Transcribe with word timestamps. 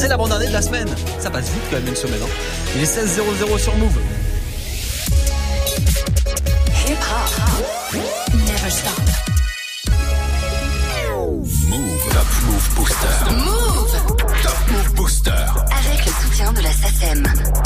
C'est 0.00 0.08
l'avant-dernier 0.08 0.46
de 0.46 0.54
la 0.54 0.62
semaine. 0.62 0.88
Ça 1.18 1.28
passe 1.30 1.50
vite 1.50 1.62
quand 1.68 1.76
même 1.76 1.88
une 1.88 1.94
semaine. 1.94 2.20
Hein. 2.22 2.28
Il 2.74 2.80
est 2.80 2.86
16-0-0 2.86 3.58
sur 3.58 3.76
Move. 3.76 3.98
Hip 6.88 6.96
hop. 6.96 8.02
Never 8.32 8.70
stop. 8.70 8.98
Move. 11.68 12.08
Top 12.14 12.26
Move 12.46 12.74
Booster. 12.76 13.34
Move. 13.44 13.92
Top 14.42 14.70
Move 14.70 14.94
Booster. 14.94 15.30
Avec 15.30 16.06
le 16.06 16.12
soutien 16.12 16.50
de 16.54 16.62
la 16.62 16.72
SACEM. 16.72 17.59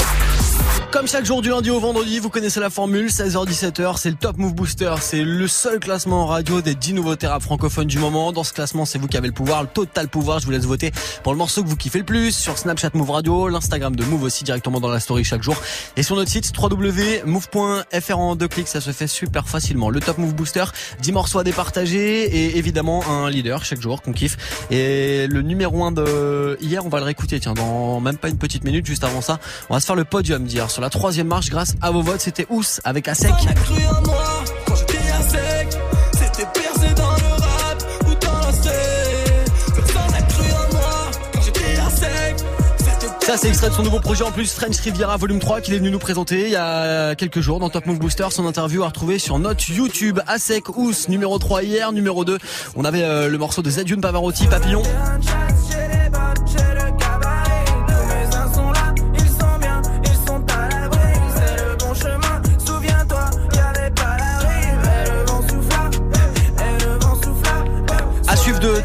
Comme 0.95 1.09
chaque 1.09 1.25
jour 1.25 1.41
du 1.41 1.49
lundi 1.49 1.69
au 1.71 1.79
vendredi, 1.81 2.19
vous 2.19 2.29
connaissez 2.29 2.61
la 2.61 2.69
formule, 2.69 3.07
16h-17h, 3.07 3.97
c'est 3.97 4.11
le 4.11 4.15
Top 4.15 4.37
Move 4.37 4.55
Booster. 4.55 4.93
C'est 5.01 5.23
le 5.23 5.45
seul 5.45 5.81
classement 5.81 6.23
en 6.23 6.25
radio 6.25 6.61
des 6.61 6.73
10 6.73 6.93
nouveaux 6.93 7.15
rap 7.21 7.41
francophones 7.41 7.87
du 7.87 7.99
moment. 7.99 8.31
Dans 8.31 8.45
ce 8.45 8.53
classement, 8.53 8.85
c'est 8.85 8.97
vous 8.97 9.09
qui 9.09 9.17
avez 9.17 9.27
le 9.27 9.33
pouvoir, 9.33 9.63
le 9.63 9.67
total 9.67 10.07
pouvoir. 10.07 10.39
Je 10.39 10.45
vous 10.45 10.53
laisse 10.53 10.63
voter 10.63 10.93
pour 11.21 11.33
le 11.33 11.37
morceau 11.37 11.63
que 11.63 11.67
vous 11.67 11.75
kiffez 11.75 11.99
le 11.99 12.05
plus 12.05 12.31
sur 12.33 12.57
Snapchat 12.57 12.91
Move 12.93 13.11
Radio, 13.11 13.49
l'Instagram 13.49 13.93
de 13.93 14.05
Move 14.05 14.23
aussi 14.23 14.45
directement 14.45 14.79
dans 14.79 14.87
la 14.87 15.01
story 15.01 15.25
chaque 15.25 15.43
jour. 15.43 15.57
Et 15.97 16.03
sur 16.03 16.15
notre 16.15 16.31
site 16.31 16.53
www.move.fr 16.57 18.17
en 18.17 18.37
deux 18.37 18.47
clics, 18.47 18.69
ça 18.69 18.79
se 18.79 18.91
fait 18.91 19.07
super 19.07 19.49
facilement. 19.49 19.89
Le 19.89 19.99
Top 19.99 20.17
Move 20.17 20.33
Booster, 20.33 20.63
10 21.01 21.11
morceaux 21.11 21.39
à 21.39 21.43
départager 21.43 22.23
et 22.23 22.57
évidemment 22.57 23.03
un 23.09 23.29
leader 23.29 23.65
chaque 23.65 23.81
jour 23.81 24.01
qu'on 24.01 24.13
kiffe. 24.13 24.37
Et 24.71 25.27
le 25.27 25.41
numéro 25.41 25.83
1 25.83 25.91
de 25.91 26.57
hier, 26.61 26.85
on 26.85 26.89
va 26.89 26.99
le 26.99 27.05
réécouter, 27.05 27.41
tiens, 27.41 27.53
dans 27.53 27.99
même 27.99 28.17
pas 28.17 28.29
une 28.29 28.37
petite 28.37 28.63
minute, 28.63 28.85
juste 28.85 29.03
avant 29.03 29.19
ça. 29.19 29.41
On 29.69 29.73
va 29.73 29.81
se 29.81 29.85
faire 29.85 29.97
le 29.97 30.05
podium 30.05 30.45
d'hier 30.45 30.71
sur 30.71 30.84
la 30.85 30.89
troisième 30.91 31.25
marche 31.25 31.49
grâce 31.49 31.73
à 31.81 31.89
vos 31.89 32.03
votes. 32.03 32.21
C'était 32.21 32.45
Ous 32.51 32.61
avec 32.83 33.07
Asek. 33.07 33.31
Personne 33.31 33.47
n'a 33.47 33.53
cru 33.55 33.87
en 33.87 34.01
moi 34.05 34.43
quand 34.67 34.75
j'étais 34.75 35.09
à 35.09 35.21
sec. 35.23 35.79
C'était 36.13 36.47
percé 36.53 36.93
dans 36.93 37.09
le 37.09 37.41
rap 37.41 37.83
ou 38.01 38.13
dans 38.23 38.45
la 38.45 38.53
street. 38.53 39.45
Personne 39.73 40.11
n'a 40.11 40.21
cru 40.21 40.43
en 40.43 40.73
moi 40.75 41.11
quand 41.33 41.41
j'étais 41.41 41.79
à 41.79 41.89
sec. 41.89 42.35
C'était 42.77 43.25
Ça, 43.25 43.35
c'est 43.35 43.47
extrait 43.47 43.69
de 43.69 43.73
son 43.73 43.81
nouveau 43.81 43.99
projet 43.99 44.23
en 44.23 44.31
plus, 44.31 44.53
French 44.53 44.77
Riviera 44.77 45.17
Volume 45.17 45.39
3, 45.39 45.61
qu'il 45.61 45.73
est 45.73 45.79
venu 45.79 45.89
nous 45.89 45.97
présenter 45.97 46.43
il 46.43 46.51
y 46.51 46.55
a 46.55 47.15
quelques 47.15 47.39
jours 47.41 47.59
dans 47.59 47.71
Top 47.71 47.87
Move 47.87 47.97
Booster. 47.97 48.27
Son 48.29 48.45
interview 48.45 48.83
à 48.83 48.89
retrouver 48.89 49.17
sur 49.17 49.39
notre 49.39 49.67
YouTube. 49.71 50.19
Asek 50.27 50.69
Ous, 50.77 50.93
numéro 51.09 51.39
3 51.39 51.63
hier, 51.63 51.93
numéro 51.93 52.25
2. 52.25 52.37
On 52.75 52.85
avait 52.85 53.01
euh, 53.01 53.27
le 53.27 53.37
morceau 53.39 53.63
de 53.63 53.71
Zedune 53.71 54.01
Pavarotti, 54.01 54.45
Papillon. 54.45 54.83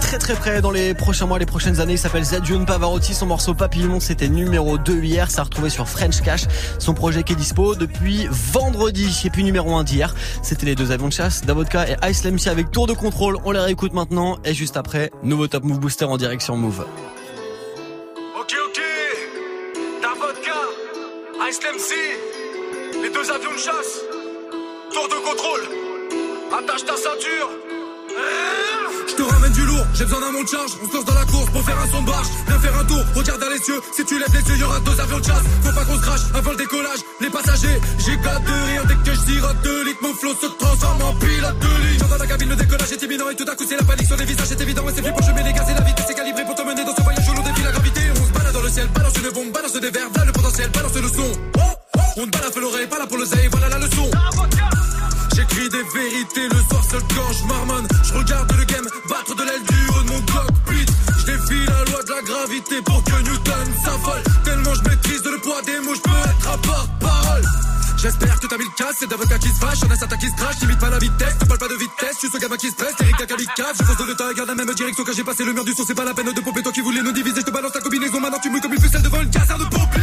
Très 0.01 0.19
très 0.19 0.35
près 0.35 0.61
dans 0.61 0.71
les 0.71 0.95
prochains 0.95 1.27
mois, 1.27 1.39
les 1.39 1.47
prochaines 1.47 1.81
années. 1.81 1.95
Il 1.95 1.99
s'appelle 1.99 2.25
Zedune 2.25 2.67
Pavarotti. 2.67 3.15
Son 3.15 3.27
morceau 3.27 3.55
Papillon, 3.55 4.01
c'était 4.01 4.29
numéro 4.29 4.79
2 4.79 5.03
hier. 5.03 5.31
Ça 5.31 5.43
a 5.43 5.45
retrouvé 5.45 5.71
sur 5.71 5.89
French 5.89 6.21
Cash. 6.21 6.43
Son 6.79 6.95
projet 6.95 7.23
qui 7.23 7.33
est 7.33 7.37
dispo 7.37 7.75
depuis 7.75 8.29
vendredi. 8.31 9.23
Et 9.25 9.31
puis 9.31 9.45
numéro 9.45 9.75
1 9.75 9.85
d'hier, 9.85 10.15
c'était 10.43 10.67
les 10.67 10.75
deux 10.75 10.93
avions 10.93 11.09
de 11.09 11.13
chasse, 11.13 11.45
Davodka 11.45 11.87
et 11.89 12.11
Ice 12.11 12.25
Lemcy 12.25 12.49
avec 12.49 12.71
tour 12.71 12.87
de 12.87 12.93
contrôle. 12.93 13.39
On 13.45 13.53
les 13.53 13.61
réécoute 13.61 13.93
maintenant. 13.93 14.39
Et 14.45 14.55
juste 14.55 14.77
après, 14.77 15.11
nouveau 15.23 15.47
Top 15.47 15.65
Move 15.65 15.81
Booster 15.81 16.05
en 16.05 16.17
direction 16.17 16.57
Move. 16.57 16.87
Ok, 18.39 18.55
ok. 18.67 18.81
Ta 20.03 20.09
vodka, 20.09 21.49
Ice 21.49 21.61
MC, 21.61 23.03
les 23.03 23.11
deux 23.11 23.31
avions 23.31 23.53
de 23.53 23.59
chasse. 23.59 24.01
Tour 24.93 25.09
de 25.09 25.29
contrôle. 25.29 25.63
Attache 26.53 26.85
ta 26.85 26.97
ceinture. 26.97 27.51
Je 29.11 29.17
te 29.17 29.23
ramène 29.23 29.53
du 29.53 29.65
lourd, 29.67 29.85
j'ai 29.95 30.05
besoin 30.05 30.21
d'un 30.21 30.31
monte 30.31 30.49
charge. 30.49 30.71
On 30.83 30.89
se 30.89 30.95
lance 30.95 31.05
dans 31.05 31.15
la 31.15 31.25
course 31.25 31.51
pour 31.51 31.63
faire 31.65 31.79
un 31.81 31.89
son 31.91 32.03
de 32.03 32.07
barge. 32.07 32.29
Viens 32.47 32.59
faire 32.61 32.77
un 32.79 32.85
tour, 32.85 33.03
regarde 33.17 33.41
dans 33.41 33.51
les 33.51 33.59
cieux. 33.59 33.81
Si 33.91 34.05
tu 34.05 34.19
lèves 34.19 34.33
les 34.33 34.47
yeux, 34.49 34.59
y'aura 34.59 34.79
deux 34.81 35.01
avions 35.01 35.19
de 35.19 35.25
chasse. 35.25 35.47
Faut 35.65 35.73
pas 35.73 35.85
qu'on 35.85 35.97
se 35.97 36.03
crache 36.03 36.21
avant 36.33 36.51
le 36.53 36.57
décollage. 36.57 37.01
Les 37.21 37.31
passagers, 37.31 37.81
j'ai 37.99 38.17
gâte 38.19 38.45
de 38.45 38.57
rire 38.71 38.85
dès 38.87 38.95
que 38.95 39.11
je 39.11 39.21
sirote 39.27 39.57
deux 39.65 39.85
litres. 39.85 39.99
Mon 40.03 40.15
flot 40.15 40.35
se 40.41 40.47
transforme 40.47 41.03
en 41.03 41.15
pilote 41.15 41.59
de 41.59 41.73
ligne. 41.83 41.99
J'entends 41.99 42.23
la 42.23 42.27
cabine, 42.27 42.49
le 42.51 42.57
décollage 42.57 42.93
est 42.93 43.03
imminent 43.03 43.29
et 43.31 43.35
tout 43.35 43.51
à 43.51 43.55
coup 43.57 43.65
c'est 43.69 43.77
la 43.77 43.83
panique 43.83 44.07
sur 44.07 44.17
les 44.17 44.25
visages. 44.25 44.47
C'est 44.47 44.61
évident, 44.61 44.83
ouais, 44.85 44.93
c'est 44.95 45.03
plus 45.03 45.13
pour 45.13 45.35
mets 45.35 45.43
les 45.43 45.53
gaz 45.53 45.69
et 45.69 45.75
la 45.75 45.81
vitesse 45.81 46.11
est 46.11 46.15
calibrée 46.15 46.45
pour 46.45 46.55
te 46.55 46.63
mener 46.63 46.85
dans 46.85 46.95
ce 46.95 47.03
voyage 47.03 47.29
où 47.29 47.35
l'on 47.35 47.43
défie 47.43 47.63
la 47.65 47.73
gravité. 47.73 48.01
On 48.15 48.27
se 48.27 48.33
balade 48.33 48.55
dans 48.55 48.63
le 48.63 48.71
ciel, 48.71 48.89
balance 48.95 49.17
une 49.17 49.31
bombe, 49.35 49.53
balance 49.53 49.73
des 49.73 49.91
verres, 49.91 50.11
là 50.15 50.25
le 50.25 50.33
potentiel, 50.33 50.71
balance 50.71 50.95
le 50.95 51.09
son. 51.09 51.31
On 52.17 52.27
ne 52.27 52.31
balafre 52.31 52.61
l'oreille, 52.61 52.87
pas 52.87 52.99
là 52.99 53.07
pour 53.07 53.19
l'oseille, 53.19 53.49
voilà 53.51 53.69
la 53.71 53.79
leçon. 53.79 54.11
J'écris 55.51 55.69
des 55.69 55.83
vérités 55.83 56.49
le 56.49 56.61
soir 56.69 56.83
seul 56.89 57.01
quand 57.15 57.33
je 57.33 57.45
marmonne. 57.47 57.87
Je 58.05 58.15
regarde 58.15 58.53
le 58.53 58.65
game 58.65 58.87
battre 59.09 59.35
de 59.35 59.43
l'aile 59.43 59.63
du 59.69 59.89
haut 59.89 60.03
de 60.03 60.09
mon 60.09 60.21
cockpit. 60.21 60.87
Je 61.19 61.27
défie 61.27 61.67
la 61.67 61.85
loi 61.91 62.03
de 62.03 62.11
la 62.11 62.23
gravité 62.23 62.83
pour 62.83 63.03
que 63.03 63.17
Newton 63.23 63.67
s'affole. 63.85 64.23
Tellement 64.45 64.75
je 64.75 64.89
maîtrise 64.89 65.25
le 65.25 65.39
poids 65.41 65.63
des 65.63 65.81
mots, 65.81 65.95
je 65.95 66.01
peux 66.01 66.11
être 66.11 66.49
un 66.55 66.59
porte-parole. 66.59 67.43
J'espère 67.97 68.41
que 68.41 68.47
t'as 68.47 68.59
mis 68.59 68.65
le 68.65 68.77
casse, 68.77 68.97
c'est 69.01 69.11
d'avocat 69.11 69.39
qui 69.39 69.49
se 69.49 69.59
fâche, 69.59 69.81
y'en 69.81 69.91
a 69.91 69.97
certains 69.97 70.17
qui 70.17 70.29
se 70.31 70.37
crachent, 70.37 70.59
t'imites 70.59 70.79
pas 70.79 70.89
la 70.89 70.99
vitesse, 70.99 71.37
te 71.39 71.45
parle 71.45 71.59
pas 71.59 71.69
de 71.69 71.75
vitesse, 71.75 72.17
tu 72.19 72.29
ce 72.31 72.39
gamin 72.39 72.57
qui 72.57 72.71
se 72.71 72.77
presse, 72.77 72.95
Eric 72.99 73.17
Cacalicave, 73.17 73.77
je 73.79 73.85
fonce 73.85 74.07
de 74.07 74.15
temps, 74.15 74.33
garde 74.35 74.49
la 74.49 74.55
même 74.55 74.73
direction 74.73 75.05
quand 75.05 75.13
j'ai 75.13 75.25
passé 75.25 75.45
le 75.45 75.53
mur 75.53 75.65
du 75.65 75.73
son, 75.75 75.85
c'est 75.87 75.95
pas 75.95 76.05
la 76.05 76.15
peine 76.15 76.33
de 76.33 76.41
pomper, 76.41 76.63
toi 76.63 76.73
qui 76.73 76.81
voulais 76.81 77.03
nous 77.03 77.13
diviser, 77.13 77.41
je 77.41 77.47
te 77.47 77.51
balance 77.51 77.73
ta 77.73 77.81
combinaison, 77.81 78.19
maintenant 78.19 78.39
tu 78.41 78.49
mouilles 78.49 78.63
comme 78.63 78.73
une 78.73 78.81
ficelle 78.81 79.03
devant 79.03 79.21
une 79.21 79.31
caserne 79.31 79.61
de 79.61 79.69
pompiers. 79.69 80.01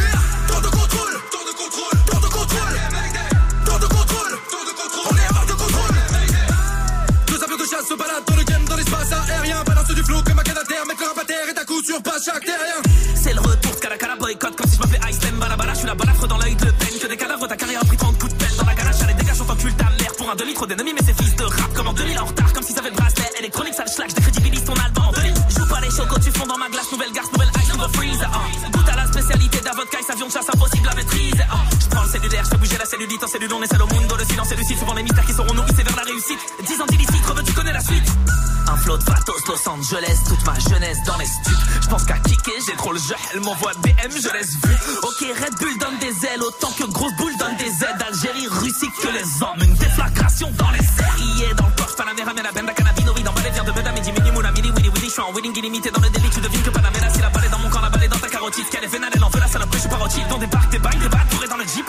C'est 13.14 13.32
le 13.32 13.40
retour 13.40 13.70
de 13.76 13.96
Cala 13.96 14.16
boycott 14.16 14.56
comme 14.56 14.66
si 14.68 14.74
je 14.74 14.80
m'appelais 14.80 14.98
Ice 15.08 15.20
Balabala. 15.38 15.72
Je 15.72 15.78
suis 15.78 15.86
la 15.86 15.94
balafre 15.94 16.26
dans 16.26 16.38
l'œil 16.38 16.56
de 16.56 16.64
peine. 16.64 16.98
Que 17.00 17.06
des 17.06 17.16
cadavres, 17.16 17.46
ta 17.46 17.56
carrière 17.56 17.80
a 17.80 17.84
pris 17.84 17.96
30 17.96 18.18
coups 18.18 18.32
de 18.32 18.38
pelle 18.38 18.56
dans 18.56 18.64
la 18.64 18.74
ganache. 18.74 18.96
Allez, 19.02 19.14
dégage, 19.14 19.40
on 19.40 19.44
t'encule 19.44 19.74
ta 19.76 19.84
mère 19.84 20.12
pour 20.18 20.28
un 20.28 20.34
demi-trop 20.34 20.66
d'ennemis. 20.66 20.94
Mais 20.98 21.06
ces 21.06 21.14
fils 21.14 21.36
de 21.36 21.44
rap 21.44 21.72
comme 21.74 21.86
en 21.86 21.92
2000 21.92 22.18
en 22.18 22.24
retard. 22.24 22.52
Comme 22.52 22.64
si 22.64 22.72
ça 22.72 22.80
avait 22.80 22.90
le 22.90 22.96
bracelet 22.96 23.30
électronique, 23.38 23.74
ça 23.74 23.84
le. 23.84 24.08
Je 24.08 24.14
décrédibilise 24.16 24.64
ton 24.64 24.74
album 24.74 25.04
en 25.06 25.12
2000. 25.12 25.34
Joue 25.56 25.66
pas 25.68 25.80
les 25.80 25.90
chocos, 25.90 26.18
tu 26.18 26.32
fonds 26.32 26.46
dans 26.46 26.58
ma 26.58 26.68
glace. 26.68 26.90
Nouvelle 26.90 27.12
garce, 27.12 27.30
nouvelle 27.32 27.50
ice, 27.62 27.72
nouveau 27.72 27.88
freeze. 27.92 28.18
ah. 28.24 28.70
Goûte 28.72 28.88
à 28.88 28.96
la 28.96 29.06
spécialité 29.06 29.60
d'Avodka, 29.60 29.98
avion 30.10 30.26
de 30.26 30.32
chasse 30.32 30.48
impossible 30.52 30.88
à 30.88 30.94
maîtriser. 30.96 31.44
ah. 31.48 31.56
Je 31.80 31.86
prends 31.86 32.02
le 32.02 32.08
cellulaire, 32.10 32.44
je 32.44 32.50
fais 32.50 32.56
bouger 32.58 32.78
la 32.78 32.84
cellulite. 32.86 33.22
En 33.22 33.28
cellule, 33.28 33.52
on 33.54 33.62
est 33.62 33.70
seul 33.70 33.82
au 33.82 33.86
mundo. 33.86 34.16
Le 34.18 34.24
silence 34.24 34.50
et 34.50 34.56
lucide, 34.56 34.78
souvent 34.78 34.94
les 34.94 35.04
mystères 35.04 35.24
qui 35.26 35.32
seront 35.34 35.54
nourris, 35.54 35.72
c'est 35.76 35.84
vers 35.86 35.96
la 35.96 36.02
réussite. 36.02 36.40
10 36.66 36.80
ans 36.82 36.86
d'illicite, 36.88 37.22
tu 37.46 37.52
connais 37.52 37.72
la 37.72 37.80
suite. 37.80 38.08
Un 38.66 38.76
flot 38.76 38.98
de 38.98 39.04
Vatos, 39.04 39.46
Los 39.46 39.68
Angeles, 39.70 40.18
toute 40.28 40.44
ma 40.44 40.58
dans 40.78 41.16
les 41.18 41.26
stups. 41.26 41.82
Je 41.82 41.88
pense 41.88 42.04
qu'à 42.04 42.18
kicker, 42.18 42.54
j'ai 42.64 42.76
trop 42.76 42.92
le 42.92 42.98
jeu, 42.98 43.14
elle 43.34 43.40
m'envoie 43.40 43.72
BM, 43.82 44.12
je 44.14 44.32
laisse 44.32 44.54
vu. 44.62 44.74
Ok, 45.02 45.20
Red 45.20 45.54
Bull 45.58 45.76
donne 45.78 45.98
des 45.98 46.26
ailes, 46.26 46.42
autant 46.42 46.70
que 46.70 46.84
Grosse 46.84 47.14
Boule 47.16 47.36
donne 47.36 47.56
des 47.56 47.66
aides. 47.66 48.02
Algérie, 48.06 48.46
Russie, 48.46 48.90
que 49.02 49.08
les 49.08 49.42
hommes, 49.42 49.62
une 49.62 49.74
déflagration 49.74 50.50
dans 50.56 50.70
les 50.70 50.78
séries. 50.78 51.54
Dans 51.56 51.66
le 51.66 51.72
Porsche, 51.72 51.96
Panamera, 51.96 52.32
mais 52.32 52.42
la 52.42 52.52
benda 52.52 52.72
cannabinoïde, 52.72 53.24
dans 53.24 53.34
les 53.42 53.50
vient 53.50 53.64
de 53.64 53.72
Beda, 53.72 53.90
Midi, 53.92 54.12
Mini, 54.12 54.30
Moula, 54.30 54.52
Midi, 54.52 54.70
Willy, 54.70 54.88
Willy, 54.88 55.06
je 55.06 55.12
suis 55.12 55.20
en 55.20 55.32
winning 55.32 55.56
illimité 55.58 55.90
dans 55.90 56.00
le 56.00 56.10
délit, 56.10 56.30
tu 56.30 56.40
devines 56.40 56.62
que 56.62 56.70
Panamera, 56.70 57.10
si 57.10 57.20
la 57.20 57.30
balle 57.30 57.44
est 57.44 57.50
dans 57.50 57.58
mon 57.58 57.70
camp, 57.70 57.80
la 57.80 57.90
balle 57.90 58.04
est 58.04 58.08
dans 58.08 58.18
ta 58.18 58.28
carotide. 58.28 58.68
Qu'elle 58.70 58.84
est 58.84 58.92
vénale, 58.92 59.10
elle 59.14 59.24
en 59.24 59.30
veut 59.30 59.40
la 59.40 59.48
salope, 59.48 59.70
je 59.72 59.78
suis 59.78 59.88
parotide. 59.88 60.28
Dans 60.28 60.38
des 60.38 60.46
parcs, 60.46 60.70
des 60.70 60.78
bails, 60.78 60.98
des 60.98 61.08
battes, 61.08 61.48
dans 61.50 61.56
le 61.56 61.64
jeep, 61.64 61.88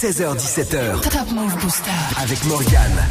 16h17h. 0.00 1.02
Top 1.10 1.30
Move 1.30 1.54
Booster. 1.58 1.90
Avec 2.22 2.42
Morgane. 2.46 3.04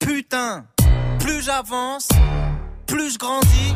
Putain, 0.00 0.66
plus 1.18 1.42
j'avance, 1.42 2.10
plus 2.86 3.14
je 3.14 3.18
grandis, 3.18 3.74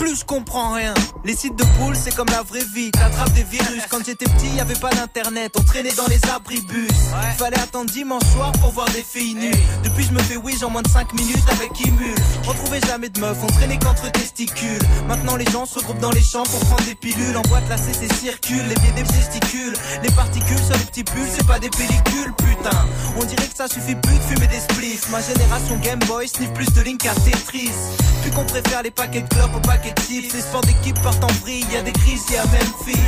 plus 0.00 0.20
je 0.20 0.24
comprends 0.24 0.72
rien. 0.72 0.94
Les 1.24 1.36
sites 1.36 1.56
de 1.56 1.64
poules, 1.78 1.94
c'est 1.94 2.14
comme 2.16 2.28
la 2.30 2.42
vraie 2.42 2.64
vie, 2.74 2.90
t'attrapes 2.90 3.32
des 3.34 3.42
virus. 3.42 3.82
Quand 3.90 4.02
j'étais 4.04 4.24
petit, 4.24 4.48
y 4.56 4.60
avait 4.60 4.74
pas 4.74 4.90
d'internet, 4.90 5.52
on 5.58 5.62
traînait 5.62 5.92
dans 5.92 6.06
les 6.06 6.20
abribus. 6.34 6.88
Fallait 7.36 7.60
attendre 7.60 7.90
dimanche 7.90 8.24
soir 8.32 8.50
pour 8.52 8.70
voir 8.70 8.86
des 8.90 9.02
filles 9.02 9.34
nues. 9.34 9.62
Depuis, 9.84 10.04
je 10.04 10.12
me 10.12 10.18
fais 10.20 10.36
oui 10.36 10.56
en 10.64 10.70
moins 10.70 10.80
de 10.80 10.88
5 10.88 11.12
minutes 11.12 11.44
avec 11.52 11.78
Imul. 11.86 12.14
On 12.48 12.54
trouvait 12.54 12.80
jamais 12.80 13.10
de 13.10 13.20
meufs, 13.20 13.36
on 13.42 13.46
traînait 13.48 13.78
qu'entre 13.78 14.10
testicules. 14.10 14.78
Maintenant, 15.06 15.36
les 15.36 15.44
gens 15.46 15.66
se 15.66 15.78
regroupent 15.78 16.00
dans 16.00 16.12
les 16.12 16.22
champs 16.22 16.44
pour 16.44 16.60
prendre 16.60 16.84
des 16.84 16.94
pilules. 16.94 17.36
En 17.36 17.42
boîte, 17.42 17.68
la 17.68 17.76
CC 17.76 18.08
circule, 18.08 18.66
les 18.68 18.74
pieds 18.76 18.92
des 18.96 19.02
testicules. 19.02 19.74
Les 20.02 20.10
particules 20.12 20.64
sur 20.64 20.78
les 20.78 20.84
petits 20.84 21.04
pulls, 21.04 21.28
c'est 21.36 21.46
pas 21.46 21.58
des 21.58 21.68
pellicules, 21.68 22.32
putain. 22.38 22.86
On 23.16 23.24
dirait 23.24 23.46
que 23.46 23.56
ça 23.56 23.68
suffit 23.68 23.96
plus 23.96 24.14
de 24.14 24.22
fumer 24.22 24.46
des 24.46 24.60
spliffs. 24.60 25.10
Ma 25.10 25.20
génération 25.20 25.76
Game 25.82 26.00
Boy 26.06 26.26
sniff 26.26 26.50
plus 26.54 26.72
de 26.72 26.80
Link 26.80 27.02
qu'à 27.02 27.14
Tetris. 27.14 27.70
Puis 28.22 28.30
qu'on 28.30 28.44
préfère 28.44 28.82
les 28.82 28.90
paquets 28.90 29.22
de 29.22 29.28
clopes 29.28 29.54
aux 29.54 29.60
paquets 29.60 29.89
Les 30.10 30.40
sports 30.40 30.60
d'équipe 30.62 31.00
partent 31.02 31.22
en 31.22 31.32
vrille, 31.40 31.64
y 31.72 31.76
a 31.76 31.82
des 31.82 31.92
crises, 31.92 32.24
y 32.30 32.36
a 32.36 32.44
Memphis. 32.46 32.98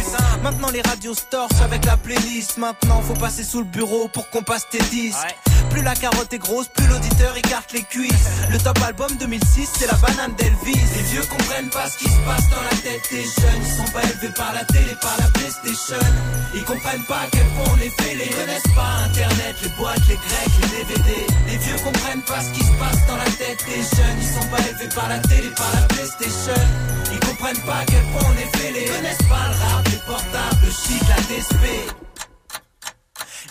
Maintenant 0.42 0.70
les 0.70 0.82
radios 0.82 1.14
torchent 1.30 1.60
avec 1.62 1.84
la 1.84 1.96
playlist. 1.96 2.58
Maintenant 2.58 3.00
faut 3.02 3.14
passer 3.14 3.44
sous 3.44 3.58
le 3.58 3.64
bureau 3.64 4.08
pour 4.08 4.28
qu'on 4.30 4.42
passe 4.42 4.68
tes 4.70 4.82
disques. 4.90 5.36
Plus 5.70 5.82
la 5.82 5.94
carotte 5.94 6.32
est 6.32 6.38
grosse, 6.38 6.68
plus 6.68 6.86
l'auditeur 6.86 7.36
écarte 7.36 7.72
les 7.72 7.82
cuisses. 7.82 8.28
Le 8.50 8.58
top 8.58 8.78
album 8.84 9.10
2006, 9.18 9.70
c'est 9.78 9.86
la 9.86 9.94
banane 9.94 10.34
d'Elvis. 10.36 10.80
Les 10.96 11.02
vieux 11.10 11.22
comprennent 11.22 11.70
pas 11.70 11.88
ce 11.88 11.98
qui 11.98 12.04
se 12.04 12.18
passe 12.26 12.48
dans 12.50 12.62
la 12.62 12.76
tête 12.82 13.02
des 13.10 13.22
jeunes. 13.22 13.62
Ils 13.64 13.72
sont 13.72 13.92
pas 13.92 14.02
élevés 14.02 14.34
par 14.36 14.52
la 14.52 14.64
télé, 14.64 14.94
par 15.00 15.16
la 15.18 15.28
PlayStation. 15.30 16.06
Ils 16.54 16.64
comprennent 16.64 17.04
pas 17.04 17.20
à 17.20 17.26
quel 17.30 17.46
point 17.56 17.72
on 17.72 17.76
les 17.76 17.90
fait. 17.90 18.14
Ils 18.14 18.34
connaissent 18.34 18.74
pas 18.74 19.06
Internet, 19.06 19.56
les 19.62 19.70
boîtes, 19.70 20.06
les 20.08 20.16
grecs, 20.16 20.54
les 20.60 20.84
DVD. 20.84 21.26
Les 21.48 21.56
vieux 21.56 21.76
comprennent 21.82 22.22
pas 22.22 22.40
ce 22.42 22.50
qui 22.52 22.64
se 22.64 22.72
passe 22.78 23.06
dans 23.08 23.16
la 23.16 23.30
tête 23.40 23.64
des 23.66 23.82
jeunes. 23.96 24.18
Ils 24.20 24.28
sont 24.28 24.48
pas 24.48 24.60
élevés 24.68 24.94
par 24.94 25.08
la 25.08 25.18
télé, 25.20 25.48
par 25.56 25.72
la 25.74 25.86
PlayStation. 25.88 26.71
Ils 27.12 27.20
comprennent 27.20 27.62
pas 27.62 27.84
quel 27.86 28.02
point 28.12 28.22
on 28.28 28.36
est 28.38 28.56
fêlés. 28.56 28.86
Connaissent 28.86 29.28
pas 29.28 29.48
le 29.48 29.54
rap, 29.64 29.88
les 29.88 30.00
portables, 30.06 30.64
le 30.64 30.70
shit, 30.70 31.02
la 31.08 31.16
DSP. 31.16 31.64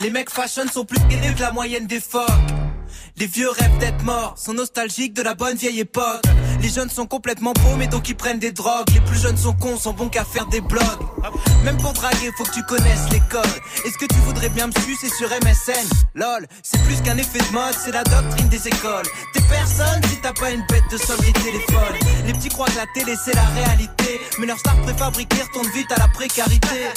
Les 0.01 0.09
mecs 0.09 0.29
fashion 0.29 0.67
sont 0.71 0.85
plus 0.85 0.99
gainés 1.09 1.33
que 1.35 1.41
la 1.41 1.51
moyenne 1.51 1.87
des 1.87 1.99
phoques. 1.99 2.29
Les 3.17 3.27
vieux 3.27 3.49
rêvent 3.49 3.77
d'être 3.79 4.03
morts, 4.03 4.35
sont 4.37 4.53
nostalgiques 4.53 5.13
de 5.13 5.21
la 5.21 5.35
bonne 5.35 5.57
vieille 5.57 5.81
époque. 5.81 6.23
Les 6.61 6.69
jeunes 6.69 6.89
sont 6.89 7.07
complètement 7.07 7.53
paumés 7.53 7.87
donc 7.87 8.07
ils 8.07 8.15
prennent 8.15 8.39
des 8.39 8.51
drogues. 8.51 8.85
Les 8.93 9.01
plus 9.01 9.19
jeunes 9.19 9.37
sont 9.37 9.53
cons, 9.53 9.77
sont 9.77 9.93
bons 9.93 10.09
qu'à 10.09 10.23
faire 10.23 10.45
des 10.47 10.61
blogs. 10.61 10.83
Même 11.63 11.77
pour 11.77 11.93
draguer, 11.93 12.31
faut 12.37 12.43
que 12.43 12.51
tu 12.51 12.63
connaisses 12.63 13.09
les 13.11 13.21
codes. 13.29 13.45
Est-ce 13.85 13.97
que 13.97 14.05
tu 14.05 14.19
voudrais 14.25 14.49
bien 14.49 14.67
me 14.67 14.71
sucer 14.85 15.09
sur 15.09 15.27
MSN 15.29 15.87
Lol, 16.15 16.47
c'est 16.63 16.81
plus 16.83 17.01
qu'un 17.01 17.17
effet 17.17 17.39
de 17.39 17.53
mode, 17.53 17.73
c'est 17.83 17.91
la 17.91 18.03
doctrine 18.03 18.47
des 18.49 18.67
écoles. 18.67 19.05
T'es 19.33 19.41
personne 19.41 20.01
si 20.09 20.17
t'as 20.21 20.33
pas 20.33 20.51
une 20.51 20.63
bête 20.69 20.83
de 20.91 20.97
somme 20.97 21.17
téléphone. 21.43 21.95
Les 22.25 22.33
petits 22.33 22.49
croient 22.49 22.67
que 22.67 22.77
la 22.77 22.87
télé 22.93 23.15
c'est 23.23 23.35
la 23.35 23.45
réalité, 23.45 24.21
mais 24.39 24.45
leur 24.45 24.59
star 24.59 24.75
préfabriquée 24.81 25.41
retourne 25.41 25.67
vite 25.73 25.91
à 25.91 25.99
la 25.99 26.07
précarité. 26.07 26.89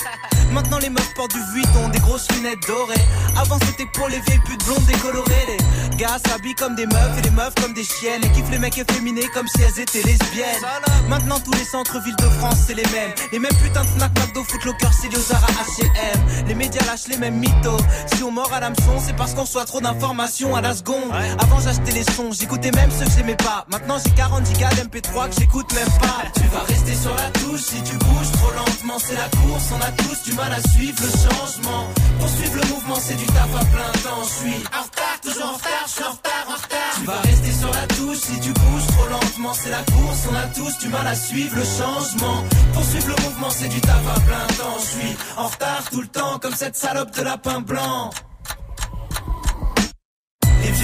Maintenant 0.52 0.78
les 0.78 0.90
meufs 0.90 1.14
portent 1.14 1.32
du 1.32 1.40
Vuitton, 1.52 1.88
des 1.88 1.98
grosses 2.00 2.30
lunettes 2.32 2.66
dorées. 2.66 2.94
Avant 3.36 3.58
c'était 3.66 3.88
pour 3.92 4.08
les 4.08 4.20
vieilles 4.20 4.40
putes 4.44 4.64
blondes 4.64 4.84
décolorées. 4.86 5.56
Les 5.90 5.96
gars 5.96 6.18
s'habillent 6.26 6.54
comme 6.54 6.74
des 6.74 6.86
meufs 6.86 7.18
et 7.18 7.22
les 7.22 7.30
meufs 7.30 7.54
comme 7.60 7.74
des 7.74 7.84
chiennes. 7.84 8.24
Et 8.24 8.30
kiffent 8.30 8.50
les 8.50 8.58
mecs 8.58 8.78
efféminés 8.78 9.28
comme 9.34 9.48
si 9.54 9.62
elles 9.62 9.80
étaient 9.80 10.02
lesbiennes. 10.02 10.62
Maintenant 11.08 11.38
tous 11.40 11.52
les 11.52 11.64
centres-villes 11.64 12.16
de 12.16 12.28
France 12.38 12.56
c'est 12.66 12.74
les 12.74 12.86
mêmes. 12.86 13.12
Les 13.32 13.38
mêmes 13.38 13.54
putains 13.62 13.84
de 13.84 13.88
Fnac, 13.88 14.10
McDo, 14.18 14.44
Footlocker, 14.44 14.92
Célio, 14.92 15.20
Zara, 15.20 15.46
H&M. 15.46 16.46
Les 16.48 16.54
médias 16.54 16.84
lâchent 16.86 17.08
les 17.08 17.16
mêmes 17.16 17.38
mythos. 17.38 17.80
Si 18.14 18.22
on 18.22 18.30
mord 18.30 18.52
à 18.52 18.60
l'hameçon, 18.60 18.98
c'est 19.04 19.16
parce 19.16 19.34
qu'on 19.34 19.42
reçoit 19.42 19.64
trop 19.64 19.80
d'informations 19.80 20.54
à 20.56 20.60
la 20.60 20.74
seconde. 20.74 21.12
Avant 21.38 21.60
j'achetais 21.60 21.92
les 21.92 22.04
sons, 22.04 22.30
j'écoutais 22.32 22.70
même 22.72 22.90
ceux 22.90 23.04
que 23.04 23.10
j'aimais 23.16 23.36
pas. 23.36 23.64
Maintenant 23.68 23.96
j'ai 24.04 24.10
40 24.10 24.46
gigas 24.46 24.70
d'MP3 24.70 25.28
que 25.28 25.36
j'écoute 25.40 25.72
même 25.74 25.98
pas. 26.00 26.22
Tu 26.34 26.46
vas 26.48 26.62
rester 26.62 26.94
sur 26.94 27.14
la 27.14 27.30
touche 27.30 27.62
si 27.62 27.82
tu 27.82 27.96
bouges 27.96 28.32
trop 28.32 28.50
lentement. 28.52 28.98
C'est 28.98 29.14
la 29.14 29.28
course, 29.28 29.70
on 29.72 29.80
a 29.80 29.92
tous 30.02 30.22
du 30.30 30.32
mal 30.36 30.52
à 30.52 30.60
suivre 30.70 30.98
le 31.02 31.10
changement. 31.10 31.88
Poursuivre 32.18 32.56
le 32.56 32.68
mouvement, 32.68 32.96
c'est 33.00 33.16
du 33.16 33.26
taf 33.26 33.54
à 33.54 33.64
plein 33.64 33.92
temps. 34.02 34.22
Je 34.22 34.48
suis 34.48 34.64
en 34.72 34.82
retard, 34.82 35.20
toujours 35.22 35.48
en 35.48 35.52
retard, 35.54 35.84
je 35.86 35.92
suis 35.92 36.04
en 36.04 36.10
retard, 36.10 36.44
en 36.48 36.54
retard. 36.54 36.73
Tu 36.96 37.04
vas 37.06 37.20
rester 37.20 37.52
sur 37.52 37.70
la 37.70 37.86
touche 37.88 38.18
si 38.18 38.40
tu 38.40 38.52
bouges 38.52 38.86
trop 38.86 39.06
lentement. 39.08 39.52
C'est 39.52 39.70
la 39.70 39.82
course, 39.82 40.28
on 40.30 40.34
a 40.34 40.46
tous 40.54 40.78
du 40.78 40.88
mal 40.88 41.06
à 41.06 41.14
suivre 41.14 41.56
le 41.56 41.64
changement. 41.64 42.44
Poursuivre 42.72 43.08
le 43.08 43.22
mouvement, 43.24 43.50
c'est 43.50 43.68
du 43.68 43.80
taf 43.80 44.02
à 44.16 44.20
plein 44.20 44.46
temps. 44.56 44.78
Je 44.78 44.84
suis 44.84 45.16
en 45.36 45.46
retard 45.48 45.84
tout 45.90 46.00
le 46.00 46.08
temps, 46.08 46.38
comme 46.38 46.54
cette 46.54 46.76
salope 46.76 47.10
de 47.16 47.22
lapin 47.22 47.60
blanc. 47.60 48.10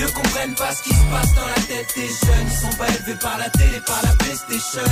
Vieux 0.00 0.08
comprennent 0.12 0.54
pas 0.54 0.72
ce 0.74 0.82
qui 0.82 0.94
se 0.96 1.04
passe 1.12 1.34
dans 1.34 1.46
la 1.46 1.60
tête 1.68 1.92
des 1.94 2.08
jeunes. 2.08 2.48
Ils 2.48 2.56
sont 2.56 2.76
pas 2.78 2.88
élevés 2.88 3.20
par 3.20 3.36
la 3.36 3.50
télé, 3.50 3.80
par 3.84 4.00
la 4.02 4.14
PlayStation. 4.16 4.88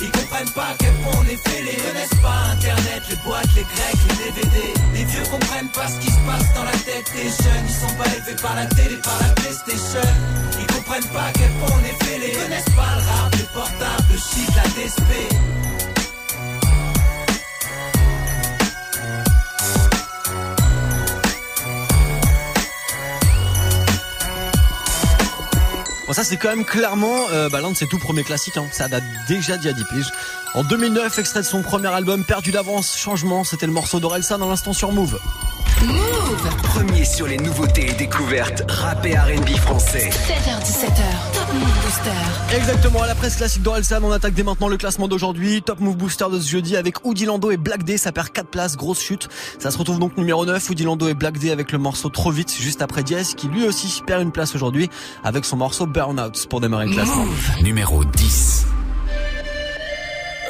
Ils 0.00 0.10
comprennent 0.12 0.54
pas 0.54 0.68
à 0.70 0.74
quel 0.78 0.94
point 1.02 1.18
on 1.18 1.24
est 1.24 1.48
fêlés. 1.48 1.74
Ils 1.74 1.82
connaissent 1.82 2.22
pas 2.22 2.38
Internet, 2.54 3.02
les 3.10 3.16
boîtes, 3.26 3.52
les 3.56 3.66
grecs, 3.66 4.02
les 4.06 4.30
DVD. 4.30 4.58
Les 4.94 5.04
vieux 5.04 5.26
comprennent 5.28 5.72
pas 5.74 5.88
ce 5.88 5.98
qui 5.98 6.12
se 6.12 6.22
passe 6.30 6.54
dans 6.54 6.62
la 6.62 6.78
tête 6.86 7.10
des 7.10 7.26
jeunes. 7.42 7.66
Ils 7.66 7.74
sont 7.74 7.94
pas 7.98 8.06
élevés 8.14 8.38
par 8.40 8.54
la 8.54 8.66
télé, 8.66 8.96
par 9.02 9.18
la 9.18 9.34
PlayStation. 9.34 10.08
Ils 10.60 10.66
comprennent 10.70 11.10
pas 11.10 11.26
à 11.26 11.32
quel 11.32 11.50
point 11.58 11.74
on 11.74 11.82
est 11.82 12.04
fêlés. 12.06 12.30
Ils 12.30 12.38
connaissent 12.38 12.76
pas 12.78 12.90
le 12.94 13.02
rap, 13.02 13.34
les 13.34 13.48
portables, 13.50 14.08
le 14.14 14.18
shit, 14.30 14.50
la 14.54 14.66
DSP. 14.78 15.10
Ça 26.22 26.28
c'est 26.28 26.36
quand 26.36 26.50
même 26.50 26.64
clairement 26.64 27.26
euh, 27.32 27.48
bah, 27.48 27.60
l'un 27.60 27.72
de 27.72 27.76
ses 27.76 27.86
tout 27.86 27.98
premiers 27.98 28.22
classiques. 28.22 28.56
Hein. 28.56 28.66
Ça 28.70 28.88
date 28.88 29.02
déjà 29.28 29.56
d'il 29.56 29.66
y 29.66 29.70
a 29.70 29.72
10 29.72 29.84
piges. 29.84 30.12
En 30.54 30.62
2009, 30.62 31.18
extrait 31.18 31.40
de 31.40 31.46
son 31.46 31.62
premier 31.62 31.88
album, 31.88 32.24
Perdu 32.24 32.52
d'avance, 32.52 32.96
Changement, 32.96 33.44
c'était 33.44 33.66
le 33.66 33.72
morceau 33.72 33.98
d'Orelsa 33.98 34.38
dans 34.38 34.48
l'instant 34.48 34.72
sur 34.72 34.92
Move. 34.92 35.18
Premier 36.62 37.04
sur 37.04 37.26
les 37.26 37.38
nouveautés 37.38 37.90
et 37.90 37.92
découvertes 37.94 38.62
rap 38.68 39.04
et 39.04 39.16
R&B 39.16 39.50
français. 39.56 40.10
16h17h, 40.10 41.32
Top 41.34 41.41
Move 41.54 41.82
Booster. 41.82 42.56
Exactement, 42.56 43.02
à 43.02 43.06
la 43.06 43.14
presse 43.14 43.36
classique 43.36 43.62
d'Orelsan, 43.62 44.00
on 44.02 44.10
attaque 44.10 44.34
dès 44.34 44.42
maintenant 44.42 44.68
le 44.68 44.76
classement 44.76 45.08
d'aujourd'hui. 45.08 45.62
Top 45.62 45.80
Move 45.80 45.96
Booster 45.96 46.26
de 46.32 46.40
ce 46.40 46.48
jeudi 46.48 46.76
avec 46.76 47.04
Oudi 47.04 47.24
Lando 47.26 47.50
et 47.50 47.56
Black 47.56 47.84
D, 47.84 47.96
ça 47.98 48.12
perd 48.12 48.30
4 48.30 48.48
places, 48.48 48.76
grosse 48.76 49.00
chute. 49.00 49.28
Ça 49.58 49.70
se 49.70 49.78
retrouve 49.78 49.98
donc 49.98 50.16
numéro 50.16 50.46
9, 50.46 50.70
Oudi 50.70 50.84
Lando 50.84 51.08
et 51.08 51.14
Black 51.14 51.38
D 51.38 51.50
avec 51.50 51.72
le 51.72 51.78
morceau 51.78 52.08
Trop 52.08 52.30
vite, 52.30 52.54
juste 52.58 52.82
après 52.82 53.02
Diaz, 53.02 53.34
qui 53.34 53.48
lui 53.48 53.66
aussi 53.66 54.02
perd 54.06 54.22
une 54.22 54.32
place 54.32 54.54
aujourd'hui 54.54 54.88
avec 55.24 55.44
son 55.44 55.56
morceau 55.56 55.86
Burnout 55.86 56.46
pour 56.48 56.60
démarrer 56.60 56.86
le 56.86 56.92
classement. 56.92 57.26
Numéro 57.62 58.04
10. 58.04 58.66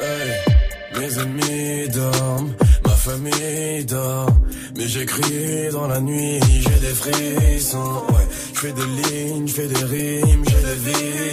Hey, 0.01 0.99
mes 0.99 1.19
ennemis 1.19 1.89
dorment, 1.89 2.53
famille 3.03 3.85
dort. 3.85 4.29
Mais 4.77 4.87
j'écris 4.87 5.69
dans 5.73 5.87
la 5.87 5.99
nuit, 5.99 6.39
j'ai 6.41 6.79
des 6.79 6.95
frissons. 6.95 8.01
Ouais, 8.09 8.27
je 8.53 8.59
fais 8.59 8.71
des 8.71 8.85
lignes, 8.85 9.47
je 9.47 9.53
fais 9.53 9.67
des 9.67 9.83
rimes, 9.83 10.43
j'ai 10.47 10.63
des 10.69 10.79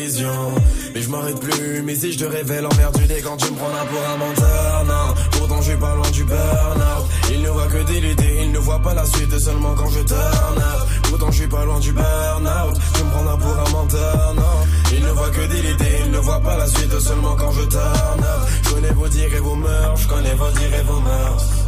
visions. 0.02 0.52
Mais 0.94 1.02
je 1.02 1.08
m'arrête 1.08 1.38
plus, 1.38 1.82
mais 1.82 1.94
si 1.94 2.12
je 2.12 2.18
te 2.18 2.24
révèle 2.24 2.66
emmerdé 2.66 3.22
quand 3.22 3.36
tu 3.36 3.52
me 3.52 3.56
prends 3.56 3.68
là 3.68 3.84
pour 3.88 4.02
un 4.04 4.16
menteur, 4.16 4.84
non. 4.86 5.14
Pourtant 5.38 5.60
je 5.62 5.70
suis 5.70 5.78
pas 5.78 5.94
loin 5.94 6.10
du 6.10 6.24
burn-out. 6.24 7.04
Il 7.32 7.42
ne 7.42 7.48
voit 7.50 7.66
que 7.68 7.82
des 7.86 8.00
l'idée, 8.00 8.38
il 8.42 8.50
ne 8.50 8.58
voit 8.58 8.82
pas 8.82 8.94
la 8.94 9.06
suite 9.06 9.38
seulement 9.38 9.74
quand 9.76 9.90
je 9.90 10.00
turn. 10.00 10.62
Pourtant 11.04 11.30
je 11.30 11.38
suis 11.38 11.46
pas 11.46 11.64
loin 11.64 11.78
du 11.78 11.92
burn-out. 11.92 12.76
Tu 12.94 13.04
me 13.04 13.10
prends 13.10 13.38
pour 13.38 13.58
un 13.58 13.70
menteur, 13.70 14.34
non. 14.34 14.66
Il 14.92 15.02
ne 15.04 15.10
voit 15.10 15.30
que 15.30 15.46
des 15.46 15.62
l'idée, 15.62 15.96
il 16.04 16.10
ne 16.10 16.18
voit 16.18 16.40
pas 16.40 16.56
la 16.56 16.66
suite 16.66 16.98
seulement 16.98 17.36
quand 17.36 17.52
je 17.52 17.62
turn 17.62 18.20
up. 18.20 18.48
Je 18.64 18.70
connais 18.70 18.92
vos 18.92 19.08
dires 19.08 19.34
et 19.34 19.40
vos 19.40 19.54
mœurs, 19.54 20.00
je 20.02 20.08
connais 20.08 20.34
vos 20.34 20.50
dires 20.50 20.74
et 20.74 20.82
vos 20.82 21.00
mœurs. 21.00 21.59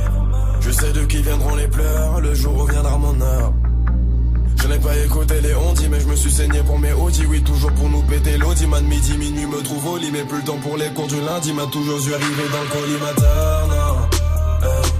Je 0.62 0.70
sais 0.70 0.92
de 0.92 1.04
qui 1.04 1.22
viendront 1.22 1.54
les 1.56 1.68
pleurs, 1.68 2.20
le 2.20 2.34
jour 2.34 2.56
où 2.62 2.66
viendra 2.66 2.96
mon 2.96 3.20
heure. 3.20 3.52
Je 4.62 4.68
n'ai 4.68 4.78
pas 4.78 4.96
écouté 4.96 5.40
les 5.40 5.54
ondis, 5.54 5.88
mais 5.90 6.00
je 6.00 6.06
me 6.06 6.14
suis 6.14 6.30
saigné 6.30 6.62
pour 6.62 6.78
mes 6.78 6.92
audis. 6.92 7.26
Oui, 7.26 7.42
toujours 7.42 7.72
pour 7.72 7.88
nous 7.88 8.02
péter 8.02 8.38
l'audi. 8.38 8.66
Man, 8.66 8.84
midi, 8.86 9.16
minuit 9.18 9.46
me 9.46 9.60
trouve 9.62 9.86
au 9.86 9.96
lit, 9.96 10.10
mais 10.12 10.22
plus 10.22 10.38
le 10.38 10.44
temps 10.44 10.58
pour 10.58 10.76
les 10.76 10.88
cours 10.90 11.08
du 11.08 11.20
lundi. 11.20 11.52
M'a 11.52 11.66
toujours 11.66 12.00
dû 12.00 12.14
arriver 12.14 12.48
dans 12.52 12.62
le 12.62 12.68
collimateur, 12.68 13.68
non. 13.68 14.68
Hey. 14.68 14.92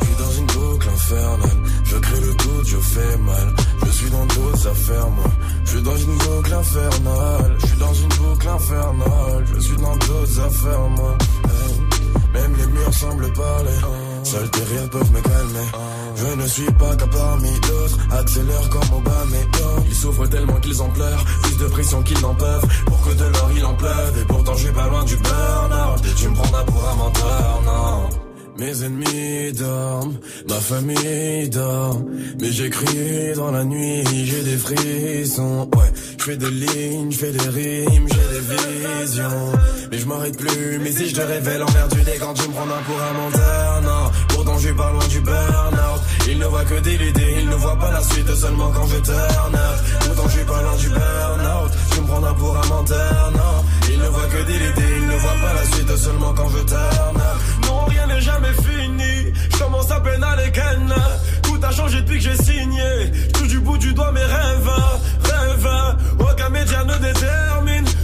Je 0.00 0.04
suis 0.04 0.16
dans 0.16 0.32
une 0.32 0.46
boucle 0.46 0.88
infernale. 0.88 1.62
Je 1.84 1.96
crée 1.96 2.20
le 2.20 2.34
doute, 2.34 2.66
je 2.66 2.76
fais 2.76 3.16
mal. 3.16 3.54
Je 3.86 3.90
suis 3.90 4.10
dans 4.10 4.26
d'autres 4.26 4.68
affaires, 4.68 5.10
moi. 5.10 5.30
Je 5.64 5.70
suis 5.70 5.82
dans 5.82 5.96
une 5.96 6.16
boucle 6.18 6.52
infernale. 6.52 7.56
Je 7.60 7.66
suis 7.66 7.78
dans 7.78 7.94
une 7.94 8.08
boucle 8.08 8.48
infernale. 8.48 9.44
Je 9.54 9.60
suis 9.60 9.76
dans 9.76 9.96
d'autres 9.96 10.40
affaires, 10.40 10.88
moi. 10.90 11.16
Hey. 11.44 11.87
Même 12.32 12.54
les 12.56 12.66
murs 12.66 12.94
semblent 12.94 13.32
parler. 13.32 13.78
Seuls 14.24 14.50
tes 14.50 14.62
rires 14.62 14.90
peuvent 14.90 15.12
me 15.12 15.20
calmer. 15.20 15.68
Je 16.16 16.42
ne 16.42 16.46
suis 16.46 16.72
pas 16.72 16.96
qu'un 16.96 17.06
parmi 17.08 17.50
d'autres. 17.60 17.98
Accélère 18.10 18.68
comme 18.70 18.88
et 19.34 19.88
Ils 19.88 19.94
souffrent 19.94 20.28
tellement 20.28 20.60
qu'ils 20.60 20.82
en 20.82 20.88
pleurent. 20.90 21.24
Plus 21.42 21.56
de 21.56 21.66
pression 21.66 22.02
qu'ils 22.02 22.20
n'en 22.20 22.34
peuvent. 22.34 22.66
Pour 22.86 23.00
que 23.02 23.14
de 23.14 23.24
l'or 23.24 23.50
il 23.56 23.64
en 23.64 23.74
pleuve. 23.74 24.18
Et 24.20 24.24
pourtant 24.24 24.54
suis 24.56 24.72
pas 24.72 24.88
loin 24.88 25.04
du 25.04 25.16
burn-out. 25.16 26.02
Tu 26.16 26.28
me 26.28 26.34
prendras 26.34 26.64
pour 26.64 26.88
un 26.88 26.94
menteur, 26.96 27.62
non. 27.64 28.28
Mes 28.58 28.82
ennemis 28.82 29.52
dorment, 29.52 30.18
ma 30.48 30.56
famille 30.56 31.48
dort, 31.48 32.02
mais 32.40 32.50
j'écris 32.50 33.32
dans 33.36 33.52
la 33.52 33.64
nuit, 33.64 34.02
j'ai 34.24 34.42
des 34.42 34.56
frissons. 34.56 35.70
Ouais, 35.76 35.92
je 36.18 36.24
fais 36.24 36.36
des 36.36 36.50
lignes, 36.50 37.12
je 37.12 37.18
fais 37.18 37.30
des 37.30 37.48
rimes, 37.48 38.08
j'ai 38.08 38.34
des 38.34 39.00
visions, 39.04 39.52
mais 39.90 39.98
je 39.98 40.06
m'arrête 40.06 40.36
plus. 40.36 40.78
Mais 40.80 40.92
si 40.92 41.08
je 41.08 41.14
te 41.14 41.20
révèle 41.20 41.62
envers 41.62 41.88
du 41.88 41.98
quand 42.20 42.34
tu 42.34 42.48
me 42.48 42.54
prends 42.54 42.62
un 42.62 42.82
pour 42.86 43.00
un 43.02 43.12
menteur, 43.12 43.82
non. 43.82 44.10
Pourtant 44.28 44.58
je 44.58 44.70
pas 44.70 44.90
loin 44.92 45.06
du 45.08 45.20
burn-out. 45.20 46.00
Il 46.28 46.38
ne 46.38 46.46
voit 46.46 46.64
que 46.64 46.80
des 46.80 46.94
idées, 46.94 47.36
il 47.40 47.48
ne 47.48 47.54
voit 47.54 47.76
pas 47.78 47.90
la 47.90 48.02
suite 48.02 48.34
seulement 48.34 48.70
quand 48.70 48.86
je 48.86 48.96
turn. 48.98 49.58
Pourtant 50.06 50.28
je 50.28 50.40
pas 50.44 50.62
loin 50.62 50.76
du 50.76 50.88
burn-out. 50.88 51.70
Tu 51.92 52.00
me 52.00 52.06
prends 52.06 52.24
un 52.24 52.34
pour 52.34 52.56
un 52.56 52.66
menteur, 52.66 53.32
non. 53.32 53.64
Il 53.90 53.98
ne 53.98 54.08
voit 54.08 54.26
que 54.26 54.42
des 54.46 54.56
idées, 54.56 54.96
il 54.98 55.06
ne 55.06 55.16
voit 55.16 55.36
pas 55.42 55.54
la 55.54 55.64
suite 55.64 55.96
seulement 55.96 56.34
quand 56.34 56.48
je 56.48 56.64
turn 56.64 57.16
up 57.16 57.58
rien 57.88 58.06
n'est 58.06 58.20
jamais 58.20 58.52
fini. 58.52 59.32
Je 59.50 59.58
commence 59.58 59.90
à 59.90 60.00
peine 60.00 60.22
à 60.22 60.36
ken. 60.50 60.94
Tout 61.42 61.58
a 61.62 61.70
changé 61.70 62.00
depuis 62.00 62.18
que 62.18 62.24
j'ai 62.24 62.36
signé. 62.36 63.12
Tout 63.34 63.46
du 63.46 63.58
bout 63.60 63.78
du 63.78 63.92
doigt 63.94 64.12
mes 64.12 64.20
rêves, 64.20 64.70
rêves. 65.24 65.68
Aucun 66.20 66.48
média 66.50 66.84
ne 66.84 66.96
détermine 66.98 67.57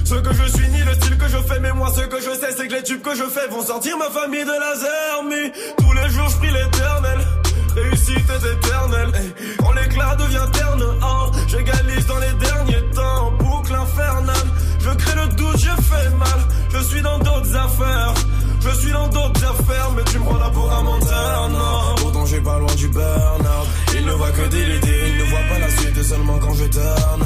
ce 0.04 0.14
que 0.16 0.32
je 0.32 0.48
suis 0.56 0.68
ni 0.68 0.82
le 0.82 0.94
style 0.94 1.16
que 1.16 1.28
je 1.28 1.38
fais. 1.38 1.60
Mais 1.60 1.72
moi, 1.72 1.90
ce 1.94 2.02
que 2.02 2.20
je 2.20 2.30
sais, 2.38 2.52
c'est 2.56 2.68
que 2.68 2.74
les 2.74 2.82
tubes 2.82 3.02
que 3.02 3.14
je 3.14 3.24
fais 3.24 3.48
vont 3.48 3.62
sortir 3.62 3.96
ma 3.98 4.10
famille 4.10 4.44
de 4.44 4.58
la 4.64 4.74
zermie. 4.76 5.52
Tous 5.78 5.92
les 5.92 6.08
jours, 6.10 6.28
je 6.28 6.36
prie 6.36 6.52
l'éternel. 6.52 7.18
Réussite 7.74 8.30
est 8.30 8.52
éternelle. 8.52 9.34
Quand 9.58 9.72
l'éclat 9.72 10.14
devient 10.16 10.46
terne, 10.52 10.84
hein, 11.02 11.30
j'égalise 11.48 12.06
dans 12.06 12.18
les 12.18 12.32
derniers 12.34 12.90
temps. 12.94 13.32
Boucle 13.38 13.74
infernale. 13.74 14.48
Je 14.80 14.90
crée 14.90 15.16
le 15.16 15.26
doute, 15.34 15.58
je 15.58 15.82
fais 15.82 16.10
mal. 16.10 16.40
Je 16.70 16.78
suis 16.82 17.02
dans 17.02 17.18
d'autres 17.18 17.56
affaires. 17.56 18.14
Je 18.60 18.70
suis 18.78 18.92
dans 18.92 19.08
d'autres 19.08 19.44
affaires, 19.44 19.90
mais 19.96 20.02
tu 20.04 20.18
me 20.18 20.24
prends 20.24 20.38
là 20.38 20.50
pour 20.50 20.72
un 20.72 20.82
menteur, 20.82 21.48
non. 21.50 21.94
Pourtant, 21.96 22.24
j'ai 22.26 22.40
pas 22.40 22.58
loin 22.58 22.74
du 22.76 22.88
burn-out. 22.88 23.68
Il 23.94 24.06
ne 24.06 24.12
voit 24.12 24.30
que 24.30 24.48
des 24.48 24.76
idées, 24.76 25.08
il 25.08 25.18
ne 25.18 25.24
voit 25.24 25.44
pas 25.50 25.58
la 25.58 25.70
suite 25.70 26.02
seulement 26.02 26.38
quand 26.38 26.54
je 26.54 26.64
turn. 26.64 27.22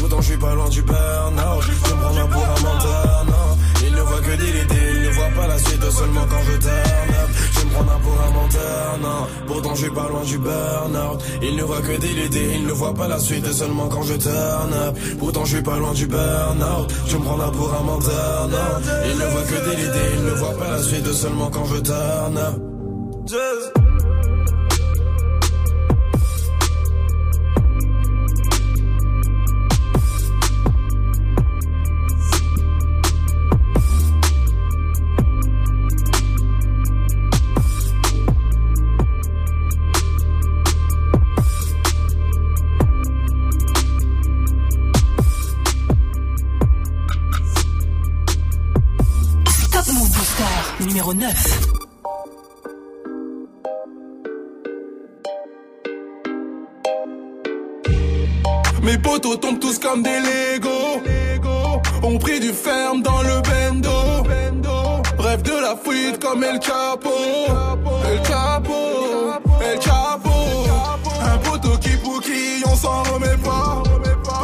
Pourtant, 0.00 0.20
je 0.22 0.26
suis 0.28 0.38
pas 0.38 0.54
loin 0.54 0.68
du 0.68 0.82
burn-out. 0.82 1.64
Tu 1.84 1.94
me 1.94 2.00
prends 2.00 2.28
pour 2.28 2.42
un 2.42 2.60
menteur, 2.60 3.24
non. 3.26 3.58
Il 3.86 3.92
ne 3.92 4.00
voit 4.00 4.20
que 4.20 4.36
des 4.36 4.62
idées, 4.62 4.92
il 4.94 5.02
ne 5.02 5.10
voit 5.10 5.30
pas 5.36 5.46
la 5.46 5.58
suite 5.58 5.90
seulement 5.90 6.26
quand 6.28 6.42
je 6.46 6.56
turn 6.58 7.10
up. 7.22 7.30
Je 7.52 7.60
me 7.66 7.70
prends 7.70 7.84
pour 7.84 8.16
un 8.26 8.30
menteur, 8.32 8.98
non. 9.02 9.26
Pourtant, 9.46 9.74
je 9.74 9.80
suis 9.82 9.90
pas 9.90 10.08
loin 10.08 10.22
du 10.24 10.38
burn-out. 10.38 11.20
Il 11.42 11.56
ne 11.56 11.62
voit 11.62 11.82
que 11.82 11.96
des 11.98 12.26
idées, 12.26 12.50
il 12.54 12.66
ne 12.66 12.72
voit 12.72 12.94
pas 12.94 13.08
la 13.08 13.18
suite 13.18 13.52
seulement 13.52 13.88
quand 13.88 14.02
je 14.02 14.14
turn 14.14 14.72
up. 14.72 14.98
Pourtant, 15.18 15.44
je 15.44 15.56
suis 15.56 15.62
pas 15.62 15.76
loin 15.76 15.92
du 15.92 16.06
burn-out. 16.06 16.92
Je 17.06 17.16
me 17.16 17.22
prends 17.22 17.50
pour 17.50 17.74
un 17.74 17.82
menteur, 17.82 18.48
non. 18.48 18.92
Il 19.10 19.18
ne 19.18 19.26
voit 19.26 19.42
que 19.42 19.70
des 19.70 19.82
idées, 19.84 20.10
il 20.16 20.24
ne 20.24 20.30
voit 20.30 20.56
pas 20.56 20.70
la 20.70 20.82
suite 20.82 21.12
seulement 21.12 21.50
quand 21.50 21.66
je 21.66 21.76
turn 21.76 22.38
Just 23.26 23.80
numéro 51.10 51.14
9. 51.14 51.70
Mes 58.82 58.98
potos 58.98 59.36
tombent 59.36 59.60
tous 59.60 59.78
comme 59.78 60.02
des 60.02 60.18
Legos. 60.20 61.02
On 62.02 62.18
pris 62.18 62.40
du 62.40 62.52
ferme 62.52 63.02
dans 63.02 63.22
le 63.22 63.40
bendo. 63.42 63.90
Bref 65.16 65.42
de 65.42 65.52
la 65.52 65.76
fuite 65.76 66.18
comme 66.22 66.42
El 66.44 66.60
Chapo. 66.60 67.10
El 68.10 68.24
Chapo, 68.26 68.72
El 69.60 69.80
Chapo. 69.80 70.30
Un 71.22 71.38
poteau 71.38 71.76
qui 71.78 71.90
qui 71.90 72.64
on 72.66 72.76
s'en 72.76 73.02
remet 73.12 73.36
pas. 73.44 73.82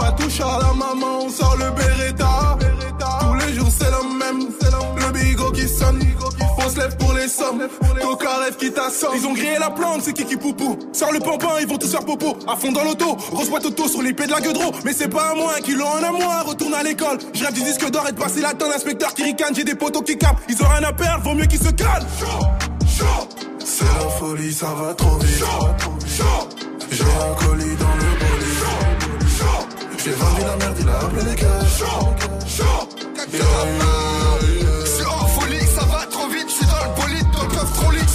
Pas 0.01 0.13
touche 0.13 0.41
à 0.41 0.59
la 0.61 0.73
maman, 0.75 1.25
on 1.25 1.29
sort 1.29 1.57
le 1.57 1.71
Beretta. 1.71 2.59
Tous 3.21 3.35
les 3.35 3.55
jours 3.55 3.71
c'est 3.71 3.91
le 3.91 4.03
même, 4.19 4.51
le 4.97 5.13
bigot 5.13 5.51
qui 5.53 5.67
sonne 5.69 6.07
on 6.67 6.71
se 6.71 6.79
lève 6.79 6.97
pour 6.97 7.13
les 7.13 7.29
sommes. 7.29 7.69
Coca 8.01 8.39
rêve 8.39 8.57
qui 8.57 8.73
t'assomme. 8.73 9.13
Ils 9.15 9.27
ont 9.27 9.33
grillé 9.33 9.59
la 9.59 9.71
plante, 9.71 10.03
c'est 10.03 10.13
qui 10.13 10.25
qui 10.25 10.37
poupou. 10.37 10.79
Sors 10.93 11.13
le 11.13 11.21
pampin, 11.21 11.49
ils 11.61 11.67
vont 11.67 11.79
tous 11.79 11.91
faire 11.91 12.05
popo. 12.05 12.37
À 12.47 12.57
fond 12.57 12.73
dans 12.73 12.85
l'auto, 12.85 13.17
grosse 13.33 13.49
boîte 13.49 13.67
auto 13.67 13.89
sur 13.89 14.03
l'épée 14.03 14.27
de 14.27 14.33
la 14.33 14.41
gueudreau. 14.41 14.73
Mais 14.85 14.93
c'est 14.93 15.09
pas 15.09 15.31
à 15.31 15.35
moi, 15.35 15.55
qui 15.63 15.75
l'ont 15.75 15.87
en 15.87 16.03
à 16.03 16.11
moi. 16.13 16.43
Retourne 16.43 16.75
à 16.75 16.83
l'école. 16.83 17.19
Je 17.33 17.45
rêve 17.45 17.55
du 17.55 17.63
disque 17.63 17.89
d'or 17.91 18.07
et 18.09 18.13
de 18.13 18.19
passer 18.19 18.41
la 18.41 18.55
tonne. 18.55 18.73
Inspecteur 18.73 19.15
qui 19.15 19.23
ricane, 19.23 19.55
j'ai 19.55 19.65
des 19.65 19.75
potos 19.75 20.03
qui 20.03 20.19
capent. 20.19 20.41
Ils 20.49 20.61
ont 20.63 20.69
rien 20.69 20.83
à 20.83 20.93
perdre, 20.93 21.23
vaut 21.25 21.35
mieux 21.35 21.47
qu'ils 21.47 21.63
se 21.63 21.71
calment. 21.71 22.07
C'est 23.65 23.85
la 23.85 24.11
folie, 24.11 24.53
ça 24.53 24.67
va 24.67 24.95
trop 24.95 25.17
vite. 25.19 25.45
J'ai 26.91 27.03
un 27.05 27.47
colis 27.47 27.77
dans 27.77 27.95
le 27.95 28.11
bolide. 28.21 28.47
J'ai 30.05 30.13
vendu 30.13 30.41
la 30.41 30.57
merde, 30.57 30.77
il 30.81 30.89
a 30.89 30.99
appelé 30.99 31.31
les 31.31 31.37
gars. 31.37 31.47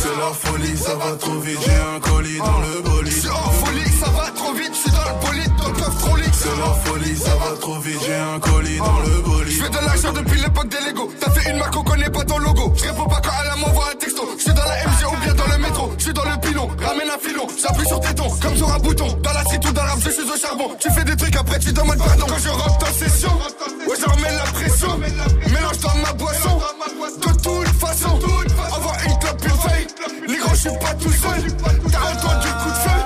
C'est 0.02 0.18
la 0.18 0.34
folie, 0.34 0.78
ça 0.78 0.96
va 0.96 1.16
trop 1.16 1.40
vite, 1.42 1.60
j'ai 1.64 1.96
un 1.96 2.00
colis 2.00 2.38
dans 2.40 2.60
le 2.60 2.82
bolide. 2.82 3.14
C'est 3.14 3.30
en 3.30 3.52
folie, 3.52 3.92
ça 4.00 4.10
va 4.10 4.32
trop 4.32 4.54
vite, 4.54 4.74
j'suis 4.74 4.90
dans 4.90 5.06
le 5.06 5.26
bolide, 5.28 5.56
dans 5.60 5.68
le 5.68 5.74
coffre 5.74 5.98
trop 6.00 6.18
C'est 6.34 6.58
la 6.58 6.74
folie, 6.84 7.18
ça 7.18 7.36
va 7.36 7.58
trop 7.60 7.80
vite, 7.80 8.00
j'ai 8.04 8.16
un 8.16 8.40
colis 8.40 8.78
dans 8.80 9.00
le 9.00 9.22
bolide. 9.22 9.54
J'fais 9.54 9.70
de 9.70 9.86
l'argent 9.86 10.12
depuis 10.12 10.42
l'époque 10.42 10.70
des 10.70 10.90
Lego. 10.90 11.12
T'as 11.20 11.30
fait 11.30 11.52
une 11.52 11.58
marque, 11.58 11.78
on 11.78 11.84
connaît 11.84 12.10
pas 12.10 12.24
ton 12.24 12.40
logo. 12.40 12.74
J'réponds 12.78 13.06
pas 13.06 13.22
quand 13.24 13.30
elle 13.46 13.60
m'envoie 13.60 13.92
un 13.94 13.96
texto. 13.96 14.28
J'suis 14.40 14.54
dans 14.54 14.66
la 14.66 14.76
MG 14.86 15.06
ou 15.06 15.24
bien 15.24 15.34
dans 15.36 15.48
le 15.48 15.58
métro. 15.60 15.92
J'suis 16.00 16.14
dans 16.14 16.26
le 16.26 16.38
pilon, 16.42 16.68
ramène 16.84 17.10
un 17.10 17.20
filon. 17.20 17.48
J'appuie 17.62 17.86
sur 17.86 18.00
tes 18.00 18.16
tons, 18.16 18.30
comme 18.42 18.58
sur 18.58 18.74
un 18.74 18.80
bouton. 18.80 19.08
Dans 19.22 19.34
la 19.34 19.42
street 19.42 19.60
ou 19.70 19.72
dans 19.72 19.84
l'arme, 19.84 20.02
je 20.04 20.10
suis 20.10 20.24
au 20.24 20.36
charbon. 20.36 20.72
Tu 20.80 20.90
fais 20.90 21.04
des 21.04 21.16
trucs, 21.16 21.36
après 21.36 21.60
tu 21.60 21.72
demandes 21.72 22.00
pardon. 22.00 22.26
Quand 22.28 22.40
je 22.44 22.50
rentre 22.50 22.90
en 22.90 22.94
session, 22.94 23.30
ouais, 23.88 23.96
j'en 24.02 24.12
remets 24.14 24.34
la 24.34 24.52
pression. 24.52 24.98
Mélange 24.98 25.78
dans 25.78 25.96
ma 26.02 26.14
boisson. 26.14 26.60
De 27.22 27.34
toute 27.34 27.68
façon, 27.80 28.20
Les 30.32 30.38
gros, 30.38 30.54
je 30.54 30.70
suis 30.70 30.78
pas 30.80 30.94
tout 30.94 31.10
seul. 31.10 31.44
T'as 31.92 32.00
entendu 32.00 32.48
coup 32.48 32.70
de 32.70 32.82
feu 32.86 33.00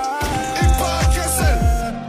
et 0.62 0.66
pas 0.78 1.00
qu'un 1.12 1.28
seul. 1.28 1.58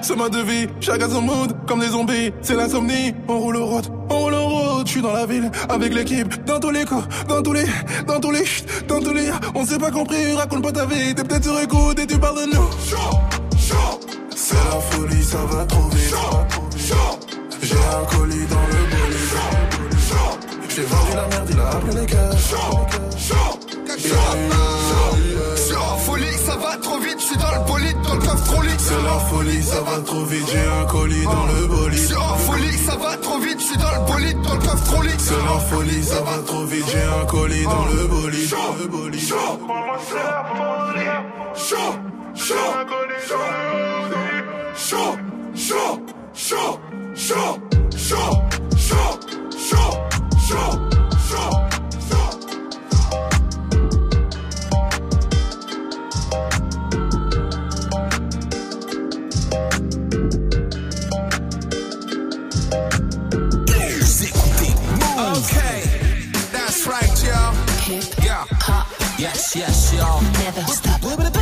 C'est 0.03 0.15
ma 0.15 0.29
devise, 0.29 0.67
chacun 0.79 1.09
son 1.09 1.21
mood, 1.21 1.55
comme 1.65 1.79
des 1.79 1.87
zombies, 1.87 2.31
c'est 2.43 2.55
l'insomnie. 2.55 3.15
On 3.27 3.39
roule 3.39 3.57
au 3.57 3.65
route, 3.65 3.89
on 4.09 4.19
roule 4.19 4.33
au 4.35 4.47
route, 4.47 4.87
je 4.87 4.91
suis 4.91 5.01
dans 5.01 5.13
la 5.13 5.25
ville, 5.25 5.49
avec 5.69 5.93
l'équipe, 5.95 6.45
dans 6.45 6.59
tous 6.59 6.69
les 6.69 6.85
coups, 6.85 7.07
dans 7.27 7.41
tous 7.41 7.53
les, 7.53 7.65
dans 8.05 8.19
tous 8.19 8.29
les, 8.29 8.43
dans 8.87 8.99
tous 8.99 9.13
les, 9.13 9.31
on 9.55 9.65
s'est 9.65 9.79
pas 9.79 9.89
compris, 9.89 10.33
raconte 10.35 10.61
pas 10.61 10.71
ta 10.71 10.85
vie, 10.85 11.15
t'es 11.15 11.23
peut-être 11.23 11.45
sur 11.45 11.59
écoute 11.59 11.97
et 11.99 12.05
tu 12.05 12.19
parles 12.19 12.45
de 12.45 12.55
nous. 12.55 12.69
C'est 14.35 14.55
la 14.55 14.79
folie, 14.91 15.23
ça 15.23 15.39
va 15.49 15.65
trop 15.65 15.89
vite. 15.89 16.13
J'ai 17.63 17.73
un 17.73 18.05
colis 18.15 18.45
dans 18.45 18.67
le 18.67 18.81
bolide. 18.91 19.17
J'ai 20.69 20.83
vendu 20.83 21.15
la 21.15 21.27
merde, 21.27 21.49
il 21.51 21.59
a 21.59 21.69
appelé 21.69 22.01
les 22.01 22.05
gars. 22.05 22.29
C'est 23.97 25.75
en 25.75 25.97
folie, 25.97 26.37
ça 26.45 26.55
va 26.55 26.77
trop 26.77 26.99
vite, 26.99 27.19
je 27.19 27.25
suis 27.25 27.37
dans 27.37 27.51
le 27.51 27.67
bolide, 27.67 28.01
dans 28.03 28.13
le 28.13 28.19
coffre 28.19 28.43
trop 28.45 28.61
C'est 28.77 29.03
la 29.03 29.19
folie, 29.29 29.63
ça 29.63 29.81
va 29.81 29.99
trop 30.01 30.23
vite, 30.25 30.47
j'ai 30.51 30.59
un 30.59 30.85
colis 30.85 31.23
dans 31.23 31.45
le 31.45 31.67
bolide. 31.67 31.99
C'est 31.99 32.15
en 32.15 32.35
folie, 32.35 32.77
ça 32.77 32.95
va 32.95 33.17
trop 33.17 33.39
vite, 33.39 33.59
je 33.59 33.65
suis 33.65 33.77
dans 33.77 33.91
le 33.91 34.11
bolide, 34.11 34.41
dans 34.41 34.53
le 34.53 34.59
coffre 34.59 34.83
trop 34.83 35.03
C'est 35.17 35.33
la 35.33 35.59
folie, 35.59 36.03
ça 36.03 36.21
va 36.21 36.37
trop 36.45 36.65
vite, 36.65 36.85
j'ai 36.91 37.03
un 37.03 37.25
colis 37.25 37.63
dans 37.63 37.85
le 37.85 38.07
bolide. 38.07 38.51
Le. 39.11 39.17
Chaud. 39.17 39.57
Chaud, 41.57 41.95
chaud, 42.35 42.55
chaud, 43.27 43.35
chaud, 44.75 45.17
chaud, 45.55 45.99
chaud, 46.35 47.59
chaud, 47.95 48.41
chaud, 48.77 49.19
chaud, 49.57 49.97
chaud. 50.47 50.86
Yes, 69.57 69.91
y'all. 69.91 70.21
Never 70.21 70.61
stop. 70.67 71.36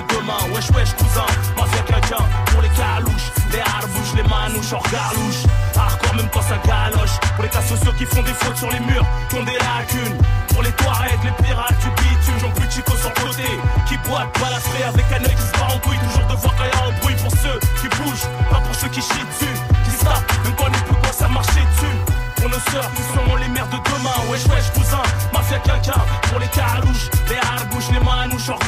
de 0.00 0.14
demain. 0.14 0.38
Wesh, 0.54 0.70
wesh, 0.70 0.94
cousin, 0.94 1.26
mafia 1.56 1.82
quelqu'un 1.82 2.24
pour 2.50 2.62
les 2.62 2.68
calouches, 2.70 3.30
les 3.52 3.60
harbouches, 3.60 4.14
les 4.16 4.22
manouches 4.22 4.72
en 4.72 4.82
garlouche. 4.90 5.42
Hardcore, 5.76 6.14
même 6.14 6.28
quand 6.32 6.42
ça 6.42 6.58
galoche. 6.64 7.16
Pour 7.34 7.42
les 7.44 7.50
cas 7.50 7.62
sociaux 7.62 7.92
qui 7.96 8.06
font 8.06 8.22
des 8.22 8.34
fautes 8.34 8.56
sur 8.56 8.70
les 8.70 8.80
murs, 8.80 9.06
qui 9.28 9.36
ont 9.36 9.44
des 9.44 9.58
lacunes. 9.58 10.18
Pour 10.48 10.62
les 10.62 10.72
toilettes, 10.72 11.22
les 11.24 11.44
pirates 11.44 11.78
du 11.80 11.90
bitume, 12.02 12.38
j'en 12.40 12.50
plus 12.50 12.70
chico 12.70 12.92
sur 12.96 13.12
côté. 13.14 13.48
Qui 13.86 13.96
boite, 14.08 14.28
balafré 14.40 14.82
avec 14.84 15.06
un 15.12 15.24
œil 15.24 15.34
qui 15.34 15.42
se 15.42 15.52
bat 15.52 15.68
en 15.74 15.78
couille. 15.78 15.98
Toujours 15.98 16.26
devoir 16.26 16.54
quand 16.56 16.64
y 16.64 16.74
a 16.74 16.86
un 16.86 17.00
bruit 17.00 17.16
pour 17.16 17.32
ceux 17.32 17.58
qui 17.80 17.88
bougent, 17.96 18.28
pas 18.50 18.60
pour 18.60 18.74
ceux 18.74 18.88
qui 18.88 19.00
chient 19.00 19.26
dessus. 19.30 19.56
Qui 19.84 19.90
se 19.90 20.04
même 20.04 20.54
quand 20.56 20.66
les 20.66 20.82
plus 20.86 20.96
quoi 21.02 21.12
ça 21.12 21.28
marchait 21.28 21.66
dessus 21.74 22.18
pour 22.40 22.50
nos 22.50 22.60
sœurs 22.70 22.90
qui 22.94 23.02
seront 23.02 23.36
les 23.36 23.48
mères 23.48 23.68
de 23.68 23.76
demain. 23.76 24.30
Wesh, 24.30 24.46
wesh, 24.46 24.70
cousin, 24.72 25.02
mafia 25.32 25.58
quelqu'un 25.58 26.00
pour 26.30 26.38
les 26.38 26.48
carouches, 26.48 27.10
les 27.28 27.36
harbouches, 27.36 27.90
les 27.92 28.00
manouches, 28.00 28.48
hors 28.48 28.58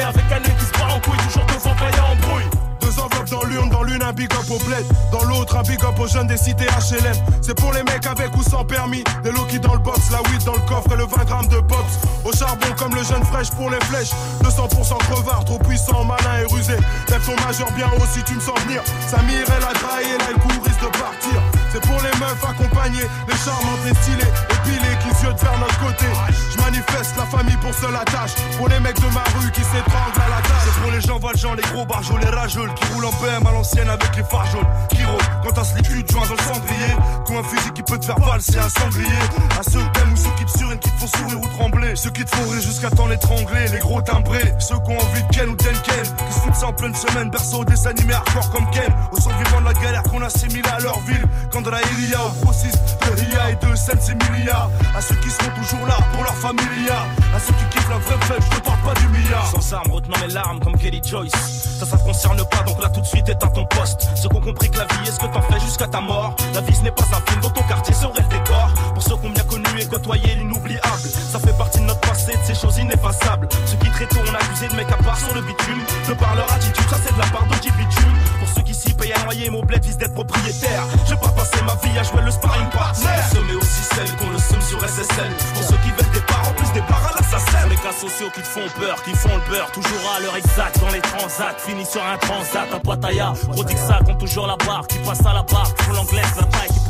avec 0.00 0.24
un 0.32 0.36
œil 0.36 0.56
qui 0.58 0.64
se 0.64 0.72
bat 0.72 0.94
en 0.94 1.00
couille. 1.00 1.18
Toujours 1.26 1.46
devant 1.46 1.70
a 1.70 2.12
un 2.12 2.16
bruit. 2.16 2.44
Deux 2.80 2.98
enveloppes 2.98 3.30
dans 3.30 3.44
l'urne, 3.44 3.68
dans 3.70 3.82
l'une 3.82 4.02
un 4.02 4.12
big 4.12 4.32
up 4.32 4.50
au 4.50 4.58
bled, 4.64 4.84
dans 5.12 5.24
l'autre 5.24 5.56
un 5.56 5.62
big 5.62 5.82
up 5.84 5.98
aux 5.98 6.06
jeunes 6.06 6.26
des 6.26 6.36
cités 6.36 6.66
HLM. 6.66 7.14
C'est 7.40 7.54
pour 7.54 7.72
les 7.72 7.82
mecs 7.82 8.06
avec 8.06 8.34
ou 8.36 8.42
sans 8.42 8.64
permis, 8.64 9.04
des 9.22 9.30
Loki 9.30 9.58
dans 9.58 9.74
le 9.74 9.80
box, 9.80 10.10
la 10.10 10.20
weed 10.30 10.42
dans 10.44 10.54
le 10.54 10.60
coffre 10.60 10.92
et 10.92 10.96
le 10.96 11.04
20 11.04 11.24
grammes 11.24 11.48
de 11.48 11.60
pops. 11.60 11.98
Au 12.24 12.32
charbon 12.32 12.66
comme 12.78 12.94
le 12.94 13.04
jeune 13.04 13.24
fraîche 13.24 13.50
pour 13.50 13.70
les 13.70 13.80
flèches, 13.86 14.12
200% 14.42 14.98
crevard, 14.98 15.44
trop 15.44 15.58
puissant, 15.58 16.04
malin 16.04 16.40
et 16.40 16.52
rusé. 16.52 16.76
Lève 17.08 17.24
ton 17.24 17.36
majeur 17.44 17.70
bien 17.72 17.88
haut 17.96 18.06
si 18.12 18.22
tu 18.24 18.34
me 18.34 18.40
sens 18.40 18.58
venir. 18.66 18.82
Samir, 19.08 19.44
elle 19.46 19.64
a 19.64 19.72
trahi, 19.72 20.18
là, 20.18 20.26
le 20.30 20.64
risque 20.64 20.80
de 20.80 20.98
partir. 20.98 21.51
C'est 21.72 21.80
pour 21.80 21.96
les 22.02 22.18
meufs 22.20 22.44
accompagnées, 22.44 23.08
les 23.26 23.36
charmantes, 23.36 23.80
les 23.86 23.94
stylées, 23.94 24.32
épilées 24.50 24.98
qui 25.00 25.08
se 25.16 25.24
vers 25.24 25.58
notre 25.58 25.78
côté. 25.80 26.04
Je 26.50 26.60
manifeste 26.60 27.16
la 27.16 27.24
famille 27.24 27.56
pour 27.56 27.72
seule 27.72 27.96
attache, 27.96 28.34
pour 28.58 28.68
les 28.68 28.78
mecs 28.78 29.00
de 29.00 29.06
ma 29.06 29.24
rue 29.40 29.50
qui 29.52 29.62
s'étranglent 29.62 30.20
à 30.20 30.28
la 30.28 30.42
tâche. 30.42 30.64
C'est 30.66 30.82
pour 30.82 30.90
les 30.90 31.00
gens 31.00 31.18
valjean, 31.18 31.56
les 31.56 31.62
gros 31.72 31.86
barjols, 31.86 32.20
les 32.20 32.28
rageux 32.28 32.68
qui 32.76 32.92
roulent 32.92 33.06
en 33.06 33.12
BM 33.12 33.46
à 33.46 33.52
l'ancienne 33.52 33.88
avec 33.88 34.14
les 34.14 34.22
phares 34.22 34.50
jaunes. 34.52 34.68
Qui 34.90 35.02
rôdent 35.02 35.22
quand 35.42 35.52
t'as 35.52 35.80
culs 35.80 36.02
de 36.02 36.12
joint 36.12 36.26
dans 36.26 36.34
le 36.34 36.42
cendrier. 36.42 36.92
Qu'ont 37.24 37.38
un 37.38 37.42
fusil 37.42 37.72
qui 37.72 37.82
peut 37.82 37.98
te 37.98 38.04
faire 38.04 38.18
valser 38.18 38.58
un 38.58 38.68
sanglier. 38.68 39.22
À 39.58 39.62
ceux 39.62 39.80
que 39.80 40.11
ceux 40.16 40.30
qui 40.36 40.44
te 40.44 40.58
surinent, 40.58 40.78
qui 40.78 40.90
te 40.90 41.00
font 41.00 41.18
sourire 41.18 41.40
ou 41.40 41.48
trembler. 41.48 41.96
Ceux 41.96 42.10
qui 42.10 42.24
te 42.24 42.34
font 42.34 42.48
rire 42.50 42.62
jusqu'à 42.62 42.90
temps 42.90 43.06
l'étrangler. 43.06 43.68
Les 43.72 43.78
gros 43.78 44.02
timbrés, 44.02 44.54
ceux 44.58 44.78
qui 44.80 44.90
ont 44.90 44.98
envie 44.98 45.22
de 45.22 45.28
Ken 45.34 45.48
ou 45.48 45.56
Denken. 45.56 46.04
Qui 46.28 46.34
se 46.34 46.40
foutent 46.40 46.54
ça 46.54 46.66
en 46.66 46.72
pleine 46.72 46.94
semaine, 46.94 47.30
berceau 47.30 47.64
des 47.64 47.86
animés 47.86 48.14
hardcore 48.14 48.50
comme 48.50 48.70
Ken. 48.70 48.92
Aux 49.12 49.20
survivants 49.20 49.60
de 49.60 49.66
la 49.66 49.74
galère 49.74 50.02
qu'on 50.04 50.22
assimile 50.22 50.66
à 50.74 50.80
leur 50.80 50.98
ville. 51.00 51.24
Quand 51.50 51.62
de 51.62 51.70
la 51.70 51.80
Ilia 51.82 52.18
au 52.24 52.44
grossiste, 52.44 52.78
de 53.06 53.20
Ria 53.20 53.50
et 53.50 53.66
de 53.66 53.74
Sensimilia. 53.74 54.68
À 54.96 55.00
ceux 55.00 55.16
qui 55.16 55.30
seront 55.30 55.50
toujours 55.60 55.86
là 55.86 55.96
pour 56.12 56.22
leur 56.24 56.34
familia. 56.34 57.06
À 57.34 57.38
ceux 57.38 57.52
qui 57.54 57.64
kiffent 57.70 57.90
la 57.90 57.98
vraie 57.98 58.26
fête, 58.26 58.42
je 58.50 58.56
te 58.56 58.62
parle 58.62 58.80
pas 58.80 59.00
du 59.00 59.08
milliard. 59.08 59.50
Sans 59.50 59.72
armes, 59.74 59.90
retenant 59.90 60.18
mes 60.20 60.32
larmes 60.32 60.60
comme 60.60 60.76
Kelly 60.76 61.00
Joyce. 61.04 61.32
Ça, 61.78 61.86
ça 61.86 61.96
te 61.98 62.04
concerne 62.04 62.42
pas, 62.48 62.62
donc 62.64 62.80
là 62.80 62.88
tout 62.88 63.00
de 63.00 63.06
suite 63.06 63.28
éteins 63.28 63.48
ton 63.48 63.64
poste. 63.66 64.08
Ceux 64.14 64.28
qui 64.28 64.36
ont 64.36 64.40
compris 64.40 64.70
que 64.70 64.78
la 64.78 64.84
vie 64.84 65.08
est 65.08 65.12
ce 65.12 65.18
que 65.18 65.26
t'en 65.26 65.42
fais 65.42 65.60
jusqu'à 65.60 65.86
ta 65.86 66.00
mort. 66.00 66.34
La 66.54 66.60
vie 66.60 66.74
ce 66.74 66.82
n'est 66.82 66.90
pas 66.90 67.02
un 67.02 67.30
film 67.30 67.40
dans 67.40 67.50
ton 67.50 67.62
quartier 67.62 67.94
serait 67.94 68.22
le 68.22 68.38
décor. 68.38 68.70
Pour 68.94 69.02
ceux 69.02 69.16
qui 69.16 69.26
ont 69.26 69.30
bien 69.30 69.44
connu 69.44 69.64
et 69.80 69.86
côtoyé 69.86 70.11
l'inoubliable. 70.18 71.08
Ça 71.32 71.38
fait 71.38 71.56
partie 71.56 71.80
de 71.80 71.84
notre 71.84 72.00
passé, 72.00 72.32
de 72.32 72.44
ces 72.44 72.54
choses 72.54 72.78
ineffaçables. 72.78 73.48
Ceux 73.66 73.76
qui 73.76 73.90
très 73.90 74.06
tôt 74.06 74.20
ont 74.20 74.34
accusé 74.34 74.68
de 74.68 74.74
mecs 74.74 74.92
à 74.92 75.02
part 75.02 75.18
sur 75.18 75.34
le 75.34 75.40
bitume. 75.40 75.80
De 76.08 76.14
par 76.14 76.34
leur 76.34 76.50
attitude, 76.52 76.88
ça 76.88 76.96
c'est 77.04 77.14
de 77.14 77.18
la 77.18 77.26
part 77.26 77.46
de 77.46 77.54
bitume. 77.54 78.12
Pour 78.38 78.48
ceux 78.48 78.62
qui 78.62 78.74
s'y 78.74 78.92
payent 78.94 79.12
à 79.12 79.22
noyer, 79.24 79.50
mon 79.50 79.62
bled 79.62 79.84
vise 79.84 79.96
d'être 79.96 80.14
propriétaire. 80.14 80.84
Je 81.06 81.10
vais 81.10 81.20
pas 81.20 81.28
passer 81.28 81.62
ma 81.62 81.74
vie 81.76 81.98
à 81.98 82.02
jouer 82.02 82.22
le 82.22 82.30
sparring 82.30 82.68
partner. 82.70 83.08
Mais 83.48 83.54
aussi 83.54 83.82
celles 83.94 84.16
qu'on 84.16 84.30
le 84.30 84.38
somme 84.38 84.60
sur 84.60 84.80
SSL. 84.80 85.32
Pour 85.54 85.62
ceux 85.62 85.76
qui 85.82 85.90
veulent 85.90 86.12
des 86.12 86.20
parts, 86.20 86.48
en 86.48 86.52
plus 86.52 86.70
des 86.72 86.82
parts 86.82 87.10
à 87.10 87.20
l'assassin. 87.20 87.68
Les 87.68 87.76
cas 87.76 87.92
sociaux 87.92 88.30
qui 88.34 88.40
te 88.40 88.46
font 88.46 88.68
peur, 88.78 89.02
qui 89.02 89.14
font 89.14 89.34
le 89.34 89.50
beurre. 89.50 89.70
Toujours 89.72 90.04
à 90.16 90.20
l'heure 90.20 90.36
exacte 90.36 90.80
dans 90.80 90.90
les 90.90 91.00
transats. 91.00 91.54
Fini 91.58 91.84
sur 91.84 92.02
un 92.04 92.18
transat 92.18 92.68
à 92.72 92.78
Pattaya. 92.78 93.32
Gros 93.48 93.64
ça 93.76 94.00
compte 94.04 94.18
toujours 94.18 94.46
la 94.46 94.56
barre. 94.56 94.86
Qui 94.86 94.98
passe 94.98 95.24
à 95.24 95.32
la 95.32 95.42
barre, 95.42 95.72
font 95.78 95.92
l'anglaise, 95.92 96.34
la 96.36 96.44
taille, 96.44 96.68
qui 96.68 96.81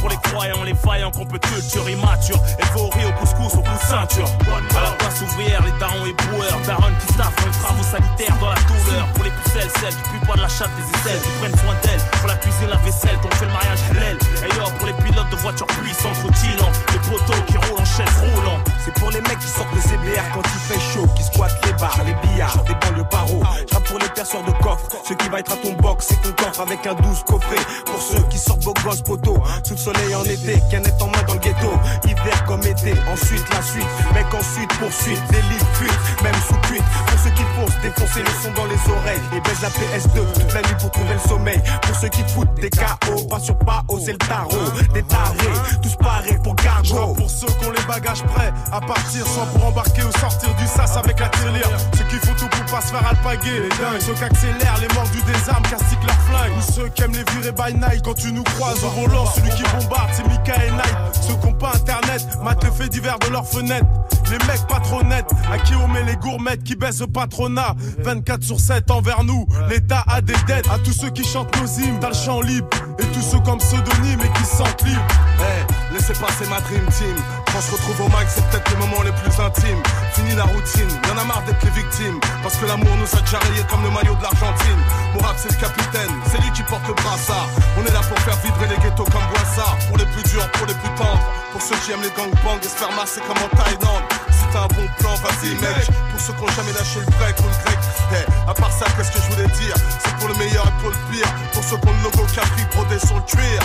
Pour 0.00 0.08
les 0.08 0.16
croyants, 0.16 0.62
les 0.64 0.74
faillants, 0.74 1.10
qu'on 1.10 1.26
peut 1.26 1.38
culture 1.38 1.88
immature. 1.88 2.40
Élevé 2.58 2.80
au 2.80 2.88
riz, 2.88 3.04
au 3.04 3.12
couscous, 3.20 3.54
au 3.54 3.62
coup 3.62 3.76
de 3.76 3.86
ceinture. 3.86 4.28
À 4.76 4.82
la 4.82 4.90
place 4.92 5.20
ouvrière, 5.20 5.62
les 5.64 5.78
darons 5.78 6.06
et 6.06 6.14
boueurs. 6.24 6.58
Darons 6.66 6.94
qui 7.00 7.12
staffent 7.12 7.44
les 7.44 7.50
travaux 7.50 7.82
sanitaires 7.82 8.36
dans 8.40 8.48
la 8.48 8.60
douleur. 8.62 9.06
Pour 9.14 9.24
les 9.24 9.30
pucelles, 9.30 9.70
celles 9.80 9.94
qui 9.94 10.02
puent 10.10 10.26
pas 10.26 10.36
de 10.36 10.42
la 10.42 10.48
chatte 10.48 10.70
des 10.76 10.86
aisselles, 10.98 11.20
qui 11.20 11.30
prennent 11.40 11.58
soin 11.58 11.74
d'elles. 11.82 12.00
Pour 12.20 12.28
la 12.28 12.36
cuisine, 12.36 12.68
la 12.70 12.76
vaisselle, 12.76 13.18
qu'on 13.20 13.30
fait 13.36 13.46
le 13.46 13.52
mariage 13.52 13.80
halal. 13.90 14.16
Et 14.16 14.54
yo, 14.56 14.64
pour 14.78 14.86
les 14.86 14.96
pilotes 15.04 15.30
de 15.30 15.36
voitures 15.36 15.66
puissantes, 15.66 16.16
rutilants. 16.24 16.72
Les 16.92 17.02
poteaux 17.10 17.42
qui 17.46 17.56
roulent 17.58 17.80
en 17.80 17.84
chaise 17.84 18.16
roulant. 18.20 18.58
C'est 18.84 18.94
pour 18.94 19.10
les 19.10 19.20
mecs 19.20 19.38
qui 19.38 19.48
sortent 19.48 19.74
de 19.74 19.80
CBR 19.80 20.24
quand 20.32 20.42
il 20.42 20.60
fait 20.72 20.80
chaud, 20.80 21.06
qui 21.14 21.22
squattent 21.22 21.60
les 21.66 21.72
bars, 21.74 22.00
les 22.06 22.14
billards, 22.26 22.64
des 22.64 22.74
banlieues 22.74 23.04
paro. 23.10 23.42
J'rappe 23.68 23.84
pour 23.84 23.98
les 23.98 24.08
perceurs 24.08 24.42
de 24.42 24.52
coffre, 24.62 24.88
ceux 25.06 25.14
qui 25.16 25.28
va 25.28 25.40
être 25.40 25.52
à 25.52 25.56
ton 25.56 25.72
box, 25.74 26.06
c'est 26.08 26.22
ton 26.22 26.32
coffre 26.32 26.60
avec 26.60 26.86
un 26.86 26.94
douce 26.94 27.22
coffret. 27.26 27.60
Pour 27.84 28.00
ceux 28.00 28.22
qui 28.30 28.38
sortent 28.38 28.64
vos 28.64 28.72
gosses 28.72 28.99
poteaux, 29.02 29.42
sous 29.64 29.74
le 29.74 29.78
soleil 29.78 30.14
en 30.14 30.24
été, 30.24 30.60
canette 30.70 31.00
en 31.00 31.06
main 31.06 31.22
dans 31.26 31.34
le 31.34 31.40
ghetto. 31.40 31.72
Hiver 32.04 32.44
comme 32.46 32.62
été, 32.62 32.94
ensuite 33.12 33.44
la 33.52 33.62
suite, 33.62 33.86
mec 34.14 34.26
ensuite 34.34 34.72
poursuite, 34.78 35.22
délit, 35.30 35.64
fuite, 35.74 36.22
même 36.22 36.34
sous 36.48 36.60
cuite. 36.68 36.84
Pour 37.06 37.18
ceux 37.18 37.30
qui 37.30 37.42
foncent, 37.56 37.80
défoncer 37.82 38.20
le 38.20 38.34
son 38.42 38.52
dans 38.52 38.66
les 38.66 38.92
oreilles 38.92 39.20
et 39.36 39.40
baisse 39.40 39.62
la 39.62 39.68
PS2 39.68 40.32
toute 40.34 40.54
la 40.54 40.62
nuit 40.62 40.76
pour 40.80 40.90
trouver 40.90 41.14
le 41.14 41.28
sommeil. 41.28 41.60
Pour 41.82 41.96
ceux 41.96 42.08
qui 42.08 42.22
foutent 42.28 42.54
des 42.60 42.70
KO, 42.70 43.24
pas 43.28 43.40
sur 43.40 43.56
pas 43.58 43.82
c'est 44.04 44.12
le 44.12 44.18
tarot. 44.18 44.50
Des 44.94 45.02
tarés, 45.02 45.78
tous 45.82 45.96
parés 45.96 46.38
pour 46.42 46.56
cargo. 46.56 47.14
Pour 47.14 47.30
ceux 47.30 47.46
qui 47.46 47.66
ont 47.66 47.70
les 47.70 47.82
bagages 47.86 48.22
prêts 48.22 48.52
à 48.72 48.80
partir, 48.80 49.26
soit 49.26 49.46
pour 49.46 49.66
embarquer 49.66 50.02
ou 50.02 50.18
sortir 50.18 50.54
du 50.54 50.66
sas 50.66 50.96
avec 50.96 51.18
la 51.20 51.28
tirelire. 51.28 51.70
Ceux 51.96 52.04
qui 52.04 52.26
font 52.26 52.34
tout 52.34 52.48
pour 52.48 52.64
pas 52.66 52.80
se 52.80 52.88
faire 52.88 53.06
alpaguer, 53.06 53.60
les 53.62 53.68
dingues. 53.68 54.00
Ceux 54.00 54.14
qui 54.14 54.24
accélèrent 54.24 54.78
les 54.80 54.94
morts 54.94 55.08
du 55.10 55.20
désarme, 55.22 55.62
castiquent 55.64 56.06
leur 56.06 56.20
flingue. 56.22 56.52
Ou 56.56 56.72
ceux 56.72 56.88
qui 56.88 57.02
aiment 57.02 57.12
les 57.12 57.24
virer 57.32 57.52
by 57.52 57.74
night 57.74 58.04
quand 58.04 58.14
tu 58.14 58.32
nous 58.32 58.44
croises 58.44 58.84
volant. 58.90 59.26
Celui 59.26 59.50
qui 59.50 59.62
bombarde, 59.62 60.10
c'est 60.12 60.26
Mika 60.26 60.54
et 60.64 60.70
Night. 60.70 60.96
Ceux 61.20 61.34
qui 61.34 61.50
pas 61.60 61.72
internet, 61.74 62.26
matent 62.42 62.64
le 62.64 62.70
fait 62.70 62.88
divers 62.88 63.18
de 63.18 63.28
leur 63.28 63.46
fenêtre. 63.46 63.86
Les 64.30 64.38
mecs 64.46 64.66
pas 64.68 64.80
trop 64.80 65.02
nets, 65.02 65.26
à 65.52 65.58
qui 65.58 65.74
on 65.74 65.88
met 65.88 66.04
les 66.04 66.16
gourmettes 66.16 66.62
qui 66.62 66.76
baissent 66.76 67.00
le 67.00 67.08
patronat. 67.08 67.74
24 67.98 68.42
sur 68.42 68.60
7 68.60 68.90
envers 68.90 69.24
nous, 69.24 69.46
l'État 69.68 70.04
a 70.06 70.20
des 70.20 70.36
dettes. 70.46 70.68
À 70.70 70.78
tous 70.78 70.92
ceux 70.92 71.10
qui 71.10 71.24
chantent 71.24 71.54
nos 71.60 71.66
hymnes, 71.66 71.98
dans 72.00 72.08
le 72.08 72.14
champ 72.14 72.40
libre. 72.40 72.68
Et 72.98 73.04
tous 73.06 73.22
ceux 73.22 73.40
comme 73.40 73.58
pseudonyme 73.58 74.20
et 74.20 74.38
qui 74.38 74.44
se 74.44 74.56
sentent 74.56 74.82
libres. 74.84 75.00
Hey, 75.40 75.64
laissez 75.92 76.12
passer 76.14 76.46
ma 76.48 76.60
dream 76.60 76.86
team. 76.86 77.16
Quand 77.52 77.60
je 77.60 77.72
retrouve 77.72 78.00
au 78.06 78.08
mag, 78.08 78.26
c'est 78.28 78.44
peut-être 78.48 78.70
les 78.70 78.76
moments 78.76 79.02
les 79.02 79.12
plus 79.12 79.34
intimes. 79.42 79.82
Fini 80.14 80.34
la 80.34 80.44
routine, 80.44 80.88
y'en 81.08 81.18
a 81.18 81.24
marre 81.24 81.42
d'être 81.42 81.62
les 81.64 81.70
victimes. 81.70 82.20
Parce 82.42 82.56
que 82.56 82.66
l'amour 82.66 82.94
nous 82.96 83.18
a 83.18 83.20
déjà 83.20 83.38
rayés 83.38 83.64
comme 83.68 83.82
le 83.82 83.90
maillot 83.90 84.14
de 84.14 84.22
l'Argentine. 84.22 84.80
Mon 85.14 85.20
rap, 85.20 85.36
c'est 85.36 85.50
le 85.50 85.58
capitaine, 85.58 86.10
c'est 86.30 86.40
lui 86.40 86.50
qui 86.52 86.62
porte 86.62 86.86
le 86.86 86.94
brassard. 86.94 87.48
On 87.76 87.84
est 87.84 87.92
là 87.92 88.00
pour 88.06 88.18
faire 88.20 88.36
vibrer 88.38 88.68
les 88.70 88.78
ghettos 88.78 89.04
comme 89.10 89.26
Boissard. 89.34 89.76
Pour 89.88 89.98
les 89.98 90.06
plus 90.06 90.22
durs, 90.30 90.48
pour 90.52 90.66
les 90.66 90.74
plus 90.74 90.94
tendres. 90.94 91.20
Pour 91.52 91.60
ceux 91.60 91.76
qui 91.82 91.90
aiment 91.90 92.02
les 92.06 92.14
gangbangs 92.14 92.62
et 92.62 92.70
se 92.70 92.78
faire 92.78 92.92
masser 92.92 93.20
comme 93.26 93.38
en 93.42 93.50
Thaïlande. 93.50 94.06
Si 94.30 94.46
t'as 94.52 94.64
un 94.64 94.70
bon 94.70 94.86
plan, 94.98 95.14
vas-y 95.18 95.50
mec. 95.58 95.90
Pour 96.14 96.20
ceux 96.20 96.32
qui 96.32 96.42
ont 96.46 96.54
jamais 96.54 96.72
lâché 96.72 97.00
le 97.02 97.10
break 97.18 97.34
ou 97.40 97.50
le 97.50 97.58
grec. 97.66 97.78
Hey, 98.14 98.26
à 98.46 98.54
part 98.54 98.70
ça, 98.70 98.86
qu'est-ce 98.96 99.10
que 99.10 99.18
je 99.18 99.28
voulais 99.34 99.50
dire? 99.58 99.74
C'est 99.98 100.14
pour 100.22 100.28
le 100.28 100.34
meilleur 100.38 100.64
et 100.70 100.76
pour 100.80 100.90
le 100.90 101.00
pire. 101.10 101.26
Pour 101.52 101.64
ceux 101.64 101.76
qui 101.76 101.88
ont 101.88 101.96
le 101.98 102.02
logo 102.06 102.22
Capri 102.30 102.62
brodé 102.70 102.98
sur 102.98 103.16
le 103.18 103.26
cuir. 103.26 103.58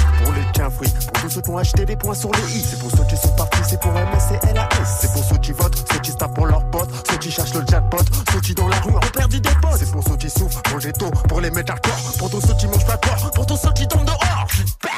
Ceux 1.36 1.42
qui 1.42 1.50
ont 1.50 1.58
acheté 1.58 1.86
des 1.86 1.98
points 1.98 2.14
sur 2.14 2.32
le 2.32 2.40
i. 2.50 2.64
C'est 2.64 2.80
pour 2.80 2.90
ceux 2.92 3.04
qui 3.04 3.18
sont 3.18 3.36
partis, 3.36 3.60
c'est 3.68 3.80
pour 3.82 3.92
MS 3.92 4.40
et 4.42 4.54
LAS. 4.54 4.70
C'est 5.02 5.12
pour 5.12 5.24
ceux 5.24 5.38
qui 5.38 5.52
votent, 5.52 5.76
ceux 5.92 6.00
qui 6.00 6.12
se 6.12 6.16
tapent 6.16 6.34
pour 6.34 6.46
leurs 6.46 6.70
potes, 6.72 6.90
ceux 7.10 7.18
qui 7.18 7.30
cherchent 7.30 7.54
le 7.54 7.66
jackpot, 7.68 8.06
ceux 8.32 8.40
qui 8.40 8.56
dans 8.56 8.70
la 8.70 8.80
rue 8.80 8.96
ont 8.96 9.12
perdu 9.14 9.42
des 9.42 9.50
potes. 9.62 9.78
C'est 9.78 9.92
pour 9.92 10.04
ceux 10.08 10.16
qui 10.16 10.30
souffrent, 10.30 10.62
pour 10.62 10.80
les 10.80 10.86
ghettos, 10.86 11.12
pour 11.28 11.42
les 11.42 11.52
mettre 11.52 11.74
pour 12.18 12.30
tous 12.30 12.40
ceux 12.40 12.54
qui 12.54 12.68
mangent 12.68 12.86
pas 12.86 12.96
de 12.96 13.32
pour 13.36 13.46
tous 13.46 13.58
ceux 13.58 13.74
qui 13.74 13.86
tombent 13.86 14.06
dehors. 14.06 14.48
Bah, 14.82 14.90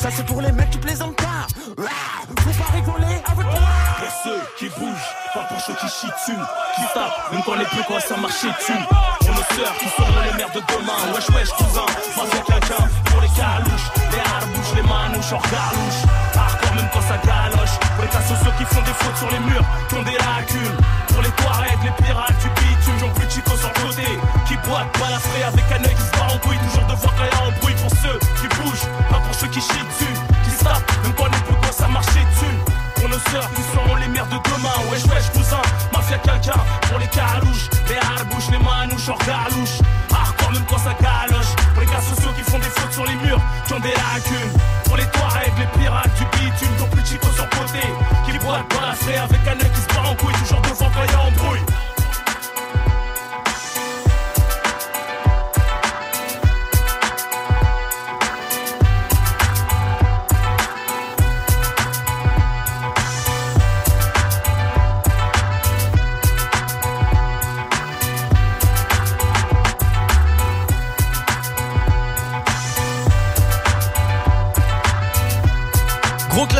ça 0.00 0.08
c'est 0.10 0.26
pour 0.26 0.40
les 0.40 0.50
mecs 0.50 0.70
qui 0.70 0.78
plaisantent 0.78 1.16
pas. 1.16 1.46
Ah, 1.78 2.26
Faut 2.26 2.50
pas 2.50 2.72
rigoler 2.72 3.22
avec 3.26 3.46
moi. 3.46 3.60
Pour 3.98 4.10
ceux 4.24 4.40
qui 4.58 4.68
bougent, 4.70 5.10
pas 5.32 5.44
pour 5.44 5.60
ceux 5.60 5.74
qui 5.74 5.88
chient 5.88 6.08
dessus, 6.08 6.40
qui 6.74 6.82
tapent, 6.92 7.32
même 7.32 7.42
quand 7.46 7.54
les 7.54 7.66
plus 7.66 7.84
quoi 7.84 8.00
ça 8.00 8.16
marcher 8.16 8.48
dessus. 8.48 9.23
Qui 9.50 9.88
seront 9.88 10.20
les 10.24 10.36
mères 10.36 10.50
de 10.50 10.60
demain, 10.60 11.12
wesh 11.14 11.28
wesh 11.30 11.50
cousin, 11.52 11.86
mafia 12.16 12.40
quelqu'un. 12.46 12.84
Pour 13.04 13.20
les 13.20 13.28
calouches, 13.28 13.88
les 14.10 14.18
harbouches, 14.18 14.74
les 14.74 14.82
manouches 14.82 15.32
hors 15.32 15.42
galouche. 15.42 16.00
Hardcore 16.34 16.74
même 16.74 16.88
quand 16.92 17.02
ça 17.02 17.18
galoche. 17.22 17.76
Pour 17.94 18.02
les 18.04 18.10
cas 18.10 18.22
sociaux 18.22 18.52
qui 18.58 18.64
font 18.64 18.82
des 18.82 18.96
fautes 18.98 19.16
sur 19.16 19.30
les 19.30 19.38
murs, 19.40 19.64
qui 19.88 19.94
ont 19.94 20.02
des 20.02 20.18
lacunes. 20.18 20.78
Pour 21.08 21.22
les 21.22 21.30
Touaregs, 21.30 21.82
les 21.84 22.04
pirates 22.04 22.38
du 22.40 22.48
bitume, 22.56 22.98
j'en 22.98 23.10
plus 23.10 23.30
chico 23.30 23.56
sur 23.56 23.68
le 23.68 23.80
côté. 23.86 24.08
Qui 24.46 24.56
boitent, 24.66 24.90
balafré 24.98 25.42
avec 25.44 25.64
un 25.70 25.84
œil 25.84 25.94
qui 25.94 26.02
se 26.02 26.12
bat 26.12 26.28
en 26.32 26.38
couille. 26.38 26.58
Toujours 26.58 26.88
devoir 26.88 27.12
quand 27.14 27.24
y 27.24 27.34
a 27.34 27.46
un 27.46 27.52
bruit 27.60 27.74
pour 27.74 27.92
ceux 28.00 28.18
qui 28.40 28.46
bougent, 28.56 28.88
pas 29.10 29.20
pour 29.20 29.34
ceux 29.34 29.48
qui 29.48 29.60
chient 29.60 29.86
dessus. 29.86 30.14
Qui 30.44 30.50
se 30.50 30.64
tapent, 30.64 30.90
même 31.04 31.14
quand 31.14 31.30
les 31.30 31.42
plus 31.44 31.72
ça 31.72 31.88
marcher 31.88 32.24
dessus. 32.32 32.73
Pour 33.04 33.12
nos 33.12 33.18
sœurs 33.30 33.50
qui 33.52 33.60
seront 33.60 33.96
les 33.96 34.08
mères 34.08 34.24
de 34.28 34.38
demain, 34.48 34.72
wesh 34.90 35.04
wesh 35.04 35.28
cousin, 35.36 35.60
mafia 35.92 36.16
quelqu'un. 36.16 36.58
Pour 36.88 36.98
les 36.98 37.06
calouches, 37.08 37.68
les 37.86 37.96
harbouches, 37.96 38.48
les 38.50 38.58
manouches 38.58 39.10
hors 39.10 39.18
galouche. 39.18 39.76
Hardcore 40.10 40.52
même 40.52 40.64
quand 40.64 40.78
ça 40.78 40.94
galoche. 40.94 41.52
Pour 41.74 41.82
les 41.82 41.86
gars 41.86 42.00
sociaux 42.00 42.32
qui 42.34 42.50
font 42.50 42.58
des 42.58 42.64
fautes 42.64 42.92
sur 42.94 43.04
les 43.04 43.16
murs, 43.16 43.42
qui 43.66 43.74
ont 43.74 43.80
des 43.80 43.90
lacunes. 43.92 44.58
Pour 44.86 44.96
les 44.96 45.04
Touaregs, 45.04 45.52
les 45.58 45.78
pirates 45.78 46.14
du 46.16 46.24
bitume, 46.38 46.76
ton 46.78 46.86
plus 46.86 47.04
chico 47.04 47.26
sur 47.36 47.46
côté. 47.50 47.84
Qui 48.24 48.38
boitent, 48.38 48.64
Dans 48.70 48.80
la 48.80 49.22
avec 49.22 49.40
un 49.48 49.52
œil 49.52 49.70
qui 49.70 49.80
se 49.82 49.86
part 49.88 50.10
en 50.10 50.14
couille, 50.14 50.32
toujours 50.40 50.62
devant 50.62 50.88
quand 50.88 51.12
y'a 51.12 51.20
embrouille. 51.20 51.83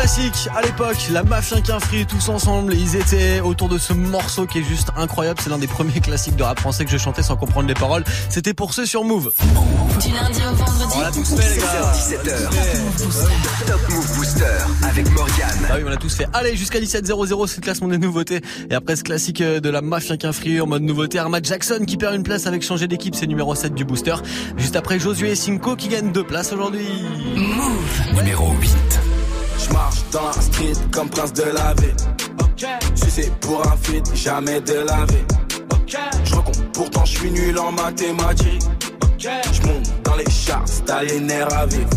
Classique 0.05 0.49
à 0.55 0.61
l'époque, 0.61 0.97
la 1.11 1.23
Mafia 1.23 1.61
qu'un 1.61 1.79
free 1.79 2.05
tous 2.05 2.29
ensemble, 2.29 2.75
ils 2.75 2.95
étaient 2.95 3.39
autour 3.39 3.69
de 3.69 3.79
ce 3.79 3.91
morceau 3.91 4.45
qui 4.45 4.59
est 4.59 4.63
juste 4.63 4.89
incroyable, 4.95 5.39
c'est 5.41 5.49
l'un 5.49 5.57
des 5.57 5.65
premiers 5.65 5.99
classiques 5.99 6.35
de 6.35 6.43
rap 6.43 6.59
français 6.59 6.85
que 6.85 6.91
je 6.91 6.97
chantais 6.97 7.23
sans 7.23 7.35
comprendre 7.37 7.67
les 7.67 7.73
paroles. 7.73 8.03
C'était 8.29 8.53
pour 8.53 8.75
ceux 8.75 8.85
sur 8.85 9.03
Move. 9.03 9.31
Du 10.03 10.11
lundi 10.11 10.41
au 10.41 10.53
vendredi. 10.53 10.93
On 10.95 11.01
l'a 11.01 11.09
tous 11.09 11.35
fait 11.35 11.55
les 11.55 11.59
gars. 11.59 11.91
16h17h. 11.95 13.65
Top 13.65 13.81
Move 13.89 14.15
Booster 14.15 14.45
avec 14.83 15.11
Morgane. 15.11 15.65
Ah 15.71 15.73
oui, 15.77 15.81
on 15.83 15.89
l'a 15.89 15.97
tous 15.97 16.15
fait. 16.15 16.27
Allez, 16.33 16.55
jusqu'à 16.55 16.79
17h00, 16.79 17.47
c'est 17.47 17.57
le 17.57 17.61
classement 17.63 17.87
des 17.87 17.97
nouveautés. 17.97 18.41
Et 18.69 18.75
après 18.75 18.97
ce 18.97 19.03
classique 19.03 19.41
euh, 19.41 19.59
de 19.59 19.71
la 19.71 19.81
Mafia 19.81 20.17
qu'un 20.17 20.33
free 20.33 20.61
en 20.61 20.67
mode 20.67 20.83
nouveauté, 20.83 21.17
Armad 21.17 21.43
Jackson 21.43 21.83
qui 21.87 21.97
perd 21.97 22.13
une 22.13 22.23
place 22.23 22.45
avec 22.45 22.61
changer 22.61 22.87
d'équipe, 22.87 23.15
c'est 23.15 23.25
numéro 23.25 23.55
7 23.55 23.73
du 23.73 23.85
booster. 23.85 24.17
Juste 24.55 24.75
après 24.75 24.99
Josué 24.99 25.31
et 25.31 25.35
Simco 25.35 25.75
qui 25.75 25.87
gagnent 25.87 26.11
deux 26.11 26.23
places 26.23 26.53
aujourd'hui. 26.53 26.85
Numéro 28.13 28.53
8. 28.61 28.94
Je 29.67 29.73
marche 29.73 30.03
dans 30.11 30.27
la 30.27 30.33
street 30.33 30.73
comme 30.91 31.09
prince 31.09 31.33
de 31.33 31.43
la 31.43 31.73
ville. 31.75 31.95
Si 32.95 33.09
c'est 33.09 33.39
pour 33.39 33.65
un 33.65 33.75
feat, 33.81 34.15
jamais 34.15 34.61
de 34.61 34.73
la 34.73 35.05
vie. 35.05 35.25
Je 36.23 36.35
recompte, 36.35 36.63
pourtant 36.73 37.05
je 37.05 37.17
suis 37.17 37.31
nul 37.31 37.57
en 37.57 37.71
mathématiques. 37.71 38.63
Je 39.17 39.61
monte 39.67 40.03
dans 40.03 40.15
les 40.15 40.29
charts, 40.29 40.65
t'as 40.85 41.03
les 41.03 41.19
nerfs 41.19 41.53
à 41.57 41.65
vivre. 41.65 41.89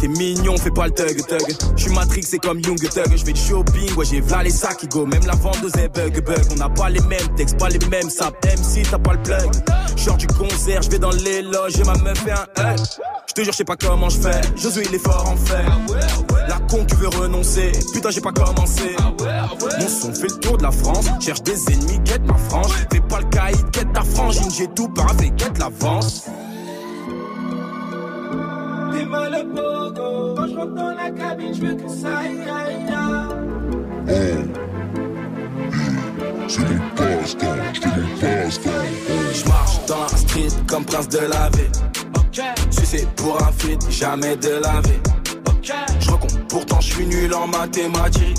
T'es 0.00 0.08
mignon, 0.08 0.56
fais 0.58 0.70
pas 0.70 0.86
le 0.86 0.92
thug 0.92 1.16
thug. 1.26 1.56
Je 1.76 1.82
suis 1.82 1.94
Matrix, 1.94 2.24
c'est 2.24 2.38
comme 2.38 2.60
Young 2.60 2.78
Thug. 2.78 3.16
Je 3.16 3.24
vais 3.24 3.32
du 3.32 3.40
shopping, 3.40 3.94
ouais, 3.94 4.04
j'ai 4.04 4.20
v'là 4.20 4.42
les 4.42 4.50
sacs 4.50 4.76
qui 4.78 4.88
go. 4.88 5.06
Même 5.06 5.24
la 5.26 5.34
vendeuse 5.34 5.74
est 5.76 5.88
bug 5.88 6.22
bug. 6.24 6.44
On 6.52 6.56
n'a 6.56 6.68
pas 6.68 6.90
les 6.90 7.00
mêmes 7.02 7.34
textes, 7.36 7.58
pas 7.58 7.70
les 7.70 7.78
mêmes 7.88 8.10
saps. 8.10 8.36
MC, 8.44 8.82
t'as 8.90 8.98
pas 8.98 9.14
le 9.14 9.22
plug. 9.22 9.50
Genre 9.96 10.16
du 10.18 10.26
concert, 10.26 10.82
je 10.82 10.90
vais 10.90 10.98
dans 10.98 11.10
les 11.10 11.40
loges 11.42 11.78
et 11.78 11.84
ma 11.84 11.94
meuf 11.94 12.18
fait 12.18 12.32
un 12.32 12.72
hug. 12.74 12.78
Je 13.28 13.32
te 13.32 13.42
jure, 13.42 13.52
je 13.52 13.56
sais 13.56 13.64
pas 13.64 13.76
comment 13.76 14.10
je 14.10 14.18
fais. 14.18 14.40
Josué, 14.56 14.84
il 14.88 14.94
est 14.94 14.98
fort 14.98 15.26
en 15.26 15.36
fait. 15.36 15.64
Con 16.70 16.84
qui 16.84 16.94
veut 16.96 17.08
renoncer. 17.08 17.72
Putain, 17.92 18.10
j'ai 18.10 18.20
pas 18.20 18.32
commencé. 18.32 18.96
Mon 19.80 19.88
son 19.88 20.12
fait 20.12 20.28
le 20.28 20.40
tour 20.40 20.58
de 20.58 20.62
la 20.62 20.70
France. 20.70 21.06
Cherche 21.20 21.42
des 21.42 21.72
ennemis, 21.72 22.00
quête 22.04 22.24
ma 22.26 22.36
frange. 22.36 22.72
Fais 22.92 23.00
pas 23.00 23.20
le 23.20 23.26
caïd, 23.26 23.70
quête 23.70 23.92
ta 23.92 24.02
frangine. 24.02 24.50
J'ai 24.50 24.68
tout 24.68 24.88
paravé, 24.88 25.30
quête 25.36 25.58
l'avance. 25.58 26.24
T'es 28.92 29.04
mal 29.04 29.32
le 29.32 29.44
pogo. 29.54 30.34
Quand 30.36 30.46
je 30.48 30.54
rentre 30.56 30.74
dans 30.74 30.94
la 30.94 31.10
cabine, 31.10 31.54
je 31.54 31.60
veux 31.60 31.74
que 31.74 31.88
ça 31.88 32.18
aille, 32.18 32.40
aille, 32.40 32.86
aille. 32.88 33.34
C'est 36.48 36.60
mon 36.60 36.78
passe-temps, 36.96 37.46
c'est 37.74 37.86
mon 37.86 38.16
passe-temps. 38.20 38.70
Je 39.32 39.48
marche 39.48 39.86
dans 39.86 40.02
la 40.02 40.08
street 40.08 40.48
comme 40.68 40.84
prince 40.84 41.08
de 41.08 41.18
la 41.18 41.48
ville. 41.50 41.72
Si 42.70 42.84
c'est 42.86 43.08
pour 43.14 43.40
un 43.42 43.52
feat, 43.52 43.80
jamais 43.90 44.36
de 44.36 44.60
la 44.62 44.80
vie. 44.80 45.00
Je 45.64 46.10
recompte, 46.10 46.38
pourtant 46.48 46.80
je 46.80 46.92
suis 46.92 47.06
nul 47.06 47.32
en 47.32 47.46
mathématiques. 47.46 48.38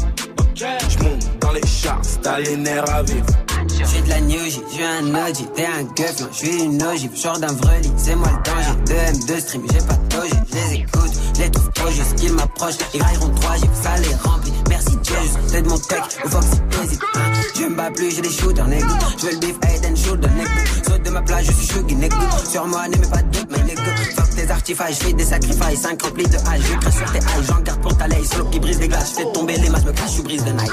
Je 0.55 1.03
monte 1.03 1.39
dans 1.41 1.51
les 1.51 1.65
charts, 1.65 2.01
t'as 2.21 2.39
les 2.39 2.55
nerfs 2.55 2.89
à 2.93 3.01
vivre. 3.01 3.25
J'suis 3.67 4.01
de 4.03 4.09
la 4.09 4.21
new 4.21 4.45
J, 4.45 4.61
j'suis 4.71 4.83
un 4.83 5.09
OG, 5.09 5.53
t'es 5.55 5.65
un 5.65 5.83
gueuf, 5.95 6.21
non, 6.21 6.27
j'suis 6.31 6.63
une 6.63 6.81
ogive, 6.83 7.15
genre 7.19 7.39
d'un 7.39 7.51
vrai 7.53 7.81
lit, 7.81 7.91
c'est 7.97 8.15
moi 8.15 8.29
le 8.29 8.51
danger. 8.51 8.75
2 8.85 8.93
M2 8.93 9.39
stream, 9.39 9.63
j'ai 9.71 9.79
pas 9.79 9.95
de 9.95 10.07
toge, 10.07 10.29
j'les 10.51 10.81
écoute, 10.81 11.11
j'les 11.35 11.51
trouve 11.51 11.71
trop 11.71 11.89
juste 11.89 12.15
qu'ils 12.15 12.33
m'approchent, 12.33 12.77
ils 12.93 12.99
grailleront 12.99 13.29
3 13.29 13.55
G, 13.57 13.69
ça 13.81 13.97
les 13.97 14.15
remplit. 14.15 14.53
Merci 14.69 14.95
Dieu, 15.01 15.15
juste 15.23 15.63
de 15.63 15.67
mon 15.67 15.77
tech, 15.77 16.03
au 16.23 16.29
Fox 16.29 16.45
hésite. 16.83 17.01
Je 17.33 17.34
me 17.75 17.81
bats 17.81 17.91
plus, 17.91 18.15
j'ai 18.15 18.21
des 18.21 18.29
shooters, 18.29 18.67
nigga. 18.67 18.87
J'veux 19.17 19.31
le 19.31 19.37
beef, 19.37 19.55
head 19.63 19.85
and 19.85 19.95
shoulder, 19.95 20.29
nigga. 20.29 20.49
Saute 20.83 21.03
de 21.03 21.09
ma 21.09 21.21
plage, 21.21 21.45
je 21.45 21.51
suis 21.51 21.67
chuggy, 21.67 21.95
nigga. 21.95 22.15
Sur 22.49 22.67
moi, 22.67 22.87
n'aimez 22.87 23.07
pas 23.07 23.21
de 23.21 23.37
doute, 23.37 23.47
mais 23.51 23.63
nigga. 23.63 23.83
Fuck 24.15 24.29
tes 24.35 24.49
artifices, 24.49 24.99
j'fais 24.99 25.13
des 25.13 25.23
sacrifices, 25.23 25.81
5 25.81 26.01
remplis 26.01 26.27
de 26.27 26.37
hache, 26.37 26.61
j'écris 26.61 26.91
sur 26.91 27.11
tes 27.11 27.19
haches, 27.19 27.45
j'en 27.47 27.59
garde 27.61 27.81
pour 27.81 27.97
ta 27.97 28.07
laye, 28.07 28.25
solo 28.25 28.45
qui 28.45 28.59
brise 28.59 28.79
des 28.79 28.87
glaces, 28.87 29.13
j'fais 29.13 29.31
tomber 29.31 29.57
les 29.57 29.69
masses, 29.69 29.85
me 29.85 29.91
cache, 29.91 30.15
je 30.17 30.21
brise 30.21 30.43
de 30.43 30.51
nice. 30.51 30.71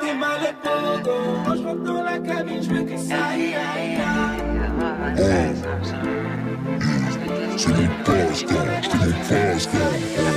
T'es 0.00 0.14
mal 0.14 0.40
je 1.56 1.62
rentre 1.62 1.82
dans 1.84 2.02
la 2.02 2.18
cabine, 2.18 2.62
je 2.62 2.68
veux 2.70 2.82
que 2.82 2.96
ça 2.96 3.14
aille, 3.30 3.54
aille, 3.54 3.96
aille. 3.96 5.54
C'est 7.56 7.68
mon 7.68 7.88
passe-temps, 8.04 8.54
c'est 8.82 8.98
mon 8.98 9.12
passe-temps. 9.28 9.78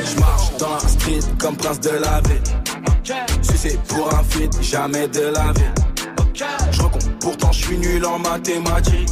Je 0.06 0.20
marche 0.20 0.58
dans 0.58 0.74
la 0.74 0.80
street 0.80 1.20
comme 1.38 1.58
prince 1.58 1.80
de 1.82 1.90
la 1.90 2.22
ville. 2.22 2.79
C'est 3.62 3.78
pour 3.90 4.08
un 4.14 4.24
feat, 4.24 4.58
jamais 4.62 5.06
de 5.10 5.20
la 5.20 5.52
vie. 5.52 5.74
Je 6.72 6.82
recompte, 6.82 7.10
pourtant 7.20 7.52
je 7.52 7.66
suis 7.66 7.78
nul 7.78 8.06
en 8.06 8.18
mathématiques. 8.18 9.10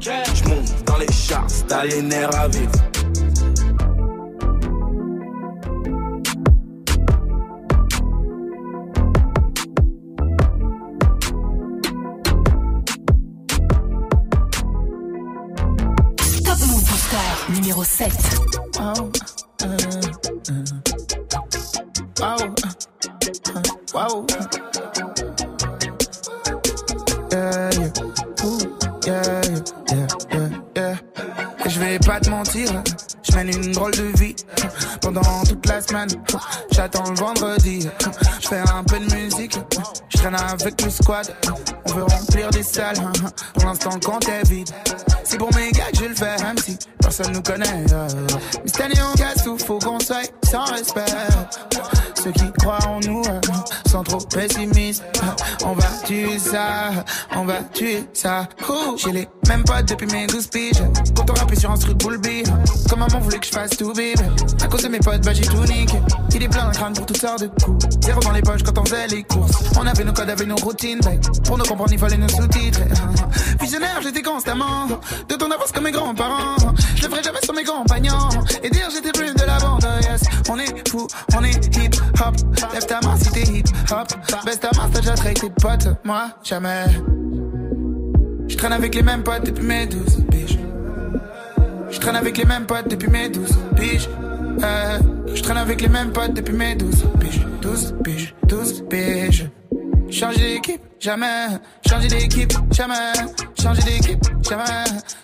Je 0.00 0.48
monte 0.48 0.84
dans 0.84 0.96
les 0.96 1.12
charts, 1.12 1.46
t'as 1.68 1.84
les 1.84 2.02
nerfs 2.02 2.34
à 2.34 2.48
vivre. 2.48 2.72
Top 16.44 16.58
Booster 16.58 17.52
numéro 17.52 17.84
7. 17.84 18.63
Te 32.54 32.58
mentir, 32.58 32.82
je 33.22 33.34
mène 33.34 33.48
une 33.48 33.72
drôle 33.72 33.92
de 33.92 34.18
vie 34.18 34.36
pendant 35.00 35.42
toute 35.44 35.66
la 35.66 35.80
semaine. 35.80 36.08
J'attends 36.70 37.08
le 37.10 37.16
vendredi, 37.16 37.88
je 38.40 38.48
fais 38.48 38.58
un 38.72 38.84
peu 38.84 38.98
de 38.98 39.14
musique, 39.14 39.58
je 40.08 40.18
traîne 40.18 40.34
avec 40.36 40.80
le 40.82 40.90
squad. 40.90 41.34
On 41.86 41.92
veut 41.92 42.04
remplir 42.04 42.50
des 42.50 42.62
salles, 42.62 42.98
pour 43.54 43.64
l'instant 43.64 43.90
le 43.94 44.00
compte 44.00 44.28
est 44.28 44.48
vide. 44.48 44.70
C'est 45.24 45.38
pour 45.38 45.54
mes 45.54 45.70
gars 45.72 45.90
que 45.92 45.98
je 45.98 46.04
le 46.04 46.14
fais, 46.14 46.36
même 46.42 46.58
si 46.58 46.78
personne 47.00 47.32
nous 47.32 47.42
connaît. 47.42 47.84
euh. 47.92 48.08
Mais 48.62 48.70
cette 48.70 48.80
année 48.80 49.00
on 49.12 49.16
casse 49.16 49.42
tout, 49.44 49.58
faut 49.58 49.78
qu'on 49.78 49.98
soit 50.00 50.30
sans 50.44 50.64
respect. 50.64 51.00
Ceux 52.22 52.32
qui 52.32 52.52
croient 52.60 52.86
en 52.86 53.00
nous 53.00 53.22
sont 53.90 54.02
trop 54.02 54.18
pessimistes. 54.18 55.04
On 55.64 55.72
va 55.74 55.86
tuer 56.06 56.38
ça, 56.38 56.90
on 57.36 57.44
va 57.44 57.62
tuer 57.72 58.04
ça. 58.12 58.48
Ouh, 58.68 58.96
J'ai 58.96 59.12
les 59.12 59.28
mêmes 59.48 59.64
potes 59.64 59.86
depuis 59.86 60.06
mes 60.06 60.26
12 60.26 60.46
piges. 60.48 60.82
Quand 61.16 61.30
on 61.30 61.34
rappelle 61.34 61.58
sur 61.58 61.70
un 61.70 61.76
truc 61.78 61.98
beat. 62.20 62.50
Comme 62.88 63.00
maman 63.00 63.18
voulait 63.20 63.38
que 63.38 63.46
je 63.46 63.52
fasse 63.52 63.70
tout 63.70 63.92
bébé. 63.92 64.14
À 64.62 64.66
cause 64.66 64.82
de 64.82 64.88
mes 64.88 64.98
potes, 64.98 65.22
bah 65.22 65.32
j'ai 65.32 65.42
tout 65.42 65.62
niqué. 65.64 65.98
Il 66.34 66.42
est 66.42 66.48
plein 66.48 66.64
d'un 66.66 66.72
crâne 66.72 66.92
pour 66.92 67.06
toutes 67.06 67.20
sortes 67.20 67.42
de 67.42 67.64
coups. 67.64 67.86
Zéro 68.02 68.20
dans 68.20 68.32
les 68.32 68.42
poches 68.42 68.62
quand 68.62 68.78
on 68.78 68.84
faisait 68.84 69.06
les 69.08 69.22
courses. 69.22 69.52
On 69.78 69.86
avait 69.86 70.04
nos 70.04 70.12
codes, 70.12 70.30
avait 70.30 70.46
nos 70.46 70.56
routines. 70.56 71.00
Pour 71.44 71.58
nous 71.58 71.64
comprendre, 71.64 71.92
il 71.92 71.98
fallait 71.98 72.16
nous 72.16 72.28
sous-titrer. 72.28 72.88
Visionnaire, 73.60 74.00
j'étais 74.02 74.22
constamment. 74.22 74.86
De 75.28 75.34
ton 75.34 75.50
avance 75.50 75.72
comme 75.72 75.84
mes 75.84 75.92
grands-parents. 75.92 76.56
Je 76.96 77.02
le 77.02 77.08
ferai 77.08 77.22
jamais 77.22 77.40
sur 77.42 77.54
mes 77.54 77.64
compagnons. 77.64 78.28
Et 78.62 78.70
dire 78.70 78.88
j'étais 78.92 79.12
plus 79.12 79.34
de 79.34 79.44
la 79.44 79.58
bande. 79.58 79.84
On 80.48 80.58
est 80.58 80.88
fou, 80.88 81.06
on 81.36 81.42
est 81.44 81.76
hip 81.76 81.96
hop. 82.20 82.34
Lève 82.72 82.86
ta 82.86 83.00
main 83.00 83.16
si 83.16 83.30
t'es 83.30 83.42
hip 83.42 83.64
hop. 83.90 84.08
Baisse 84.44 84.60
ta 84.60 84.70
main, 84.76 84.90
t'as 84.92 85.00
déjà 85.00 85.14
tes 85.14 85.50
potes. 85.50 85.88
Moi, 86.04 86.30
jamais. 86.42 86.84
Je 88.48 88.56
traîne 88.56 88.72
avec 88.72 88.94
les 88.94 89.02
mêmes 89.02 89.22
potes 89.22 89.46
depuis 89.46 89.64
mes 89.64 89.86
12 89.86 90.24
piges. 90.30 90.58
Je 91.90 91.98
traîne 91.98 92.16
avec 92.16 92.36
les 92.36 92.44
mêmes 92.44 92.66
potes 92.66 92.88
depuis 92.88 93.10
mes 93.10 93.28
12 93.28 93.58
piges. 93.76 94.08
Euh, 94.62 94.98
je 95.34 95.42
traîne 95.42 95.56
avec 95.56 95.80
les 95.80 95.88
mêmes 95.88 96.12
potes 96.12 96.34
depuis 96.34 96.54
mes 96.54 96.74
12 96.74 97.04
piges. 97.20 97.46
12 97.62 97.94
piges, 98.04 98.34
12 98.46 98.84
piges. 98.90 99.50
Changer 100.10 100.54
d'équipe, 100.54 100.82
jamais. 101.00 101.46
Changer 101.88 102.08
d'équipe, 102.08 102.52
jamais. 102.70 103.12
Changer 103.64 103.82
d'équipe, 103.84 104.22
jamais. 104.46 104.64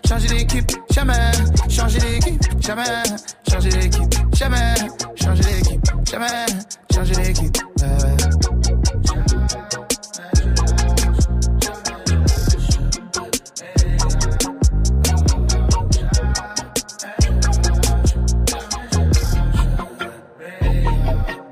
Changer 0.09 0.29
d'équipe, 0.29 0.73
jamais. 0.91 1.31
Changer 1.69 1.99
d'équipe, 2.01 2.43
jamais. 2.63 2.85
Changer 3.47 3.69
d'équipe, 3.69 4.15
jamais. 4.35 4.75
Changer 5.23 5.43
d'équipe, 5.43 5.87
jamais. 6.11 6.47
Changer 6.91 7.15
d'équipe. 7.17 7.57
euh. 7.83 8.17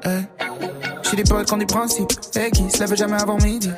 Eh, 0.06 1.44
camp 1.44 1.58
du 1.58 1.66
principe. 1.66 2.12
Et 2.34 2.50
qui 2.50 2.70
se 2.70 2.78
lève 2.80 2.94
jamais 2.94 3.20
avant 3.20 3.36
midi. 3.36 3.70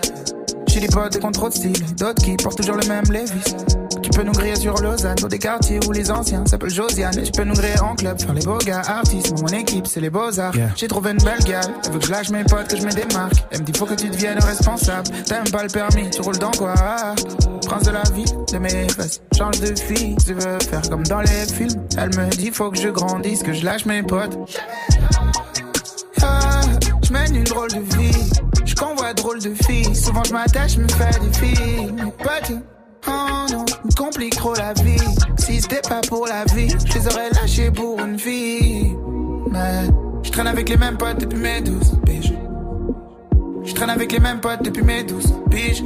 J'ai 0.73 0.79
des 0.79 0.87
potes 0.87 1.15
de 1.15 1.19
contrôle 1.19 1.53
style, 1.53 1.73
d'autres 1.97 2.23
qui 2.23 2.37
portent 2.37 2.57
toujours 2.57 2.77
le 2.77 2.87
même 2.87 3.03
Levis. 3.11 3.57
Tu 4.03 4.11
peux 4.11 4.23
nous 4.23 4.33
griller 4.33 4.55
sur 4.55 4.75
Lausanne, 4.77 5.17
dans 5.17 5.27
des 5.27 5.39
quartiers 5.39 5.81
où 5.87 5.91
les 5.91 6.13
anciens 6.13 6.47
s'appellent 6.47 6.71
Josiane. 6.71 7.11
Tu 7.23 7.33
peux 7.33 7.43
nous 7.43 7.55
griller 7.55 7.81
en 7.81 7.97
club, 7.97 8.21
faire 8.21 8.33
les 8.33 8.45
beaux 8.45 8.59
gars, 8.59 8.83
artistes. 8.87 9.41
Mon 9.41 9.49
équipe, 9.49 9.89
c'est 9.89 10.01
les 10.01 10.11
beaux-arts. 10.11 10.55
J'ai 10.77 10.87
trouvé 10.87 11.11
une 11.11 11.19
belle 11.19 11.43
gale, 11.45 11.67
elle 11.85 11.93
veut 11.93 11.99
que 11.99 12.07
je 12.07 12.13
lâche 12.13 12.31
mes 12.31 12.45
potes, 12.45 12.69
que 12.69 12.77
je 12.77 12.83
me 12.83 12.93
démarque. 12.93 13.35
Elle 13.51 13.61
me 13.61 13.65
dit, 13.65 13.73
faut 13.77 13.85
que 13.85 13.95
tu 13.95 14.09
deviennes 14.09 14.39
responsable. 14.39 15.09
T'aimes 15.27 15.51
pas 15.51 15.65
le 15.65 15.69
permis, 15.69 16.09
tu 16.11 16.23
roules 16.23 16.39
dans 16.39 16.53
quoi? 16.53 16.75
Prince 17.67 17.83
de 17.83 17.91
la 17.91 18.03
vie, 18.15 18.25
de 18.53 18.59
mes 18.59 18.89
fesses. 18.89 19.21
Change 19.37 19.59
de 19.61 19.75
fille, 19.79 20.15
tu 20.25 20.35
veux 20.35 20.59
faire 20.61 20.83
comme 20.89 21.03
dans 21.05 21.21
les 21.21 21.47
films. 21.53 21.85
Elle 21.99 22.11
me 22.17 22.31
dit, 22.31 22.51
faut 22.53 22.71
que 22.71 22.79
je 22.79 22.91
grandisse, 22.91 23.43
que 23.43 23.53
je 23.53 23.65
lâche 23.65 23.87
mes 23.87 24.05
potes. 24.05 24.39
Je 27.03 27.13
mène 27.13 27.35
une 27.35 27.45
drôle 27.45 27.71
de 27.73 27.81
vie. 27.97 28.30
Convois 28.81 29.13
drôle 29.13 29.41
de 29.41 29.53
filles. 29.53 29.95
Souvent 29.95 30.25
je 30.25 30.33
m'attache, 30.33 30.79
me 30.79 30.89
fais 30.89 31.11
des 31.21 31.33
films. 31.39 32.11
Pote, 32.17 32.53
oh 33.07 33.47
non, 33.53 33.67
me 33.85 33.95
complique 33.95 34.37
trop 34.37 34.55
la 34.55 34.73
vie. 34.73 34.97
Si 35.37 35.61
c'était 35.61 35.87
pas 35.87 36.01
pour 36.09 36.27
la 36.27 36.47
vie, 36.55 36.71
je 36.71 36.95
les 36.95 37.07
aurais 37.07 37.29
lâchés 37.31 37.71
pour 37.71 38.01
une. 38.01 38.17
Mais 39.53 39.83
je 40.23 40.31
traîne 40.31 40.47
avec 40.47 40.71
les 40.71 40.79
mêmes 40.79 40.97
potes 40.97 41.21
depuis 41.21 41.39
mes 41.39 41.61
douze 41.61 41.93
piges. 42.07 42.33
Je 43.65 43.75
traîne 43.75 43.91
avec 43.91 44.13
les 44.13 44.21
mêmes 44.21 44.41
potes 44.41 44.63
depuis 44.63 44.83
mes 44.83 45.05
douze 45.05 45.35
piges. 45.51 45.85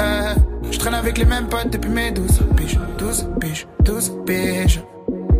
Euh, 0.00 0.34
je 0.68 0.78
traîne 0.78 0.94
avec 0.94 1.18
les 1.18 1.24
mêmes 1.24 1.46
potes 1.46 1.70
depuis 1.70 1.90
mes 1.90 2.10
douze 2.10 2.40
piges. 2.56 2.78
Douze 2.98 3.24
piges, 3.40 3.68
douze 3.84 4.12
piges. 4.26 4.82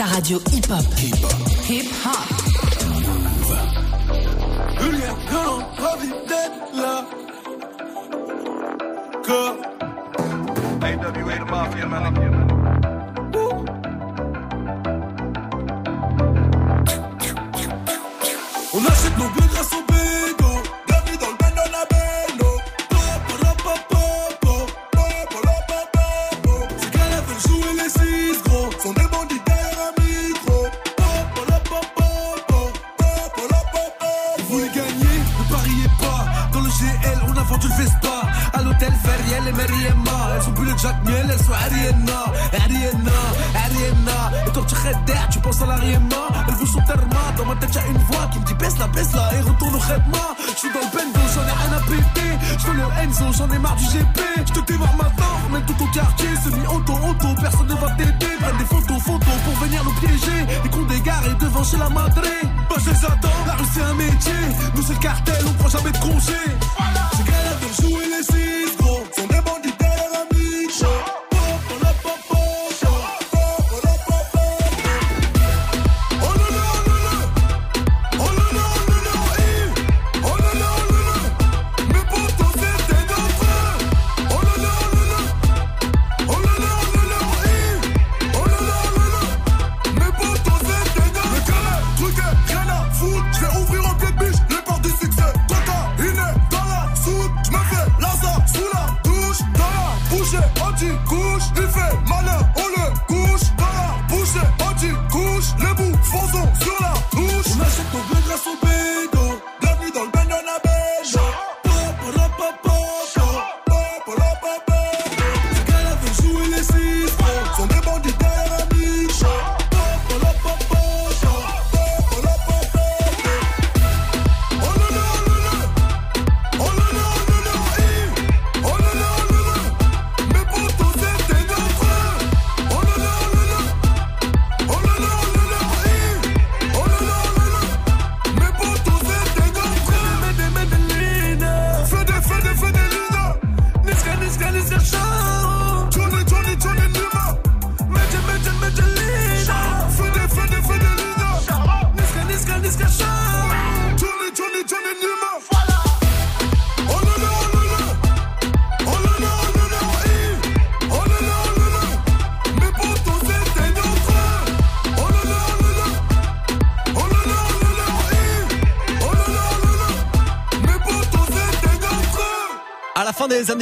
Ta 0.00 0.06
radio 0.06 0.38
hip-hop. 0.50 0.84
Hip-hop. 1.68 2.26
Julien, 4.80 5.14
non, 5.30 5.58
ravi 5.76 6.08
d'être 6.26 6.74
là. 6.74 7.04
AWA, 10.80 11.36
the 11.36 11.44
mafia, 11.50 11.86
man. 11.86 12.49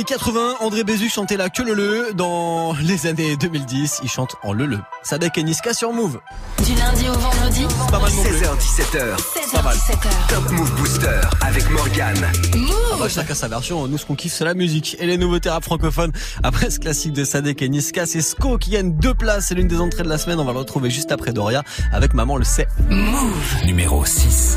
80, 0.08 0.56
André 0.60 0.84
Bézu 0.84 1.10
chantait 1.10 1.36
la 1.36 1.50
queue 1.50 1.64
le 1.64 1.74
le. 1.74 2.14
Dans 2.14 2.72
les 2.80 3.06
années 3.06 3.36
2010, 3.36 4.00
il 4.02 4.08
chante 4.08 4.36
en 4.42 4.54
le 4.54 4.64
le. 4.64 4.78
Sadek 5.02 5.36
et 5.36 5.42
Niska 5.42 5.74
sur 5.74 5.92
Move. 5.92 6.18
Du 6.64 6.74
lundi 6.74 7.10
au 7.10 7.12
vendredi. 7.12 7.66
Pas 7.90 7.98
mal 7.98 8.10
non 8.10 8.22
plus. 8.22 8.36
16h17h. 8.38 9.16
16h17h. 9.18 10.28
Top 10.30 10.50
Move 10.50 10.74
Booster 10.76 11.20
avec 11.42 11.68
Morgane. 11.68 12.24
Ah 12.24 12.96
bah, 12.98 13.08
chacun 13.10 13.34
sa 13.34 13.48
version, 13.48 13.86
nous 13.86 13.98
ce 13.98 14.06
qu'on 14.06 14.14
kiffe 14.14 14.32
c'est 14.32 14.46
la 14.46 14.54
musique 14.54 14.96
et 14.98 15.04
les 15.04 15.18
nouveautés 15.18 15.50
rap 15.50 15.62
francophones. 15.62 16.12
Après 16.42 16.70
ce 16.70 16.78
classique 16.78 17.12
de 17.12 17.24
Sadek 17.24 17.60
et 17.60 17.68
Niska, 17.68 18.06
c'est 18.06 18.22
Sko 18.22 18.56
qui 18.56 18.70
gagne 18.70 18.94
deux 18.94 19.12
places, 19.12 19.48
c'est 19.48 19.54
l'une 19.56 19.68
des 19.68 19.78
entrées 19.78 20.04
de 20.04 20.08
la 20.08 20.16
semaine, 20.16 20.40
on 20.40 20.44
va 20.46 20.52
le 20.52 20.58
retrouver 20.60 20.88
juste 20.88 21.12
après 21.12 21.34
Doria 21.34 21.64
avec 21.92 22.14
Maman 22.14 22.38
le 22.38 22.44
sait. 22.44 22.66
Move. 22.88 23.66
Numéro 23.66 24.06
6. 24.06 24.56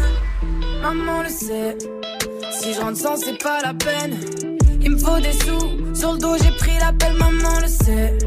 Maman 0.82 1.24
le 1.24 1.30
sait, 1.30 1.78
si 2.58 2.74
je 2.74 2.80
rentre 2.80 2.98
sans 2.98 3.18
c'est 3.18 3.38
pas 3.38 3.62
la 3.62 3.74
peine. 3.74 4.18
Il 4.84 4.92
me 4.92 4.98
faut 4.98 5.20
des 5.20 5.34
sous, 5.34 5.96
sur 5.96 6.14
le 6.14 6.18
dos 6.20 6.36
j'ai 6.42 6.52
pris 6.52 6.78
l'appel, 6.80 7.14
maman 7.14 7.60
le 7.62 7.68
sait. 7.68 8.18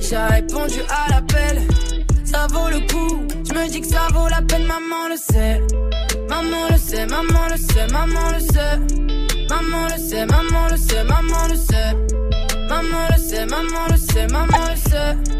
J'ai 0.00 0.16
répondu 0.16 0.80
à 0.88 1.10
l'appel, 1.10 1.62
ça 2.24 2.46
vaut 2.50 2.68
le 2.68 2.80
coup. 2.92 3.26
Je 3.48 3.52
me 3.52 3.68
dis 3.68 3.80
que 3.80 3.86
ça 3.86 4.06
vaut 4.12 4.28
la 4.28 4.42
peine, 4.42 4.64
maman 4.64 5.08
le 5.10 5.16
sait. 5.16 5.60
Maman 6.28 6.68
le 6.70 6.78
sait, 6.78 7.06
maman 7.06 7.48
le 7.50 7.56
sait, 7.56 7.86
maman 7.92 8.30
le 8.34 8.40
sait. 8.40 9.46
Maman 9.48 9.86
le 9.88 9.98
sait, 9.98 10.26
maman 10.26 10.68
le 10.70 10.76
sait, 10.76 11.04
maman 11.04 11.48
le 11.48 11.56
sait. 11.56 11.94
Maman 12.68 13.08
le 13.10 13.18
sait, 13.18 13.46
maman 13.46 13.86
le 13.90 13.96
sait, 13.96 14.26
maman 14.28 14.64
le 14.70 14.90
sait. 14.90 15.39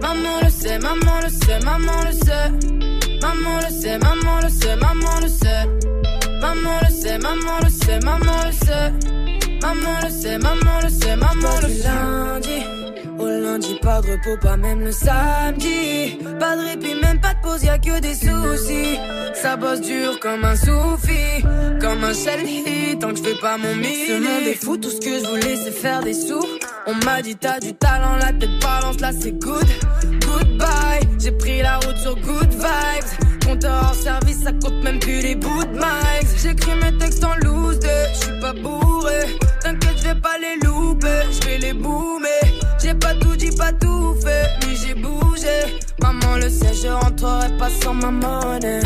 Maman 0.00 0.40
le 0.42 0.50
sait, 0.50 0.78
maman 0.78 1.20
le 1.22 1.28
sait, 1.28 1.60
maman 1.64 2.02
le 2.06 2.12
sait. 2.12 2.50
Maman 3.22 3.60
le 3.64 3.70
sait, 3.70 3.98
maman 3.98 4.40
le 4.42 4.48
sait, 4.48 4.76
maman 4.76 5.20
le 5.22 5.28
sait. 5.28 5.66
Maman 6.40 6.80
le 6.82 6.90
sait, 6.90 7.18
maman 7.18 7.58
le 7.62 7.70
sait, 7.70 8.00
maman 8.00 8.44
le 8.46 8.52
sait. 8.52 8.92
Maman 9.62 10.00
le 10.02 10.10
sait, 10.10 10.38
maman 10.38 10.80
le 10.82 10.88
sait, 10.88 11.16
maman 11.16 11.60
le 11.62 11.68
sait. 11.68 11.88
Lundi, 11.88 12.62
au 13.18 13.26
lundi, 13.26 13.78
pas 13.80 14.00
de 14.00 14.12
repos, 14.12 14.36
pas 14.40 14.56
même 14.56 14.80
le 14.80 14.92
samedi. 14.92 16.18
Pas 16.38 16.56
de 16.56 16.68
répit, 16.68 16.94
même 17.00 17.20
pas 17.20 17.34
de 17.34 17.40
pause, 17.42 17.64
y'a 17.64 17.78
que 17.78 17.98
des 18.00 18.14
soucis. 18.14 18.98
Ça 19.34 19.56
bosse 19.56 19.80
dur 19.80 20.18
comme 20.20 20.44
un 20.44 20.56
soufi, 20.56 21.42
comme 21.80 22.04
un 22.04 22.14
shelly, 22.14 22.98
tant 22.98 23.10
que 23.10 23.16
je 23.16 23.22
fais 23.22 23.40
pas 23.40 23.56
mon 23.58 23.74
mille. 23.74 24.06
Ce 24.06 24.12
monde 24.12 24.46
est 24.46 24.64
fou, 24.64 24.76
tout 24.76 24.90
ce 24.90 25.00
que 25.00 25.18
je 25.18 25.26
voulais 25.26 25.56
c'est 25.56 25.72
faire 25.72 26.02
des 26.02 26.14
sous. 26.14 26.46
On 26.88 26.94
m'a 27.04 27.20
dit 27.20 27.34
t'as 27.34 27.58
du 27.58 27.74
talent, 27.74 28.14
la 28.20 28.32
tête 28.32 28.60
balance, 28.60 29.00
là 29.00 29.10
c'est 29.12 29.32
good. 29.32 29.66
Goodbye, 30.24 31.00
j'ai 31.18 31.32
pris 31.32 31.60
la 31.60 31.78
route 31.78 31.96
sur 31.96 32.14
good 32.14 32.48
vibes. 32.50 33.44
Compteur 33.44 33.90
en 33.90 33.92
service, 33.92 34.44
ça 34.44 34.52
compte 34.52 34.84
même 34.84 35.00
plus 35.00 35.20
les 35.20 35.34
bouts 35.34 35.64
de 35.64 35.72
mics. 35.72 36.40
J'écris 36.40 36.76
mes 36.76 36.96
textes 36.96 37.24
en 37.24 37.34
loose 37.44 37.80
de, 37.80 37.88
j'suis 38.14 38.40
pas 38.40 38.52
bourré. 38.52 39.36
T'inquiète, 39.62 39.98
je 39.98 40.02
vais 40.04 40.20
pas 40.20 40.38
les 40.38 40.64
louper, 40.64 41.22
je 41.32 41.46
vais 41.46 41.58
les 41.58 41.72
boomer. 41.72 42.28
J'ai 42.80 42.94
pas 42.94 43.14
tout 43.14 43.34
dit, 43.34 43.50
pas 43.50 43.72
tout 43.72 44.14
fait, 44.22 44.50
mais 44.62 44.76
j'ai 44.76 44.94
bougé. 44.94 45.80
Maman 46.00 46.36
le 46.36 46.48
sait, 46.48 46.72
je 46.72 46.88
rentrerai 46.88 47.56
pas 47.58 47.70
sans 47.82 47.94
ma 47.94 48.12
monnaie. 48.12 48.80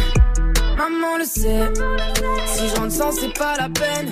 Maman 0.79 1.19
le 1.19 1.25
sait, 1.25 1.71
si 2.47 2.67
je 2.67 2.77
rentre 2.77 2.93
sans, 2.93 3.13
c'est 3.13 3.37
pas 3.37 3.57
la 3.59 3.69
peine. 3.69 4.09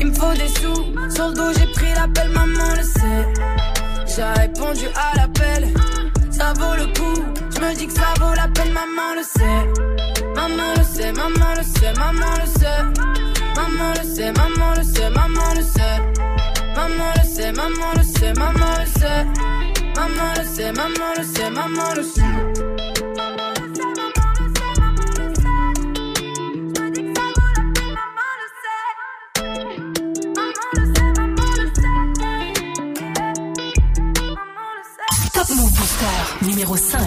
Il 0.00 0.06
me 0.06 0.14
faut 0.14 0.32
des 0.32 0.48
sous, 0.48 1.14
sur 1.14 1.28
le 1.28 1.34
dos 1.34 1.52
j'ai 1.58 1.66
pris 1.72 1.92
l'appel, 1.94 2.30
maman 2.30 2.74
le 2.74 2.82
sait. 2.82 3.28
J'ai 4.06 4.40
répondu 4.40 4.86
à 4.96 5.16
l'appel, 5.16 5.68
ça 6.30 6.54
vaut 6.54 6.74
le 6.74 6.86
coup. 6.98 7.22
Je 7.54 7.60
me 7.60 7.74
dis 7.74 7.86
que 7.86 7.92
ça 7.92 8.14
vaut 8.18 8.34
la 8.34 8.48
peine, 8.48 8.72
maman 8.72 9.14
le 9.14 9.22
sait. 9.22 10.24
Maman 10.34 10.72
le 10.76 10.82
sait, 10.82 11.12
maman 11.12 11.54
le 11.56 11.62
sait, 11.62 11.92
maman 11.98 12.32
le 12.40 12.46
sait. 12.46 12.82
Maman 13.56 13.92
le 13.94 14.14
sait, 14.14 14.32
maman 14.32 14.74
le 14.76 14.82
sait, 14.82 15.10
maman 15.10 15.54
le 15.54 15.62
sait. 15.62 16.00
Maman 16.74 17.12
le 17.16 17.28
sait, 17.28 17.52
maman 17.52 17.92
le 17.96 18.02
sait, 18.02 18.32
maman 18.32 18.72
le 18.80 18.86
sait. 18.98 19.26
Maman 19.96 20.32
le 20.38 20.44
sait, 20.44 20.72
maman 20.72 21.14
le 21.18 21.24
sait, 21.24 21.50
maman 21.50 21.94
le 21.94 22.02
sait. 22.02 22.79
Numéro 36.42 36.76
5. 36.76 37.00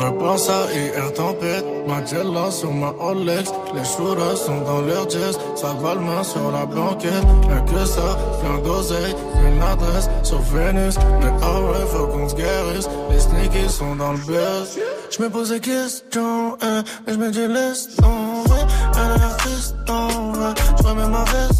Je 0.00 0.06
repense 0.06 0.48
à 0.48 0.72
hier 0.72 1.12
tempête, 1.12 1.64
ma 1.86 2.04
Jella 2.04 2.50
sur 2.50 2.72
ma 2.72 2.90
Rolex. 2.90 3.52
Les 3.74 3.84
shooters 3.84 4.36
sont 4.36 4.60
dans 4.62 4.80
leur 4.80 5.08
jazz, 5.10 5.38
ça 5.54 5.74
va 5.74 5.94
le 5.94 6.00
main 6.00 6.22
sur 6.22 6.50
la 6.50 6.64
banquette. 6.64 7.24
Y'a 7.48 7.60
que 7.60 7.84
ça, 7.84 8.16
plein 8.40 8.58
d'oseille, 8.64 9.14
une 9.46 9.62
adresse 9.62 10.08
sur 10.22 10.40
Vénus 10.40 10.96
Mais 11.20 11.30
ah 11.42 11.60
ouais, 11.60 11.86
faut 11.92 12.06
qu'on 12.06 12.28
se 12.28 12.34
guérisse, 12.34 12.88
les 13.10 13.20
sneakers 13.20 13.70
sont 13.70 13.96
dans 13.96 14.12
le 14.12 14.18
buzz. 14.18 14.78
Je 15.10 15.22
me 15.22 15.28
pose 15.28 15.50
des 15.50 15.60
questions, 15.60 16.56
hein, 16.62 16.82
mais 17.06 17.12
je 17.14 17.30
dis 17.30 17.46
laisse 17.46 17.88
tomber 17.96 18.62
Elle 18.96 19.20
est 19.20 19.24
artiste 19.24 19.74
en 19.88 20.32
vrai, 20.32 20.54
je 20.78 20.86
remets 20.86 21.08
ma 21.08 21.24
veste, 21.24 21.59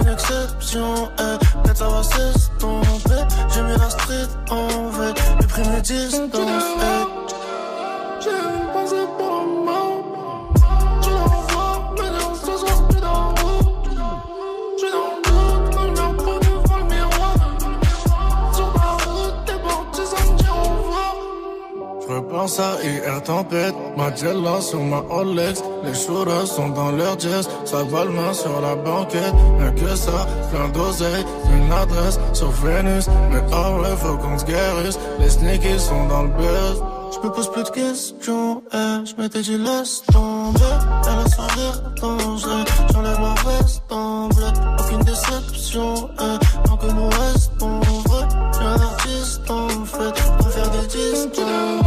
qu'une 0.00 0.12
exception, 0.12 1.10
hein, 1.18 1.38
peut-être 1.62 1.78
ça 1.78 1.88
va 1.88 2.02
s'estomper 2.02 3.22
J'ai 3.54 3.62
mis 3.62 3.76
la 3.78 3.90
street 3.90 4.28
en 4.50 4.68
mes 5.70 5.80
distances, 5.80 6.64
hein. 6.80 7.06
J'ai 8.20 9.19
Je 22.30 22.36
repense 22.36 22.60
à 22.60 22.78
hier 22.80 23.22
tempête, 23.24 23.74
ma 23.96 24.14
Jella 24.14 24.60
sur 24.60 24.80
ma 24.80 25.00
Rolex. 25.00 25.62
Les 25.82 25.94
shooters 25.94 26.46
sont 26.46 26.68
dans 26.68 26.92
leur 26.92 27.18
jazz, 27.18 27.48
ça 27.64 27.82
va 27.82 28.04
le 28.04 28.10
main 28.10 28.32
sur 28.32 28.60
la 28.60 28.76
banquette. 28.76 29.34
Y'a 29.58 29.70
que 29.72 29.96
ça, 29.96 30.28
plein 30.52 30.68
d'oseille, 30.68 31.24
une 31.52 31.72
adresse 31.72 32.20
sur 32.32 32.50
Vénus. 32.50 33.08
Mais 33.32 33.42
ah 33.52 33.72
ouais, 33.72 33.96
faut 33.96 34.16
qu'on 34.16 34.38
se 34.38 34.44
guérisse, 34.44 34.98
les 35.18 35.28
sneakers 35.28 35.80
sont 35.80 36.06
dans 36.06 36.22
le 36.22 36.28
buzz. 36.28 36.82
Je 37.12 37.26
me 37.26 37.32
pose 37.32 37.50
plus 37.50 37.64
de 37.64 37.70
questions, 37.70 38.62
eh, 38.72 39.04
je 39.04 39.20
m'étais 39.20 39.42
dit 39.42 39.58
laisse 39.58 40.02
tomber. 40.12 40.60
Elle 41.06 41.26
a 41.26 41.28
son 41.28 41.42
rire 41.42 41.82
dangereux, 42.00 42.64
j'enlève 42.92 43.20
ma 43.20 43.34
veste 43.50 43.82
en 43.90 44.28
bleu. 44.28 44.46
Aucune 44.78 45.00
déception, 45.00 46.08
eh, 46.20 46.68
tant 46.68 46.76
que 46.76 46.86
nous 46.92 47.08
restons 47.08 47.80
vrais 48.06 48.28
J'ai 48.52 48.66
un 48.66 48.80
artiste 48.80 49.50
en 49.50 49.68
fait, 49.84 50.16
faire 50.52 50.70
des 50.70 50.86
distances 50.86 51.79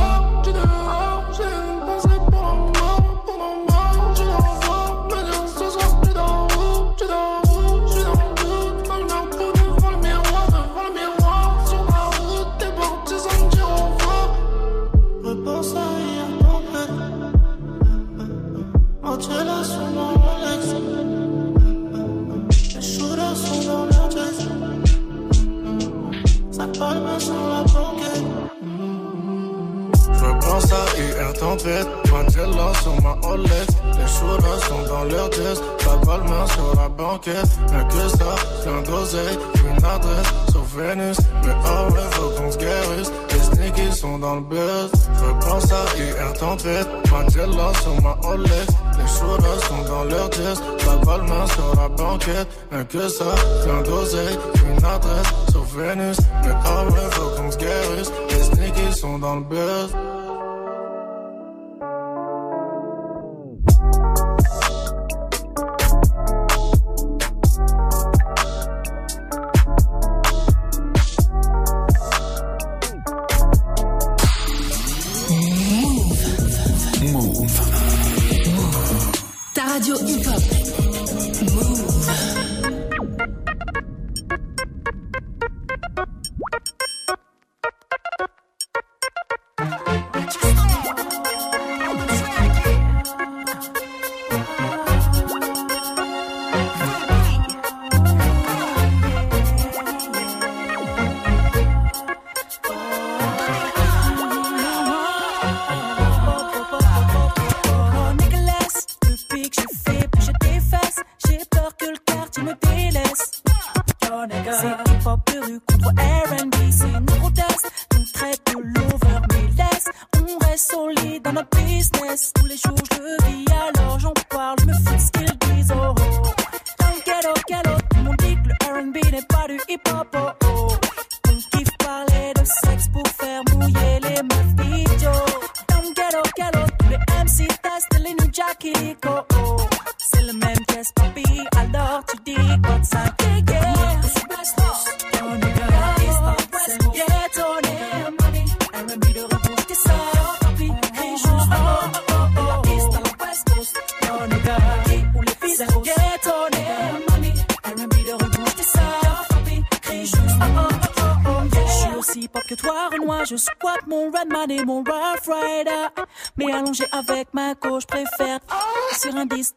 sur 169.24 169.32
un 169.32 169.36
disque 169.36 169.56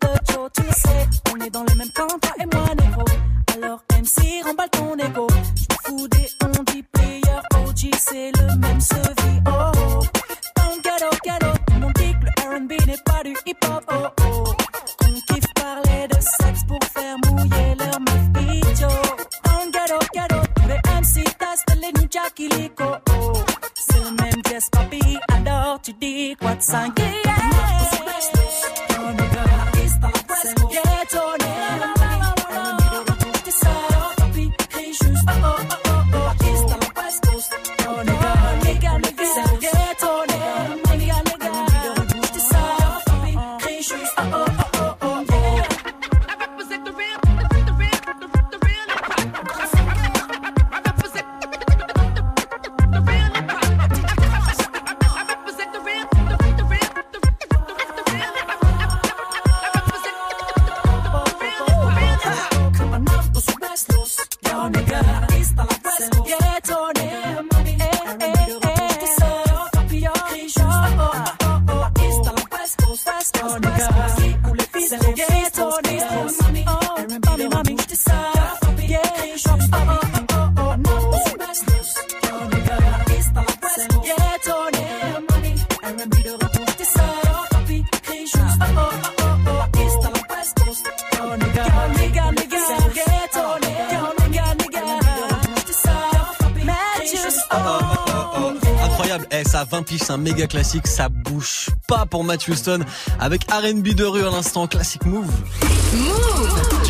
méga 100.27 100.49
classique, 100.49 100.89
ça 100.89 101.09
bouge 101.09 101.69
pas 101.87 102.05
pour 102.05 102.25
Matt 102.25 102.49
Houston 102.49 102.81
avec 103.21 103.45
R&B 103.45 103.95
de 103.95 104.03
rue 104.03 104.27
à 104.27 104.31
l'instant, 104.31 104.67
classique 104.67 105.05
move. 105.05 105.31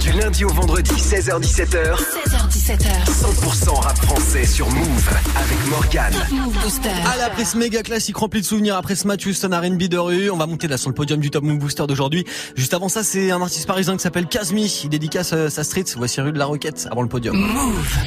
Du 0.00 0.12
lundi 0.12 0.46
au 0.46 0.48
vendredi, 0.48 0.90
16h17h. 0.92 1.96
16h17h. 1.98 3.04
100% 3.04 3.74
rap 3.74 3.98
français 3.98 4.46
sur 4.46 4.70
Move 4.70 5.08
avec 5.36 5.68
Morgane. 5.68 6.14
Move 6.30 6.54
Booster. 6.62 6.88
Allez, 7.12 7.24
après 7.24 7.44
ce 7.44 7.58
méga 7.58 7.82
classique 7.82 8.16
rempli 8.16 8.40
de 8.40 8.46
souvenirs, 8.46 8.76
après 8.76 8.94
ce 8.94 9.06
Matt 9.06 9.26
Houston 9.26 9.50
R&B 9.50 9.82
de 9.82 9.98
rue, 9.98 10.30
on 10.30 10.38
va 10.38 10.46
monter 10.46 10.66
là 10.66 10.78
sur 10.78 10.88
le 10.88 10.94
podium 10.94 11.20
du 11.20 11.30
Top 11.30 11.44
Move 11.44 11.58
Booster 11.58 11.86
d'aujourd'hui. 11.86 12.24
Juste 12.54 12.72
avant 12.72 12.88
ça, 12.88 13.04
c'est 13.04 13.32
un 13.32 13.42
artiste 13.42 13.66
parisien 13.66 13.98
qui 13.98 14.02
s'appelle 14.02 14.28
Kazmi. 14.28 14.80
Il 14.84 14.88
dédicace 14.88 15.34
euh, 15.34 15.50
sa 15.50 15.62
street. 15.62 15.84
Voici 15.98 16.22
rue 16.22 16.32
de 16.32 16.38
la 16.38 16.46
Roquette 16.46 16.88
avant 16.90 17.02
le 17.02 17.08
podium. 17.08 17.36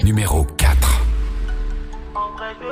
Numéro 0.03 0.45
4. 0.57 0.68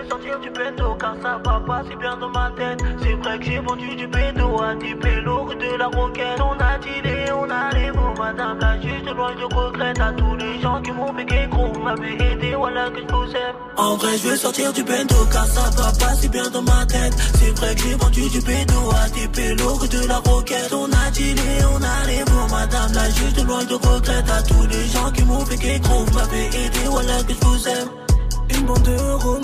Sortir 0.10 0.40
du 0.40 0.50
bendo 0.50 0.96
car 0.96 1.16
ça 1.22 1.40
va 1.44 1.60
pas 1.68 1.84
si 1.90 1.96
bien 1.98 2.16
dans 2.18 2.30
ma 2.30 2.52
tête. 2.58 2.80
C'est 3.02 3.14
vrai 3.16 3.40
que 3.40 3.46
j'ai 3.46 3.60
vendu 3.60 3.96
du 3.96 4.08
bendo 4.08 4.62
à 4.62 4.76
des 4.76 4.96
pélos 4.96 5.54
de 5.54 5.78
la 5.78 5.88
roquette. 5.88 6.40
On 6.40 6.58
a 6.60 6.78
dealé, 6.78 7.26
on 7.32 7.50
a 7.50 7.70
les 7.76 7.92
mots, 7.92 8.14
madame 8.18 8.60
la 8.60 8.80
juste 8.80 9.10
loin 9.16 9.34
je 9.38 9.56
regrette 9.56 10.00
à 10.00 10.14
tous 10.14 10.36
les 10.38 10.62
gens 10.62 10.82
qui 10.82 10.92
m'ont 10.92 11.14
fait 11.14 11.48
gros. 11.50 11.74
M'avaient 11.84 12.16
aidé, 12.16 12.56
voilà 12.56 12.90
que 12.90 13.02
je 13.02 13.14
vous 13.14 13.36
aime. 13.36 13.56
En 13.76 13.96
vrai, 13.98 14.18
je 14.18 14.28
veux 14.30 14.36
sortir 14.38 14.72
du 14.72 14.84
bendo 14.84 15.16
car 15.32 15.46
ça 15.46 15.70
va 15.76 15.92
pas 15.92 16.16
si 16.16 16.30
bien 16.30 16.50
dans 16.50 16.62
ma 16.62 16.86
tête. 16.86 17.14
C'est 17.36 17.58
vrai 17.60 17.76
que 17.76 17.82
j'ai 17.82 17.96
vendu 17.96 18.30
du 18.30 18.40
bendo 18.42 18.92
à 19.04 19.10
des 19.10 19.28
pélos 19.28 19.88
de 19.88 20.08
la 20.08 20.20
roquette. 20.20 20.74
On 20.74 20.86
a 20.86 21.12
dealé, 21.12 21.66
on 21.74 21.84
a 21.84 22.08
les 22.08 22.20
mots, 22.32 22.48
madame 22.50 22.94
la 22.94 23.10
juste 23.10 23.46
loin 23.46 23.60
je 23.70 23.76
regrette 23.76 24.30
à 24.30 24.42
tous 24.44 24.68
les 24.68 24.86
gens 24.88 25.12
qui 25.12 25.24
m'ont 25.26 25.46
fait 25.46 25.80
gros. 25.80 26.06
M'avaient 26.14 26.48
aidé, 26.48 26.80
voilà 26.90 27.24
que 27.24 27.34
je 27.34 27.46
vous 27.46 27.68
aime. 27.68 28.07
Une 28.50 28.66
bande 28.66 28.82
de 28.84 28.96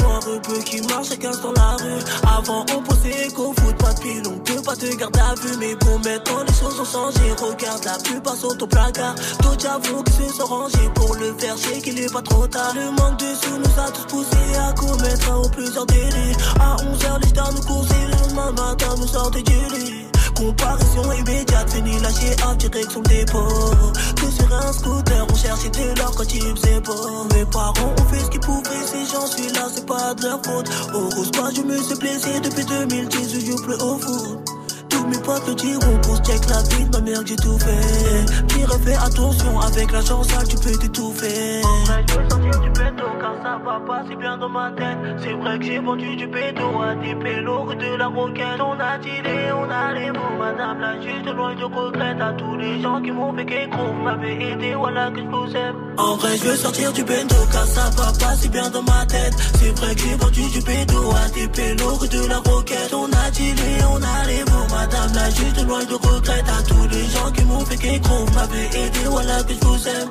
noirs 0.02 0.20
peu 0.42 0.60
qui 0.60 0.82
marchent 0.88 1.10
chacun 1.10 1.32
dans 1.32 1.52
la 1.54 1.76
rue. 1.76 2.02
Avant, 2.38 2.66
on 2.74 2.82
pensait 2.82 3.28
qu'au 3.36 3.54
foot, 3.54 3.76
pas 3.78 3.94
de 3.94 4.28
on 4.28 4.38
peut 4.40 4.62
pas 4.62 4.76
te 4.76 4.96
garder 4.96 5.20
à 5.20 5.36
vue. 5.36 5.58
Mais 5.60 5.76
bon, 5.76 5.98
maintenant 6.00 6.44
les 6.48 6.54
choses 6.54 6.80
ont 6.80 6.86
changé. 6.86 7.32
Regarde, 7.32 7.84
la 7.86 7.98
plupart 8.04 8.36
sont 8.36 8.62
au 8.62 8.68
placard. 8.68 9.16
D'autres 9.42 9.68
avouent 9.70 10.04
qu'ils 10.04 10.30
se 10.30 10.38
sont 10.38 10.46
rangés 10.46 10.90
pour 10.96 11.16
le 11.16 11.34
faire 11.38 11.58
chier, 11.58 11.82
qu'il 11.82 12.00
est 12.00 12.12
pas 12.12 12.22
trop 12.22 12.48
tard. 12.48 12.74
Le 12.76 12.92
manque 12.92 13.20
de 13.20 13.34
sous 13.42 13.58
nous 13.58 13.82
a 13.82 13.92
tous 13.92 14.06
poussés 14.08 14.56
à 14.58 14.74
commettre 14.74 15.46
ou 15.46 15.50
plusieurs 15.50 15.86
délits. 15.86 16.36
À 16.60 16.76
11h, 16.78 17.22
les 17.22 17.30
stars 17.30 17.54
nous 17.54 17.62
coursaient, 17.62 18.06
le 18.06 18.12
lendemain 18.12 18.52
matin 18.52 18.96
nous 18.98 19.08
sortaient 19.08 19.44
du 19.44 19.52
lit. 19.76 20.13
Comparaison 20.44 21.10
immédiate, 21.14 21.72
fini 21.72 21.98
lâché 22.02 22.36
en 22.46 22.56
direction 22.56 23.02
dépôt. 23.04 23.48
Que 24.18 24.30
sur 24.30 24.54
un 24.54 24.74
scooter, 24.74 25.26
on 25.32 25.36
cherchait 25.36 25.70
de 25.70 25.98
l'or 25.98 26.14
quand 26.18 26.34
il 26.34 26.42
faisait 26.42 26.82
beau. 26.82 27.28
Mes 27.34 27.46
parents 27.46 27.94
ont 27.98 28.06
fait 28.12 28.20
ce 28.20 28.30
qu'ils 28.30 28.42
pouvaient, 28.42 28.86
si 28.86 29.06
j'en 29.10 29.26
suis 29.26 29.48
là, 29.54 29.68
c'est 29.74 29.86
pas 29.86 30.14
de 30.14 30.24
leur 30.24 30.42
faute. 30.44 30.70
Au 30.94 31.10
rose, 31.16 31.32
moi 31.38 31.50
je 31.56 31.62
me 31.62 31.78
suis 31.82 31.96
blessé 31.96 32.42
depuis 32.42 32.66
2010, 32.66 33.34
je 33.34 33.46
joue 33.46 33.64
plus 33.64 33.76
au 33.76 33.98
foot. 33.98 34.53
Mes 35.14 35.20
potes 35.20 35.48
le 35.48 35.54
diront 35.54 35.98
pour 36.02 36.18
check 36.26 36.42
la 36.50 36.62
vie 36.64 36.88
ma 36.92 37.02
mère 37.02 37.22
j'ai 37.26 37.36
tout 37.36 37.58
fait. 37.60 38.46
Qui 38.48 38.66
refait 38.66 38.96
attention 38.96 39.60
avec 39.60 39.92
la 39.92 40.02
chance, 40.02 40.28
tu 40.50 40.56
peux 40.58 40.76
t'étouffer. 40.78 41.62
En 41.64 41.86
vrai, 41.86 42.04
je 42.08 42.14
veux 42.14 42.30
sortir 42.30 42.62
du 42.62 42.70
béton 42.70 43.10
car 43.20 43.36
ça 43.44 43.60
va 43.64 43.80
pas 43.86 44.04
si 44.10 44.16
bien 44.16 44.38
dans 44.38 44.50
ma 44.50 44.72
tête. 44.72 44.98
C'est 45.20 45.34
vrai 45.34 45.60
que 45.60 45.66
j'ai 45.66 45.80
vendu 45.80 46.16
du 46.16 46.28
béton 46.28 46.82
à 46.82 46.96
des 46.96 47.16
pélos 47.16 47.76
de 47.76 47.96
la 47.96 48.08
roquette. 48.08 48.60
On 48.60 48.80
a 48.80 48.98
tiré, 49.00 49.52
on 49.52 49.70
a 49.70 49.94
les 49.94 50.12
mots, 50.12 50.38
madame 50.40 50.80
la 50.80 51.00
juste 51.00 51.36
loin 51.36 51.54
de 51.54 51.64
regrette 51.64 52.22
à 52.22 52.34
tous 52.34 52.56
les 52.58 52.82
gens 52.82 53.02
qui 53.02 53.12
m'ont 53.12 53.34
fait 53.36 53.46
qu'écrou. 53.46 53.94
M'avez 54.04 54.52
aidé, 54.52 54.74
voilà 54.74 55.12
que 55.12 55.20
je 55.20 55.28
vous 55.28 55.56
aime. 55.56 55.76
En 55.98 56.16
vrai, 56.16 56.38
je 56.38 56.44
veux 56.44 56.56
sortir 56.56 56.92
du 56.92 57.04
bendo 57.04 57.36
car 57.52 57.68
ça 57.68 57.90
va 57.98 58.12
pas 58.20 58.36
si 58.36 58.50
bien 58.50 58.68
dans 58.72 58.82
ma 58.82 59.06
tête. 59.06 59.34
C'est 59.60 59.78
vrai 59.78 59.94
que 59.94 60.02
j'ai 60.02 60.16
vendu 60.16 60.42
du 60.50 60.62
béton 60.62 61.12
à 61.12 61.30
des 61.30 61.48
pélos 61.50 62.08
de 62.08 62.30
la 62.30 62.40
roquette. 62.40 62.94
On 62.94 63.06
a 63.06 63.32
tiré, 63.32 63.72
on 63.92 63.98
a 63.98 64.28
les 64.28 64.44
mots, 64.52 64.68
madame 64.72 65.03
la 65.14 65.30
juste 65.30 65.62
loin 65.66 65.84
de 65.84 65.94
regrette 65.94 66.46
à 66.48 66.62
tous 66.64 66.88
les 66.88 67.06
gens 67.10 67.32
qui 67.32 67.44
m'ont 67.46 67.66
fait 67.66 67.78
qu'écrou. 67.78 68.26
Vous 68.26 68.34
m'avez 68.34 68.66
aidé, 68.66 69.00
voilà 69.08 69.44
que 69.44 69.54
je 69.54 69.66
vous 69.66 69.88
aime. 69.88 70.10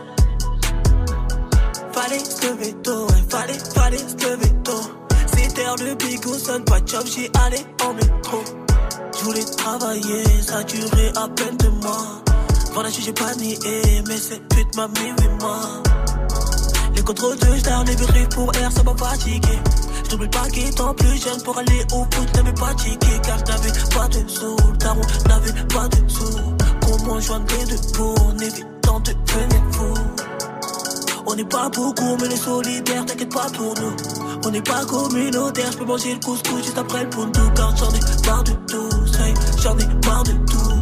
Fallait 1.92 2.18
se 2.18 2.46
lever 2.46 2.72
tôt, 2.82 3.06
ouais, 3.06 3.24
fallait, 3.28 3.58
fallait 3.74 3.98
se 3.98 4.14
lever 4.24 4.52
tôt. 4.64 4.82
C'était 5.26 5.84
le 5.84 5.94
big 5.94 6.24
sonne 6.24 6.64
pas 6.64 6.78
job, 6.84 7.04
j'y 7.06 7.30
allais 7.44 7.64
en 7.84 7.94
métro. 7.94 8.42
Je 9.18 9.24
voulais 9.24 9.44
travailler, 9.44 10.24
ça 10.42 10.62
durait 10.64 11.12
à 11.16 11.28
peine 11.28 11.56
deux 11.58 11.70
mois. 11.70 12.22
Voilà, 12.74 12.88
j'ai 12.90 13.12
pas 13.12 13.34
nié, 13.34 13.58
mais 14.08 14.16
cette 14.16 14.48
pute 14.48 14.76
m'a 14.76 14.88
mis 14.88 15.12
oui, 15.18 15.28
moi. 15.40 15.60
Les 16.94 17.02
contrôles 17.02 17.38
de 17.38 17.58
star, 17.58 17.84
les 17.84 18.26
pour 18.28 18.54
air, 18.56 18.72
ça 18.72 18.82
m'a 18.82 18.94
fatigué. 18.96 19.58
J'oublie 20.12 20.28
pas 20.28 20.46
qu'étant 20.52 20.92
plus 20.92 21.22
jeune 21.22 21.42
pour 21.42 21.56
aller 21.56 21.86
au 21.90 22.04
foot, 22.12 22.32
t'avais 22.34 22.52
pas 22.52 22.74
tiqué, 22.74 23.18
car 23.22 23.38
j'avais 23.46 23.72
pas 23.94 24.08
de 24.08 24.28
sous. 24.28 24.56
Daron 24.78 25.00
n'avait 25.26 25.66
pas 25.68 25.88
de 25.88 26.06
sous. 26.06 26.38
Comment 26.82 27.18
joindre 27.18 27.46
les 27.58 27.64
deux 27.64 27.92
pour 27.94 28.26
en 28.26 28.36
évitant 28.36 29.00
de 29.00 29.12
devenir 29.12 29.62
fou. 29.72 29.94
On 31.24 31.34
n'est 31.34 31.46
pas 31.46 31.70
beaucoup, 31.70 32.18
mais 32.20 32.28
les 32.28 32.36
solidaires, 32.36 33.06
t'inquiète 33.06 33.32
pas 33.32 33.46
pour 33.56 33.74
nous. 33.80 33.96
On 34.44 34.50
n'est 34.50 34.60
pas 34.60 34.84
communautaire, 34.84 35.72
je 35.72 35.78
peux 35.78 35.86
manger 35.86 36.12
le 36.12 36.20
couscous 36.20 36.62
juste 36.62 36.76
après 36.76 37.04
le 37.04 37.08
puntu. 37.08 37.40
Car 37.56 37.74
j'en 37.74 37.88
ai 37.88 38.26
marre 38.26 38.44
de 38.44 38.52
tout, 38.68 38.90
j'en 39.62 39.78
ai 39.78 39.86
marre 40.06 40.24
de 40.24 40.32
tout. 40.32 40.81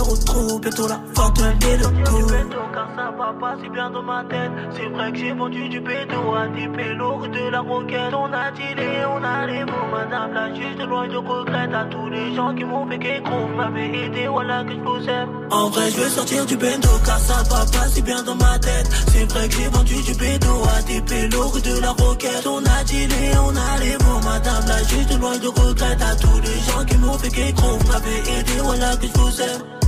Au 0.00 0.16
trou, 0.16 0.58
bientôt 0.58 0.88
la 0.88 1.00
fin 1.14 1.30
de 1.30 1.42
l'année 1.42 2.04
coup. 2.04 2.26
Car 2.74 2.88
ça 2.96 3.10
va 3.16 3.34
pas 3.38 3.56
si 3.62 3.68
bien 3.68 3.90
dans 3.90 4.02
ma 4.02 4.24
tête. 4.24 4.50
C'est 4.74 4.88
vrai 4.88 5.12
que 5.12 5.18
j'ai 5.18 5.32
vendu 5.32 5.68
du 5.68 5.80
béton 5.80 6.34
à 6.34 6.46
des 6.48 6.68
pélos 6.68 7.26
de 7.28 7.50
la 7.50 7.60
roquette. 7.60 8.14
On 8.14 8.32
a 8.32 8.50
tiré, 8.52 9.04
on 9.06 9.22
a 9.22 9.46
les 9.46 9.64
mots, 9.64 9.88
madame 9.92 10.32
la 10.32 10.54
juste 10.54 10.80
loin 10.88 11.06
de 11.06 11.16
regrette. 11.16 11.74
À 11.74 11.84
tous 11.84 12.08
les 12.08 12.34
gens 12.34 12.54
qui 12.54 12.64
m'ont 12.64 12.86
fait 12.88 13.22
vous 13.24 13.56
m'avez 13.56 14.04
aidé, 14.04 14.26
voilà 14.28 14.64
que 14.64 14.72
je 14.72 14.80
vous 14.80 15.08
aime. 15.08 15.28
En 15.50 15.68
vrai, 15.68 15.90
je 15.90 15.96
veux 16.00 16.08
sortir 16.08 16.46
du 16.46 16.56
bendo 16.56 16.88
car 17.04 17.18
ça 17.18 17.42
va 17.50 17.64
pas 17.66 17.88
si 17.88 18.02
bien 18.02 18.22
dans 18.22 18.34
ma 18.34 18.58
tête. 18.58 18.88
C'est 19.12 19.30
vrai 19.32 19.48
que 19.48 19.54
j'ai 19.54 19.68
vendu 19.68 19.94
du 20.02 20.14
béton 20.14 20.64
à 20.76 20.82
des 20.82 21.00
pélos 21.02 21.60
de 21.60 21.80
la 21.80 21.90
roquette. 21.90 22.46
On 22.46 22.58
a 22.58 22.84
tiré, 22.84 23.30
on 23.44 23.50
a 23.50 23.78
les 23.80 23.92
mots, 24.04 24.20
madame 24.24 24.64
la 24.66 24.78
juste 24.78 25.18
loin 25.20 25.38
de 25.38 25.48
regrette. 25.48 26.02
À 26.02 26.16
tous 26.16 26.40
les 26.40 26.72
gens 26.72 26.84
qui 26.84 26.96
m'ont 26.98 27.18
fait 27.18 27.30
qu'écrou, 27.30 27.78
vous 27.78 27.92
m'avez 27.92 28.18
aidé, 28.18 28.52
voilà 28.62 28.96
que 28.96 29.06
je 29.06 29.20
vous 29.20 29.40
aime. 29.42 29.81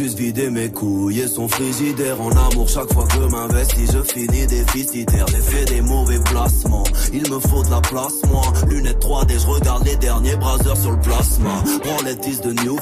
Juste 0.00 0.18
vider 0.18 0.48
mes 0.48 0.70
couilles 0.70 1.20
et 1.20 1.28
son 1.28 1.46
frigidaire. 1.46 2.18
En 2.22 2.30
amour 2.30 2.68
chaque 2.68 2.90
fois 2.94 3.06
que 3.06 3.18
m'investis 3.18 3.92
je 3.92 4.02
finis 4.02 4.46
déficitaire. 4.46 5.26
J'ai 5.28 5.42
fait 5.42 5.64
des 5.66 5.82
mauvais 5.82 6.18
placements. 6.20 6.84
Il 7.12 7.30
me 7.30 7.38
faut 7.38 7.62
de 7.62 7.70
la 7.70 7.82
place 7.82 8.14
moi. 8.30 8.42
Lunettes 8.68 9.02
3D 9.02 9.38
je 9.38 9.46
regarde 9.46 9.84
les 9.84 9.96
derniers 9.96 10.36
brasers 10.36 10.76
sur 10.76 10.92
le 10.92 11.00
plasma. 11.00 11.62
Branlette 11.84 12.26
is 12.26 12.40
de 12.40 12.52
New 12.64 12.78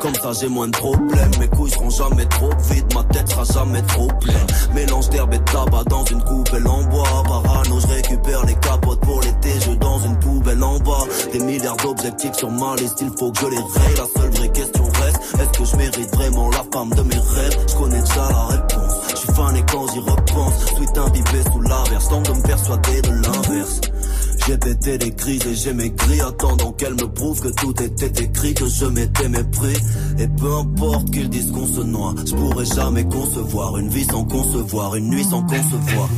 comme 0.00 0.14
ça 0.14 0.32
j'ai 0.40 0.48
moins 0.48 0.66
de 0.66 0.76
problèmes. 0.76 1.30
Mes 1.38 1.46
couilles 1.46 1.70
seront 1.70 1.90
jamais 1.90 2.26
trop 2.26 2.50
vides. 2.70 2.92
Ma 2.92 3.04
tête 3.04 3.28
sera 3.28 3.44
jamais 3.44 3.82
trop 3.82 4.08
pleine. 4.20 4.46
Mélange 4.74 5.10
d'herbe 5.10 5.34
et 5.34 5.38
de 5.38 5.44
tabac 5.44 5.84
dans 5.84 6.04
une 6.06 6.22
coupelle 6.22 6.66
en 6.66 6.82
bois. 6.84 7.22
Parano 7.24 7.78
je 7.78 7.86
récupère 7.86 8.44
les 8.46 8.56
capotes 8.56 9.00
pour 9.00 9.20
l'été. 9.20 9.50
Je 9.64 9.74
dans 9.76 10.00
une 10.00 10.18
poubelle 10.18 10.62
en 10.64 10.78
bas. 10.80 11.04
Des 11.32 11.38
milliards 11.38 11.76
d'objectifs 11.76 12.34
sur 12.34 12.50
ma 12.50 12.74
liste. 12.74 12.98
Il 13.00 13.12
faut 13.16 13.30
que 13.30 13.40
je 13.42 13.46
les 13.46 13.56
raye. 13.56 13.96
La 13.96 14.20
seule 14.20 14.30
vraie 14.32 14.50
question 14.50 14.84
reste 15.00 15.18
est-ce 15.40 15.58
que 15.58 15.64
je 15.64 15.76
mérite 15.76 16.14
vraiment 16.14 16.47
la 16.50 16.64
femme 16.72 16.90
de 16.90 17.02
mes 17.02 17.14
rêves. 17.14 17.58
Je 17.68 17.74
connais 17.74 18.00
déjà 18.00 18.28
la 18.30 18.46
réponse. 18.46 18.94
Je 19.10 19.16
suis 19.16 19.58
et 19.58 19.64
quand 19.72 19.92
j'y 19.92 20.00
repense. 20.00 20.66
Sweet 20.76 20.98
imbibé 20.98 21.42
sous 21.52 21.60
l'averse. 21.60 22.08
Tente 22.08 22.26
de 22.26 22.32
me 22.32 22.42
persuader 22.42 23.02
de 23.02 23.10
l'inverse. 23.10 23.80
J'ai 24.46 24.58
pété 24.58 24.98
des 24.98 25.10
crises 25.10 25.46
et 25.46 25.54
j'ai 25.54 25.72
maigri. 25.72 26.20
Attendant 26.20 26.72
qu'elle 26.72 26.94
me 26.94 27.08
prouve 27.12 27.40
que 27.40 27.48
tout 27.48 27.82
était 27.82 28.24
écrit. 28.24 28.54
Que 28.54 28.66
je 28.66 28.86
m'étais 28.86 29.28
mépris. 29.28 29.76
Et 30.18 30.28
peu 30.28 30.54
importe 30.54 31.10
qu'ils 31.10 31.28
disent 31.28 31.50
qu'on 31.52 31.66
se 31.66 31.80
noie. 31.80 32.14
Je 32.26 32.34
pourrais 32.34 32.64
jamais 32.64 33.04
concevoir 33.04 33.76
Une 33.78 33.88
vie 33.88 34.04
sans 34.04 34.24
concevoir. 34.24 34.94
Une 34.94 35.10
nuit 35.10 35.24
sans 35.24 35.42
concevoir 35.42 36.08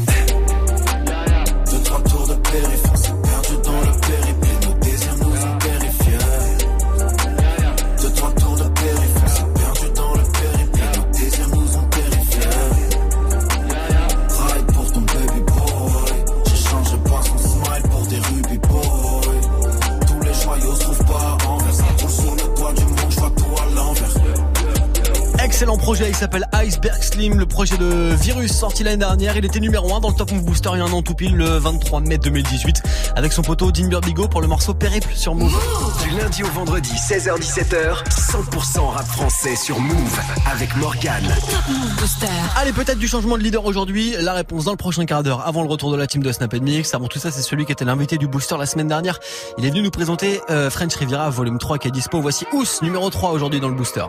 s'appelle 26.20 26.46
Iceberg 26.52 27.02
Slim, 27.02 27.38
le 27.38 27.46
projet 27.46 27.78
de 27.78 28.14
Virus 28.14 28.52
sorti 28.52 28.84
l'année 28.84 28.98
dernière. 28.98 29.38
Il 29.38 29.44
était 29.46 29.58
numéro 29.58 29.94
1 29.94 30.00
dans 30.00 30.10
le 30.10 30.14
Top 30.14 30.30
Move 30.32 30.44
Booster 30.44 30.68
il 30.74 30.78
y 30.78 30.82
a 30.82 30.84
un 30.84 30.92
an 30.92 31.00
tout 31.00 31.14
pile, 31.14 31.34
le 31.34 31.56
23 31.56 32.02
mai 32.02 32.18
2018, 32.18 32.82
avec 33.16 33.32
son 33.32 33.40
poteau 33.40 33.72
Dean 33.72 33.88
Burbigo 33.88 34.28
pour 34.28 34.42
le 34.42 34.46
morceau 34.46 34.74
Périple 34.74 35.08
sur 35.14 35.34
Move. 35.34 35.58
Du 36.02 36.10
lundi 36.10 36.42
au 36.42 36.48
vendredi, 36.48 36.90
16h17h, 36.90 38.04
100% 38.10 38.80
rap 38.88 39.06
français 39.06 39.56
sur 39.56 39.80
Move 39.80 40.20
avec 40.52 40.76
Morgane. 40.76 41.26
Top 41.50 41.68
Move 41.70 41.96
Booster. 41.96 42.26
Allez, 42.56 42.74
peut-être 42.74 42.98
du 42.98 43.08
changement 43.08 43.38
de 43.38 43.42
leader 43.42 43.64
aujourd'hui. 43.64 44.14
La 44.20 44.34
réponse 44.34 44.66
dans 44.66 44.72
le 44.72 44.76
prochain 44.76 45.06
quart 45.06 45.22
d'heure, 45.22 45.46
avant 45.46 45.62
le 45.62 45.70
retour 45.70 45.90
de 45.90 45.96
la 45.96 46.06
team 46.06 46.22
de 46.22 46.32
Snap 46.32 46.52
Mix. 46.52 46.92
Avant 46.92 47.08
tout 47.08 47.18
ça, 47.18 47.30
c'est 47.30 47.40
celui 47.40 47.64
qui 47.64 47.72
était 47.72 47.86
l'invité 47.86 48.18
du 48.18 48.28
Booster 48.28 48.56
la 48.58 48.66
semaine 48.66 48.88
dernière. 48.88 49.20
Il 49.56 49.64
est 49.64 49.70
venu 49.70 49.80
nous 49.80 49.90
présenter 49.90 50.42
euh, 50.50 50.68
French 50.68 50.94
Riviera, 50.96 51.30
volume 51.30 51.56
3 51.56 51.78
qui 51.78 51.88
est 51.88 51.92
dispo. 51.92 52.20
Voici 52.20 52.44
Ous, 52.52 52.66
numéro 52.82 53.08
3 53.08 53.30
aujourd'hui 53.30 53.60
dans 53.60 53.68
le 53.68 53.74
Booster. 53.74 54.04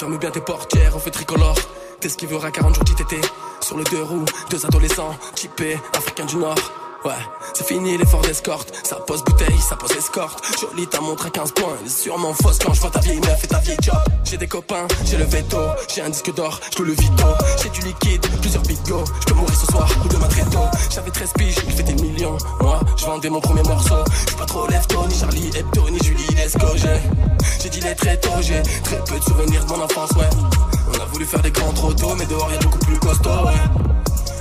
Ferme 0.00 0.16
bien 0.16 0.30
tes 0.30 0.40
portières, 0.40 0.96
on 0.96 0.98
fait 0.98 1.10
tricolore. 1.10 1.58
T'es 2.00 2.08
ce 2.08 2.16
qui 2.16 2.24
verra 2.24 2.50
40 2.50 2.74
jours 2.74 2.84
TT 2.84 3.20
Sur 3.60 3.76
le 3.76 3.84
deux 3.84 4.02
roues, 4.02 4.24
deux 4.48 4.64
adolescents, 4.64 5.14
typés, 5.34 5.78
africains 5.92 6.24
du 6.24 6.36
Nord. 6.36 6.89
Ouais, 7.02 7.14
c'est 7.54 7.66
fini 7.66 7.96
l'effort 7.96 8.20
d'escorte. 8.20 8.74
Ça 8.84 8.96
pose 8.96 9.24
bouteille, 9.24 9.58
ça 9.58 9.74
pose 9.74 9.90
escorte. 9.92 10.44
Jolie, 10.60 10.86
t'as 10.86 11.00
montré 11.00 11.30
15 11.30 11.52
points. 11.52 11.74
Elle 11.80 11.86
est 11.86 11.88
sûrement 11.88 12.34
fausse 12.34 12.58
quand 12.58 12.74
je 12.74 12.80
vois 12.80 12.90
ta 12.90 13.00
vieille 13.00 13.20
meuf 13.20 13.42
et 13.42 13.46
ta 13.46 13.58
vieille 13.58 13.78
job. 13.82 13.96
J'ai 14.24 14.36
des 14.36 14.46
copains, 14.46 14.86
j'ai 15.06 15.16
le 15.16 15.24
veto. 15.24 15.56
J'ai 15.88 16.02
un 16.02 16.10
disque 16.10 16.34
d'or, 16.34 16.60
je 16.76 16.82
le 16.82 16.92
vito. 16.92 17.24
J'ai 17.62 17.70
du 17.70 17.80
liquide, 17.86 18.26
plusieurs 18.42 18.62
bigots. 18.64 19.04
Je 19.20 19.26
peux 19.26 19.34
mourir 19.34 19.56
ce 19.56 19.66
soir 19.66 19.88
ou 20.04 20.08
demain 20.08 20.28
très 20.28 20.44
tôt. 20.44 20.68
J'avais 20.90 21.10
13 21.10 21.32
piges, 21.38 21.54
j'ai 21.66 21.74
fait 21.74 21.82
des 21.84 22.02
millions. 22.02 22.36
Moi, 22.60 22.78
je 22.98 23.06
vendais 23.06 23.30
mon 23.30 23.40
premier 23.40 23.62
morceau. 23.62 24.04
Je 24.28 24.36
pas 24.36 24.44
trop 24.44 24.66
lève 24.66 24.84
ni 25.08 25.14
Charlie 25.18 25.50
Hebdo, 25.56 25.88
ni 25.88 25.98
Julie 26.04 26.34
Lesco. 26.36 26.66
J'ai, 26.76 27.70
dit 27.70 27.80
les 27.80 27.94
très 27.94 28.18
tôt, 28.18 28.30
j'ai 28.42 28.60
très 28.82 29.02
peu 29.04 29.18
de 29.18 29.24
souvenirs 29.24 29.64
de 29.64 29.70
mon 29.70 29.82
enfance, 29.82 30.10
ouais. 30.12 30.28
On 30.92 31.00
a 31.00 31.06
voulu 31.06 31.24
faire 31.24 31.40
des 31.40 31.50
grands 31.50 31.72
trop 31.72 31.94
tôt, 31.94 32.14
mais 32.18 32.26
dehors 32.26 32.50
y'a 32.52 32.58
beaucoup 32.58 32.78
plus 32.78 32.98
costaud, 32.98 33.30
ouais. 33.46 33.89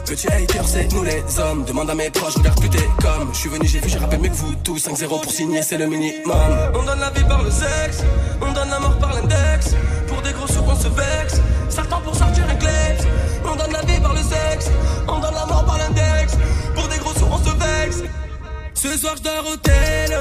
Petit 0.10 0.28
hater, 0.28 0.62
c'est 0.66 0.92
nous 0.92 1.04
les 1.04 1.22
hommes. 1.40 1.64
Demande 1.66 1.92
à 1.92 1.94
mes 1.94 2.10
proches, 2.10 2.34
regarde 2.34 2.60
plus 2.60 2.68
t'es 2.68 2.90
comme. 3.00 3.32
Je 3.32 3.38
suis 3.38 3.50
venu, 3.50 3.68
j'ai 3.68 3.80
vu, 3.80 3.90
j'ai 3.90 4.00
rappelé 4.00 4.18
mieux 4.18 4.30
que 4.30 4.36
vous 4.38 4.56
tous. 4.64 4.80
5-0 4.80 5.08
pour 5.08 5.32
signer, 5.32 5.62
c'est 5.62 5.78
le 5.78 5.86
minimum. 5.86 6.34
On 6.74 6.82
donne 6.84 7.00
la 7.00 7.12
vie 7.12 7.24
par 7.26 7.44
le 7.44 7.52
sexe, 7.52 8.04
on 8.42 8.52
donne 8.52 8.72
la 8.72 8.80
mort 8.80 8.98
par 8.98 9.14
l'index. 9.14 9.76
Pour 10.08 10.20
des 10.24 10.32
gros 10.32 10.48
sous, 10.48 10.64
on 10.68 10.76
se 10.76 10.88
vexe. 10.88 11.40
Certains 11.70 12.00
pour 12.00 12.16
sortir 12.16 12.44
un 12.50 12.56
clé. 12.56 12.98
On 13.46 13.56
donne 13.56 13.72
la 13.72 13.82
vie 13.82 14.00
par 14.02 14.16
le 14.16 14.22
sexe, 14.22 14.72
on 15.08 15.20
donne 15.20 15.36
la 15.36 15.46
mort 15.46 15.64
par 15.64 15.78
l'index. 15.78 16.34
Pour 16.74 16.88
des 16.88 16.98
gros 16.98 17.14
sous, 17.14 17.28
on 17.32 17.38
se 17.38 17.52
vexe. 17.52 18.02
Ce 18.74 18.98
soir, 18.98 19.14
je 19.16 19.22
dors 19.22 19.46
au 19.46 19.58
tel. 19.58 20.18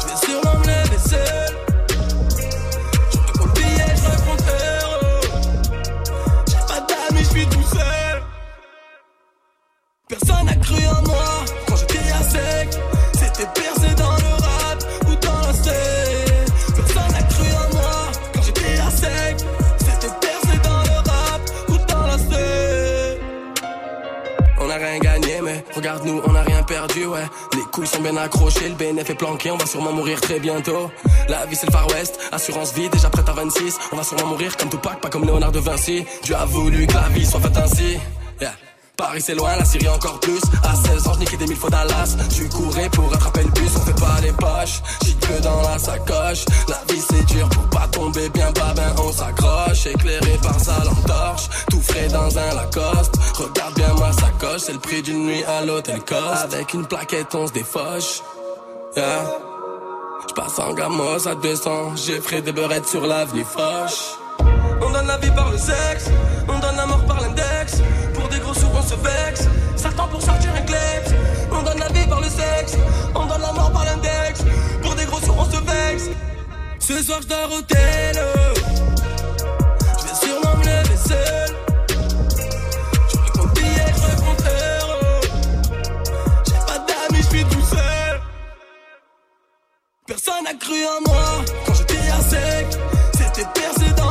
Je 0.00 0.06
vais 0.06 0.16
sûrement 0.24 0.58
me 0.58 0.64
lever 0.64 0.98
seul. 1.06 1.56
Je 3.10 3.18
te 3.18 3.38
compte. 3.38 4.42
J'ai 6.48 6.56
pas 6.66 6.80
d'amis, 6.80 7.24
je 7.24 7.28
suis 7.28 7.46
tout 7.46 7.76
seul. 7.76 7.95
N'a 10.66 10.74
cru 10.74 10.86
en 10.86 11.02
moi 11.08 11.44
quand 11.68 11.74
à 11.74 12.22
sec. 12.22 12.68
C'était 13.12 13.48
percé 13.54 13.94
dans 13.94 14.16
le 14.16 14.42
rap 14.42 14.82
ou 15.06 15.14
dans 15.24 15.46
la 15.46 15.52
scène. 15.52 16.46
Personne 16.74 17.12
n'a 17.12 17.22
cru 17.22 17.46
en 17.52 17.74
moi 17.74 17.92
quand 18.34 18.42
j'étais 18.42 18.78
à 18.80 18.90
sec. 18.90 19.36
C'était 19.78 20.12
percé 20.20 20.58
dans 20.64 20.82
le 20.82 21.08
rap 21.08 21.40
ou 21.68 21.76
dans 21.86 22.06
la 22.06 22.18
scène. 22.18 23.18
On 24.60 24.68
a 24.70 24.74
rien 24.74 24.98
gagné, 24.98 25.40
mais 25.40 25.64
regarde-nous, 25.72 26.20
on 26.26 26.34
a 26.34 26.42
rien 26.42 26.62
perdu, 26.64 27.06
ouais. 27.06 27.26
Les 27.54 27.62
couilles 27.72 27.86
sont 27.86 28.00
bien 28.00 28.16
accrochées, 28.16 28.68
le 28.68 28.74
BNF 28.74 29.10
est 29.10 29.14
planqué, 29.14 29.52
on 29.52 29.56
va 29.56 29.66
sûrement 29.66 29.92
mourir 29.92 30.20
très 30.20 30.40
bientôt. 30.40 30.90
La 31.28 31.46
vie 31.46 31.54
c'est 31.54 31.66
le 31.66 31.72
Far 31.72 31.86
West, 31.88 32.18
assurance 32.32 32.72
vie, 32.72 32.88
déjà 32.88 33.08
prête 33.08 33.28
à 33.28 33.32
26. 33.32 33.78
On 33.92 33.96
va 33.96 34.02
sûrement 34.02 34.26
mourir 34.26 34.56
comme 34.56 34.70
Tupac, 34.70 35.00
pas 35.00 35.10
comme 35.10 35.24
Léonard 35.24 35.52
de 35.52 35.60
Vinci. 35.60 36.04
Dieu 36.24 36.34
a 36.34 36.44
voulu 36.44 36.88
que 36.88 36.94
la 36.94 37.08
vie 37.10 37.24
soit 37.24 37.40
faite 37.40 37.56
ainsi. 37.56 37.98
Paris 38.96 39.20
c'est 39.20 39.34
loin, 39.34 39.56
la 39.56 39.64
Syrie 39.64 39.88
encore 39.88 40.18
plus. 40.20 40.40
À 40.62 40.74
16 40.74 41.06
ans, 41.06 41.12
je 41.14 41.20
niquais 41.20 41.36
des 41.36 41.46
mille 41.46 41.56
fois 41.56 41.70
Dallas. 41.70 42.16
Tu 42.34 42.48
courais 42.48 42.88
pour 42.88 43.10
rattraper 43.10 43.42
le 43.42 43.50
bus, 43.50 43.70
on 43.76 43.80
fait 43.80 44.00
pas 44.00 44.20
les 44.22 44.32
poches. 44.32 44.80
J'suis 45.02 45.16
que 45.16 45.42
dans 45.42 45.60
la 45.62 45.78
sacoche. 45.78 46.44
La 46.68 46.80
vie 46.88 47.00
c'est 47.00 47.24
dur 47.26 47.48
pour 47.50 47.68
pas 47.68 47.88
tomber 47.88 48.28
bien 48.30 48.50
bas, 48.52 48.72
ben 48.74 48.94
on 48.98 49.12
s'accroche. 49.12 49.86
Éclairé 49.86 50.38
par 50.42 50.58
sa 50.58 50.82
lampe 50.84 51.06
torche, 51.06 51.48
tout 51.70 51.82
frais 51.82 52.08
dans 52.08 52.38
un 52.38 52.54
Lacoste. 52.54 53.14
Regarde 53.34 53.74
bien 53.74 53.94
ma 53.94 54.12
sacoche, 54.12 54.60
c'est 54.60 54.72
le 54.72 54.78
prix 54.78 55.02
d'une 55.02 55.26
nuit 55.26 55.44
à 55.44 55.64
l'hôtel 55.64 56.00
Coste. 56.00 56.52
Avec 56.52 56.72
une 56.72 56.86
plaquette, 56.86 57.34
on 57.34 57.46
se 57.46 57.52
défoche. 57.52 58.22
Yeah. 58.96 59.24
J'passe 60.28 60.58
en 60.58 60.72
gamos 60.72 61.28
à 61.28 61.34
200, 61.34 61.96
j'ai 61.96 62.20
frais 62.20 62.40
des 62.40 62.52
beurrettes 62.52 62.88
sur 62.88 63.06
l'avenue 63.06 63.44
Foch. 63.44 64.18
On 64.80 64.90
donne 64.90 65.06
la 65.06 65.18
vie 65.18 65.30
par 65.30 65.50
le 65.50 65.58
sexe, 65.58 66.10
on 66.48 66.58
donne 66.58 66.76
la 66.76 66.86
mort 66.86 67.04
vexe. 69.06 69.48
Pour 70.10 70.22
sortir 70.22 70.50
un 70.54 70.62
cleps. 70.62 71.10
On 71.50 71.62
donne 71.62 71.78
la 71.78 71.88
vie 71.88 72.06
par 72.06 72.20
le 72.20 72.28
sexe, 72.28 72.76
on 73.14 73.26
donne 73.26 73.40
la 73.40 73.52
mort 73.52 73.72
par 73.72 73.84
l'index. 73.84 74.44
Pour 74.82 74.94
des 74.94 75.04
gros 75.04 75.18
on 75.18 75.44
se 75.44 75.56
vexe. 75.56 76.10
Ce 76.78 77.02
soir, 77.02 77.20
je 77.22 77.28
dors 77.28 77.50
au 77.52 77.62
tel. 77.62 78.16
Je 79.98 80.04
vais 80.06 80.14
sûrement 80.14 80.56
me 80.56 80.64
lever 80.64 80.96
seul. 80.96 81.56
Je 83.08 83.16
recompte 83.16 83.54
billet, 83.58 83.92
je 83.96 84.02
recompte 84.02 84.44
heureux. 84.46 85.20
J'ai 86.46 86.60
pas 86.66 86.78
d'amis, 86.86 87.22
je 87.22 87.28
suis 87.28 87.44
tout 87.44 87.66
seul. 87.66 88.20
Personne 90.06 90.44
n'a 90.44 90.54
cru 90.54 90.84
en 90.84 91.00
moi 91.08 91.44
quand 91.66 91.74
j'étais 91.74 92.08
à 92.10 92.20
sec. 92.22 92.66
C'était 93.12 93.48
percé 93.54 93.92
dans 93.96 94.05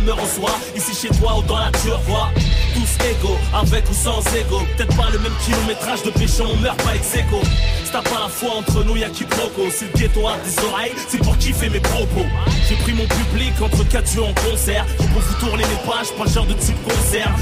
chante 0.00 0.06
ton 0.06 0.06
âme 0.06 0.06
me 0.06 0.12
reçoit. 0.12 0.58
Ici 0.76 0.94
chez 0.94 1.14
toi 1.18 1.38
ou 1.38 1.42
dans 1.42 1.58
la 1.58 1.70
vois. 2.06 2.30
Tous 2.74 3.04
égaux, 3.04 3.38
avec 3.52 3.88
ou 3.90 3.94
sans 3.94 4.20
ego. 4.34 4.60
Peut-être 4.76 4.96
pas 4.96 5.10
le 5.12 5.18
même 5.18 5.32
kilométrage 5.44 6.02
de 6.02 6.10
péché, 6.10 6.42
on 6.42 6.56
meurt 6.60 6.80
pas 6.82 6.94
ex 6.94 7.14
aequo. 7.14 7.40
T'as 7.92 8.02
pas 8.02 8.20
la 8.22 8.28
foi 8.28 8.50
entre 8.56 8.84
nous, 8.84 8.96
y'a 8.96 9.10
qui 9.10 9.24
proco. 9.24 9.68
Si 9.70 9.84
le 9.84 9.98
ghetto 9.98 10.26
a 10.28 10.38
des 10.38 10.56
oreilles, 10.64 10.92
c'est 11.08 11.18
pour 11.18 11.36
kiffer 11.38 11.68
mes 11.68 11.80
propos. 11.80 12.24
J'ai 12.68 12.76
pris 12.76 12.92
mon 12.92 13.06
public 13.06 13.52
entre 13.60 13.82
quatre 13.88 14.14
yeux 14.14 14.22
en 14.22 14.32
concert. 14.34 14.86
J'ai 15.00 15.08
pour 15.08 15.20
vous 15.20 15.34
tourner 15.40 15.64
les 15.64 15.90
pages, 15.90 16.12
pas 16.16 16.24
le 16.24 16.30
genre 16.30 16.46
de 16.46 16.54
type 16.54 16.80
concert. 16.84 17.34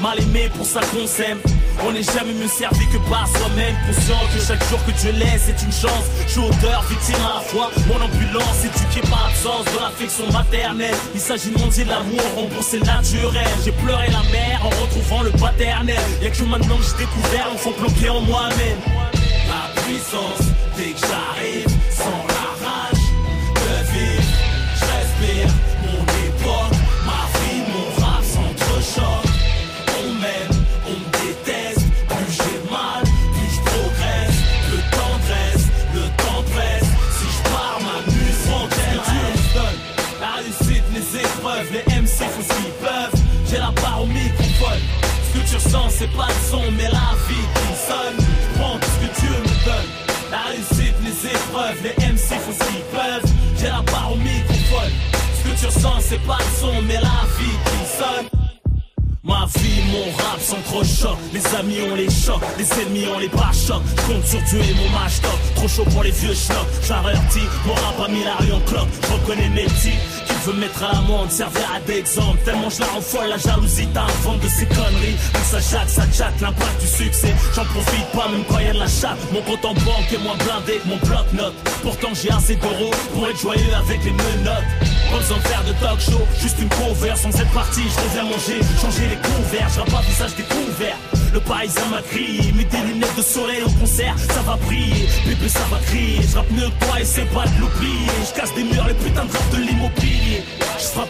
Mal 0.00 0.20
aimé 0.20 0.50
pour 0.56 0.66
ça 0.66 0.80
qu'on 0.80 1.06
s'aime. 1.06 1.38
On 1.86 1.92
n'est 1.92 2.02
jamais 2.02 2.32
mieux 2.34 2.48
servi 2.48 2.86
que 2.88 2.98
par 3.08 3.26
soi-même. 3.28 3.74
Conscient 3.86 4.18
que 4.34 4.42
chaque 4.44 4.62
jour 4.68 4.78
que 4.84 4.90
Dieu 4.92 5.12
laisse 5.12 5.48
est 5.48 5.62
une 5.62 5.72
chance. 5.72 6.04
Je 6.26 6.32
suis 6.32 6.40
auteur, 6.40 6.82
victime 6.88 7.16
à 7.24 7.36
la 7.36 7.40
fois. 7.40 7.70
Mon 7.86 7.96
ambulance 7.96 8.64
éduquée 8.64 9.06
par 9.08 9.26
absence 9.26 9.64
de 9.66 9.80
l'affection 9.80 10.30
maternelle. 10.32 10.94
Il 11.14 11.20
s'agit 11.20 11.50
de 11.50 11.58
de 11.58 11.88
l'amour, 11.88 12.20
rembourser 12.36 12.80
naturel. 12.80 13.46
J'ai 13.64 13.72
pleuré 13.72 14.08
la 14.08 14.22
mère 14.30 14.60
en 14.64 14.70
retrouvant 14.82 15.22
le 15.22 15.30
paternel. 15.30 15.96
Y'a 16.22 16.30
que 16.30 16.42
maintenant 16.42 16.76
que 16.76 16.84
j'ai 16.84 17.04
découvert 17.04 17.48
l'enfant 17.48 17.72
bloqué 17.78 18.10
en 18.10 18.20
moi-même. 18.20 18.78
Ma 19.48 19.80
puissance, 19.82 20.48
dès 20.76 20.92
que 20.92 21.00
Ressens, 45.70 45.90
c'est 45.90 46.16
pas 46.16 46.26
le 46.26 46.50
son, 46.50 46.62
mais 46.76 46.84
la 46.84 47.14
vie 47.28 47.46
qui 47.54 47.74
sonne. 47.86 48.26
Prends 48.58 48.76
tout 48.78 48.88
ce 48.90 49.06
que 49.06 49.20
Dieu 49.20 49.30
me 49.30 49.64
donne. 49.64 49.88
La 50.30 50.38
réussite, 50.50 50.94
les 51.04 51.28
épreuves, 51.28 51.76
les 51.84 52.06
MC 52.06 52.40
font 52.40 52.52
ce 52.52 52.70
qu'ils 52.70 52.84
peuvent. 52.90 53.32
J'ai 53.56 53.66
la 53.68 53.82
part 53.82 54.10
au 54.12 54.16
microphone. 54.16 54.90
Ce 55.36 55.48
que 55.48 55.60
tu 55.60 55.66
ressens, 55.66 56.00
c'est 56.00 56.26
pas 56.26 56.38
le 56.38 56.60
son, 56.60 56.82
mais 56.82 56.94
la 56.94 57.22
vie 57.38 57.56
qui 57.66 57.98
sonne. 57.98 58.40
Ma 59.22 59.46
vie, 59.58 59.82
mon 59.92 60.10
rap 60.16 60.40
sont 60.40 60.60
trop 60.64 60.82
chocs. 60.82 61.18
Les 61.32 61.46
amis, 61.54 61.78
on 61.88 61.94
les 61.94 62.10
chocs. 62.10 62.42
Les 62.58 62.82
ennemis, 62.82 63.04
on 63.14 63.18
les 63.20 63.28
pas 63.28 63.52
chocs. 63.52 63.82
Je 63.96 64.12
compte 64.12 64.26
sur 64.26 64.42
Dieu 64.42 64.58
et 64.58 64.74
mon 64.74 64.88
match 64.98 65.20
top. 65.20 65.38
Trop 65.54 65.68
chaud 65.68 65.84
pour 65.84 66.02
les 66.02 66.10
vieux 66.10 66.34
schnocks. 66.34 66.66
J'avertis, 66.82 67.46
mon 67.64 67.74
rap 67.74 68.00
a 68.06 68.08
mis 68.08 68.24
la 68.24 68.34
en 68.54 68.60
cloque. 68.60 68.88
Je 69.02 69.12
reconnais 69.12 69.48
mes 69.50 69.64
petits. 69.64 70.19
Qui 70.26 70.34
veut 70.46 70.58
mettre 70.58 70.82
à 70.84 70.92
l'amende, 70.92 71.30
servir 71.30 71.68
à 71.74 71.80
d'exemple. 71.80 72.38
Tellement 72.44 72.70
je 72.70 72.80
la 72.80 72.86
rends 72.86 73.00
folle, 73.00 73.28
la 73.28 73.38
jalousie 73.38 73.86
t'invente 73.88 74.40
de 74.40 74.48
ces 74.48 74.66
conneries. 74.66 75.16
Même 75.34 75.42
ça 75.44 75.60
chatte, 75.60 75.88
ça 75.88 76.02
chatte, 76.12 76.40
l'impact 76.40 76.80
du 76.80 76.86
succès. 76.86 77.34
J'en 77.54 77.64
profite 77.64 78.06
pas, 78.12 78.28
même 78.28 78.44
quand 78.48 78.58
y 78.58 78.68
a 78.68 78.72
de 78.72 78.78
la 78.78 78.88
chatte. 78.88 79.18
Mon 79.32 79.42
compte 79.42 79.64
en 79.64 79.74
banque 79.74 80.12
est 80.12 80.22
moins 80.22 80.36
blindé 80.36 80.80
que 80.82 80.88
mon 80.88 80.96
bloc-notes. 80.96 81.54
Pourtant 81.82 82.08
j'ai 82.14 82.30
assez 82.30 82.56
d'euros 82.56 82.90
pour 83.12 83.26
être 83.28 83.40
joyeux 83.40 83.74
avec 83.74 84.04
les 84.04 84.12
menottes. 84.12 84.64
Pas 85.10 85.18
besoin 85.18 85.38
de 85.38 85.42
faire 85.42 85.64
de 85.64 85.72
talk 85.80 86.00
show, 86.00 86.22
juste 86.40 86.58
une 86.60 86.68
cover 86.68 87.16
sans 87.16 87.32
cette 87.32 87.50
partie, 87.50 87.82
je 87.82 88.00
reviens 88.00 88.24
manger, 88.24 88.60
changer 88.80 89.08
les 89.08 89.16
couverts, 89.16 89.68
je 89.74 89.90
pas 89.90 90.02
visage 90.02 90.36
découvert. 90.36 90.96
Le 91.32 91.40
paysan 91.40 91.86
m'a 91.90 92.02
crié, 92.02 92.52
mets 92.52 92.64
tes 92.64 92.78
lunettes 92.78 93.16
de 93.16 93.22
soleil 93.22 93.62
au 93.62 93.70
concert, 93.70 94.14
ça 94.18 94.40
va 94.42 94.56
briller, 94.56 95.08
bébé 95.26 95.48
ça 95.48 95.66
va 95.70 95.78
crier, 95.86 96.20
je 96.22 96.36
rappe 96.36 96.50
mieux 96.52 96.68
que 96.68 96.84
toi 96.84 97.00
et 97.00 97.04
c'est 97.04 97.28
pas 97.34 97.44
de 97.44 97.60
l'oublier, 97.60 98.10
je 98.28 98.40
casse 98.40 98.54
des 98.54 98.64
murs, 98.64 98.86
les 98.86 98.94
putains 98.94 99.24
de 99.24 99.56
de 99.56 99.62
l'immobilier. 99.62 99.79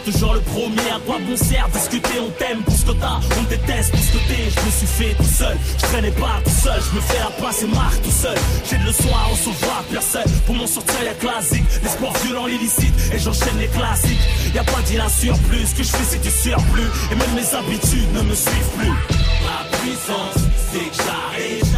Toujours 0.05 0.33
le 0.33 0.39
premier, 0.39 0.89
à 0.89 0.99
quoi 1.05 1.19
bon 1.19 1.37
sert 1.37 1.67
discuter, 1.69 2.19
on 2.19 2.29
t'aime 2.31 2.63
pour 2.63 2.73
ce 2.73 2.85
que 2.85 2.91
t'as, 2.93 3.19
on 3.39 3.43
déteste 3.43 3.91
pour 3.91 3.99
ce 3.99 4.11
que 4.13 4.17
t'es, 4.27 4.49
je 4.49 4.65
me 4.65 4.71
suis 4.71 4.87
fait 4.87 5.13
tout 5.13 5.23
seul, 5.37 5.55
je 5.77 5.83
traînais 5.83 6.11
pas 6.11 6.41
tout 6.43 6.49
seul, 6.63 6.81
je 6.89 6.95
me 6.95 7.01
fais 7.01 7.19
la 7.19 7.29
place 7.37 7.61
et 7.61 7.67
marque 7.67 8.01
tout 8.01 8.09
seul, 8.11 8.37
j'ai 8.67 8.77
de 8.77 8.85
leçons 8.85 9.13
à 9.13 9.29
recevoir, 9.29 9.83
personne, 9.91 10.31
pour 10.47 10.55
m'en 10.55 10.65
sortir 10.65 11.03
y'a 11.03 11.13
classique, 11.13 11.65
les 11.83 11.89
sports 11.89 12.17
violents, 12.25 12.47
l'illicite, 12.47 12.93
et 13.13 13.19
j'enchaîne 13.19 13.57
les 13.59 13.67
classiques. 13.67 14.19
Y 14.53 14.59
a 14.59 14.63
pas 14.63 14.79
à 14.79 15.09
surplus, 15.09 15.65
ce 15.65 15.75
que 15.75 15.83
je 15.83 15.89
fais 15.89 16.03
c'est 16.03 16.21
du 16.21 16.29
surplus. 16.29 16.91
Et 17.11 17.15
même 17.15 17.33
mes 17.35 17.55
habitudes 17.55 18.13
ne 18.13 18.21
me 18.21 18.35
suivent 18.35 18.71
plus. 18.77 18.89
Ma 18.89 19.77
puissance, 19.77 20.43
c'est 20.71 20.79
que 20.79 21.03
j'arrive 21.05 21.70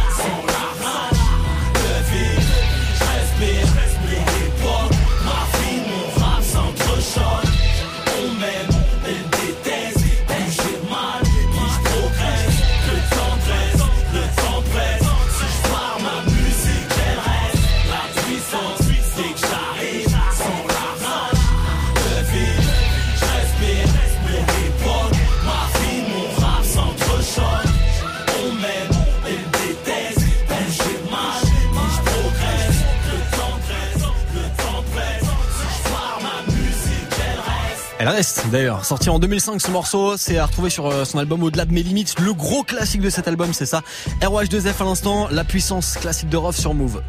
Elle 38.04 38.10
reste 38.10 38.44
d'ailleurs. 38.52 38.84
Sorti 38.84 39.08
en 39.08 39.18
2005 39.18 39.62
ce 39.62 39.70
morceau, 39.70 40.18
c'est 40.18 40.36
à 40.36 40.44
retrouver 40.44 40.68
sur 40.68 40.88
euh, 40.88 41.06
son 41.06 41.18
album 41.18 41.42
Au-delà 41.42 41.64
de 41.64 41.72
mes 41.72 41.82
limites. 41.82 42.20
Le 42.20 42.34
gros 42.34 42.62
classique 42.62 43.00
de 43.00 43.08
cet 43.08 43.28
album, 43.28 43.54
c'est 43.54 43.64
ça. 43.64 43.80
ROH2F 44.20 44.82
à 44.82 44.84
l'instant, 44.84 45.28
la 45.30 45.42
puissance 45.42 45.94
classique 45.94 46.28
de 46.28 46.36
Rof 46.36 46.54
sur 46.54 46.74
Move. 46.74 47.00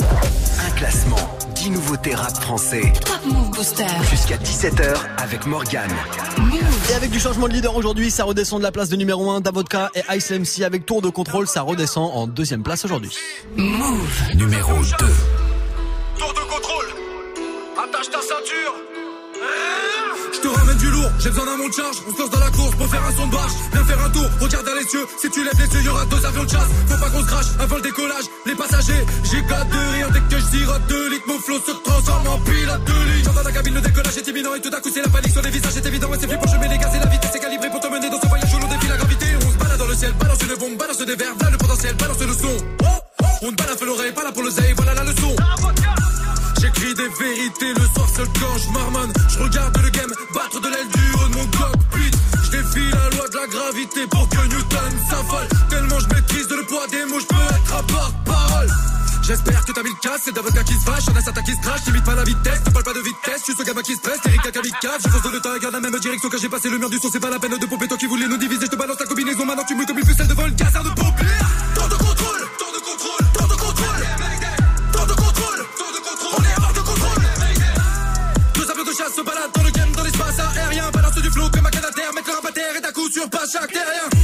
Un 0.00 0.70
classement, 0.72 1.38
10 1.54 1.70
nouveautés 1.70 2.16
rap 2.16 2.36
français. 2.36 2.92
Top 3.06 3.32
Move 3.32 3.50
Booster. 3.50 3.86
Jusqu'à 4.10 4.38
17h 4.38 4.96
avec 5.18 5.46
Morgane. 5.46 5.94
Et 6.90 6.94
avec 6.94 7.12
du 7.12 7.20
changement 7.20 7.46
de 7.46 7.52
leader 7.52 7.76
aujourd'hui, 7.76 8.10
ça 8.10 8.24
redescend 8.24 8.58
de 8.58 8.64
la 8.64 8.72
place 8.72 8.88
de 8.88 8.96
numéro 8.96 9.30
1 9.30 9.40
Davodka 9.40 9.88
et 9.94 10.02
Ice 10.16 10.32
MC 10.32 10.64
avec 10.64 10.84
tour 10.84 11.00
de 11.00 11.10
contrôle, 11.10 11.46
ça 11.46 11.62
redescend 11.62 12.10
en 12.12 12.26
deuxième 12.26 12.64
place 12.64 12.84
aujourd'hui. 12.84 13.12
Move. 13.56 14.34
Numéro 14.34 14.72
2. 14.98 15.47
J'ai 21.20 21.30
besoin 21.30 21.46
d'un 21.46 21.56
monte 21.56 21.74
charge. 21.74 21.96
On 22.08 22.12
se 22.14 22.18
lance 22.18 22.30
dans 22.30 22.40
la 22.40 22.50
course 22.50 22.74
pour 22.76 22.88
faire 22.88 23.04
un 23.04 23.12
son 23.16 23.26
de 23.26 23.32
barge. 23.32 23.52
Viens 23.72 23.84
faire 23.84 24.00
un 24.00 24.10
tour, 24.10 24.28
regarde 24.40 24.66
dans 24.66 24.74
les 24.74 24.86
cieux. 24.86 25.06
Si 25.20 25.30
tu 25.30 25.44
lèves 25.44 25.58
les 25.58 25.74
yeux, 25.74 25.82
y'aura 25.84 26.04
deux 26.06 26.24
avions 26.24 26.44
de 26.44 26.50
chasse. 26.50 26.70
Faut 26.88 26.98
pas 26.98 27.10
qu'on 27.10 27.20
se 27.20 27.26
crache 27.26 27.46
avant 27.58 27.76
le 27.76 27.82
décollage. 27.82 28.24
Les 28.46 28.54
passagers, 28.54 29.04
j'ai 29.30 29.42
quatre 29.42 29.68
de 29.68 29.92
rire 29.94 30.08
dès 30.12 30.20
que 30.20 30.40
je 30.40 30.46
sirote 30.46 30.86
2 30.88 31.10
litres. 31.10 31.24
Mon 31.26 31.38
flow 31.38 31.58
se 31.58 31.72
transforme 31.72 32.28
en 32.28 32.38
pilote 32.38 32.84
de 32.84 32.92
ligne. 32.92 33.24
J'entends 33.24 33.42
ta 33.42 33.52
cabine, 33.52 33.74
le 33.74 33.80
décollage 33.80 34.16
est 34.16 34.28
imminent 34.28 34.54
et 34.54 34.60
tout 34.60 34.70
à 34.72 34.80
coup 34.80 34.90
c'est 34.92 35.02
la 35.02 35.08
panique 35.08 35.32
sur 35.32 35.42
les 35.42 35.50
visages. 35.50 35.72
C'est 35.74 35.86
évident, 35.86 36.08
ouais, 36.08 36.18
c'est 36.20 36.28
flippant. 36.28 36.46
Je 36.46 36.56
mets 36.58 36.68
les 36.68 36.78
gaz 36.78 36.94
et 36.94 36.98
la 36.98 37.06
vitesse 37.06 37.34
est 37.34 37.40
calibrée 37.40 37.70
pour 37.70 37.80
te 37.80 37.88
mener 37.88 38.10
dans 38.10 38.20
ce 38.20 38.26
voyage 38.26 38.54
où 38.54 38.58
l'on 38.58 38.68
défie 38.68 38.88
la 38.88 38.96
gravité. 38.96 39.26
On 39.46 39.52
se 39.52 39.56
balade 39.56 39.78
dans 39.78 39.86
le 39.86 39.94
ciel, 39.94 40.12
balance 40.18 40.38
une 40.42 40.56
bombe, 40.56 40.76
balance 40.78 40.98
des 40.98 41.16
verres. 41.16 41.36
Là 41.40 41.50
le 41.50 41.58
potentiel, 41.58 41.94
balance 41.96 42.20
le 42.20 42.34
son. 42.34 42.56
On 43.42 43.50
te 43.50 43.56
balade 43.56 43.82
l'oreille, 43.82 44.12
pas 44.12 44.24
là 44.24 44.32
pour 44.32 44.42
le 44.42 44.50
zay, 44.50 44.72
voilà 44.76 44.94
la 44.94 45.04
leçon. 45.04 45.34
J'écris 46.60 46.94
des 46.94 47.08
vérités 47.08 47.74
le 47.74 47.86
soir 47.94 48.08
seul 48.14 48.26
quand 48.40 48.58
je 48.58 48.72
marmonne. 48.72 49.12
Je 49.28 49.38
regarde 49.38 49.76
le 49.78 49.90
game 49.90 50.12
battre 50.34 50.60
de 50.60 50.68
l'aile 50.68 50.88
du 50.88 51.12
haut 51.14 51.28
de 51.28 51.34
mon 51.36 51.46
cockpit. 51.46 52.10
Je 52.44 52.50
défie 52.50 52.90
la 52.90 53.16
loi 53.16 53.28
de 53.28 53.36
la 53.36 53.46
gravité 53.46 54.06
pour 54.10 54.28
que 54.28 54.42
Newton 54.48 54.92
s'affole. 55.08 55.48
Tellement 55.70 56.00
je 56.00 56.08
maîtrise 56.14 56.48
le 56.50 56.66
poids 56.66 56.86
des 56.90 57.04
mots, 57.04 57.20
je 57.20 57.26
peux 57.26 57.54
être 57.54 57.74
à 57.74 57.82
porte-parole. 57.82 58.68
J'espère 59.22 59.62
que 59.62 59.72
t'as 59.72 59.82
mis 59.82 59.90
le 59.90 60.00
casse, 60.00 60.22
c'est 60.24 60.34
d'avocat 60.34 60.64
qui 60.64 60.72
se 60.72 60.84
fâche, 60.84 61.04
y'en 61.06 61.14
a 61.14 61.20
certains 61.20 61.42
qui 61.42 61.52
se 61.52 61.60
crachent, 61.60 61.84
limite 61.84 62.04
pas 62.04 62.14
la 62.14 62.24
vitesse, 62.24 62.60
ne 62.64 62.70
parle 62.70 62.84
pas 62.84 62.94
de 62.94 63.00
vitesse, 63.00 63.42
tu 63.44 63.52
ce 63.52 63.62
gamin 63.62 63.82
qui 63.82 63.92
se 63.92 63.98
stresse, 63.98 64.20
Eric 64.24 64.46
à 64.46 64.50
kamikaze, 64.50 65.02
je 65.04 65.08
fonce 65.10 65.22
dans 65.22 65.30
le 65.30 65.36
et 65.36 65.60
garde 65.60 65.74
la 65.74 65.80
même 65.80 66.00
direction 66.00 66.30
que 66.30 66.38
j'ai 66.38 66.48
passé 66.48 66.70
le 66.70 66.78
mur 66.78 66.88
du 66.88 66.96
son, 66.96 67.10
c'est 67.12 67.20
pas 67.20 67.28
la 67.28 67.38
peine 67.38 67.58
de 67.58 67.66
pomper, 67.66 67.86
toi 67.86 67.98
qui 67.98 68.06
voulais 68.06 68.26
nous 68.26 68.38
diviser, 68.38 68.64
je 68.64 68.70
te 68.70 68.76
balance 68.76 68.98
la 68.98 69.04
combinaison, 69.04 69.44
maintenant 69.44 69.64
tu 69.68 69.74
mouilles 69.74 69.84
comme 69.84 69.98
une 69.98 70.06
ficelle 70.06 70.28
devant 70.28 70.46
le 70.46 70.52
caserne 70.52 70.88
de 70.88 70.94
pompiers. 70.94 71.27
Chaque 83.50 83.72
terrien. 83.72 84.17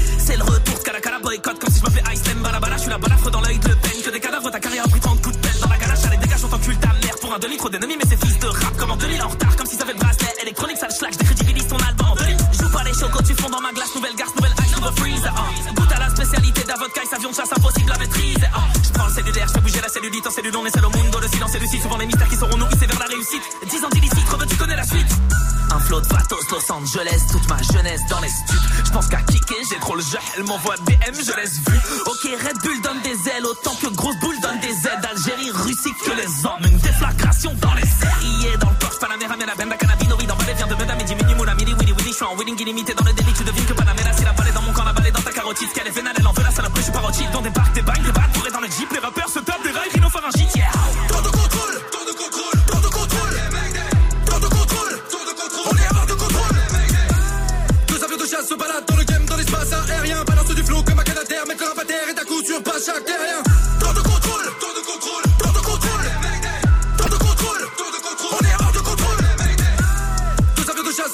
Los 26.84 26.98
Angeles, 26.98 27.22
toute 27.32 27.48
ma 27.48 27.56
jeunesse 27.62 28.00
dans 28.10 28.20
les 28.20 28.28
studs. 28.28 28.54
Je 28.84 28.90
pense 28.90 29.06
qu'à 29.08 29.22
kicker, 29.22 29.56
j'ai 29.70 29.78
trop 29.80 29.96
le 29.96 30.02
jeu, 30.02 30.18
elle 30.36 30.44
m'envoie 30.44 30.76
DM, 30.76 31.14
je 31.14 31.36
laisse 31.36 31.58
vu. 31.66 31.78
Ok, 32.06 32.22
Red 32.24 32.58
Bull 32.62 32.80
donne 32.82 33.00
des 33.02 33.30
ailes, 33.30 33.46
autant 33.46 33.74
que 33.76 33.86
Grosse 33.94 34.18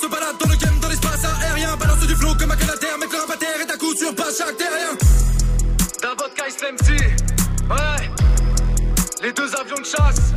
se 0.01 0.07
baladent 0.07 0.39
dans 0.39 0.49
le 0.49 0.57
game, 0.57 0.79
dans 0.81 0.89
l'espace 0.89 1.25
aérien. 1.25 1.77
Balance 1.77 2.07
du 2.07 2.17
flow 2.17 2.35
comme 2.35 2.51
un 2.51 2.57
mettre 2.57 3.17
leur 3.17 3.31
à 3.31 3.37
terre 3.37 3.61
et 3.63 3.67
d'un 3.67 3.77
coup 3.77 3.95
sur 3.95 4.15
pas 4.15 4.31
chaque 4.37 4.57
terrien. 4.57 4.97
D'un 6.01 6.15
vodka. 6.15 6.45
Ouais. 7.71 8.11
Les 9.23 9.33
deux 9.33 9.55
avions 9.55 9.79
de 9.79 9.85
chasse. 9.85 10.33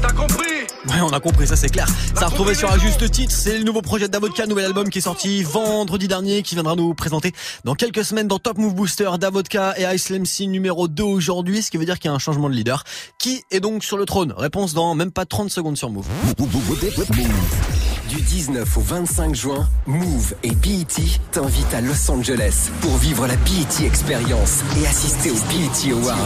T'as 0.00 0.12
compris? 0.12 0.66
Ouais, 0.88 1.00
on 1.00 1.08
a 1.08 1.20
compris, 1.20 1.46
ça 1.46 1.56
c'est 1.56 1.70
clair. 1.70 1.88
Ça 2.14 2.26
a 2.26 2.28
retrouvé 2.28 2.54
sur 2.54 2.70
un 2.70 2.78
juste 2.78 3.10
titre. 3.10 3.34
C'est 3.34 3.58
le 3.58 3.64
nouveau 3.64 3.80
projet 3.80 4.08
d'Avodka, 4.08 4.46
nouvel 4.46 4.66
album 4.66 4.90
qui 4.90 4.98
est 4.98 5.02
sorti 5.02 5.42
vendredi 5.42 6.08
dernier, 6.08 6.42
qui 6.42 6.54
viendra 6.54 6.76
nous 6.76 6.92
présenter 6.94 7.32
dans 7.64 7.74
quelques 7.74 8.04
semaines 8.04 8.28
dans 8.28 8.38
Top 8.38 8.58
Move 8.58 8.74
Booster 8.74 9.10
d'Avodka 9.18 9.74
et 9.78 9.94
Ice 9.94 10.12
C 10.24 10.46
numéro 10.46 10.86
2 10.86 11.02
aujourd'hui, 11.02 11.62
ce 11.62 11.70
qui 11.70 11.78
veut 11.78 11.86
dire 11.86 11.98
qu'il 11.98 12.10
y 12.10 12.12
a 12.12 12.14
un 12.14 12.18
changement 12.18 12.50
de 12.50 12.54
leader. 12.54 12.84
Qui 13.18 13.42
est 13.50 13.60
donc 13.60 13.82
sur 13.82 13.96
le 13.96 14.04
trône? 14.04 14.34
Réponse 14.36 14.74
dans 14.74 14.94
même 14.94 15.10
pas 15.10 15.24
30 15.24 15.50
secondes 15.50 15.78
sur 15.78 15.88
Move. 15.88 16.06
Du 18.10 18.20
19 18.20 18.76
au 18.76 18.80
25 18.80 19.34
juin, 19.34 19.68
Move 19.86 20.34
et 20.42 20.50
BET 20.50 20.86
t'invitent 21.32 21.74
à 21.74 21.80
Los 21.80 22.10
Angeles 22.10 22.68
pour 22.82 22.96
vivre 22.98 23.26
la 23.26 23.36
BET 23.36 23.86
Experience 23.86 24.60
et 24.78 24.86
assister 24.86 25.30
aux 25.30 25.34
BET 25.34 25.92
Awards. 25.92 26.18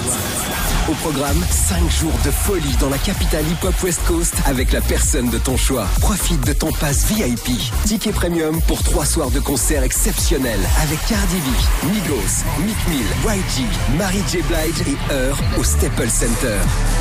Au 0.91 0.93
programme, 0.95 1.41
5 1.51 1.91
jours 1.91 2.19
de 2.25 2.31
folie 2.31 2.77
dans 2.81 2.89
la 2.89 2.99
capitale 2.99 3.45
hip-hop 3.47 3.75
West 3.83 4.01
Coast 4.07 4.35
avec 4.49 4.73
la 4.73 4.81
personne 4.81 5.29
de 5.29 5.37
ton 5.37 5.59
choix. 5.59 5.87
Profite 6.01 6.41
de 6.47 6.55
ton 6.55 6.73
pass 6.73 7.05
VIP. 7.05 7.61
Ticket 7.85 8.13
premium 8.13 8.61
pour 8.63 8.83
3 8.83 9.05
soirs 9.05 9.31
de 9.31 9.41
concert 9.41 9.83
exceptionnels 9.83 10.61
avec 10.83 10.99
Cardi 11.07 11.37
B, 11.37 11.93
Migos, 11.93 12.45
Meek 12.65 12.89
Mill, 12.89 13.07
YG, 13.27 13.67
Mary 13.99 14.23
J. 14.31 14.39
Blige 14.43 14.89
et 14.89 15.13
Heur 15.13 15.39
au 15.59 15.65
Staples 15.65 16.09
Center. 16.09 16.59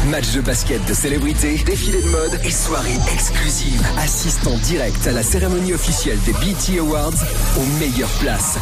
Match 0.09 0.31
de 0.33 0.41
basket 0.41 0.83
de 0.85 0.93
célébrités, 0.93 1.57
défilé 1.65 2.01
de 2.01 2.09
mode 2.09 2.39
et 2.43 2.51
soirée 2.51 2.97
exclusive. 3.13 3.81
Assiste 3.97 4.45
en 4.45 4.57
direct 4.57 5.07
à 5.07 5.13
la 5.13 5.23
cérémonie 5.23 5.73
officielle 5.73 6.19
des 6.25 6.33
BT 6.33 6.79
Awards 6.79 7.13
aux 7.57 7.79
meilleures 7.79 8.09
places. 8.19 8.57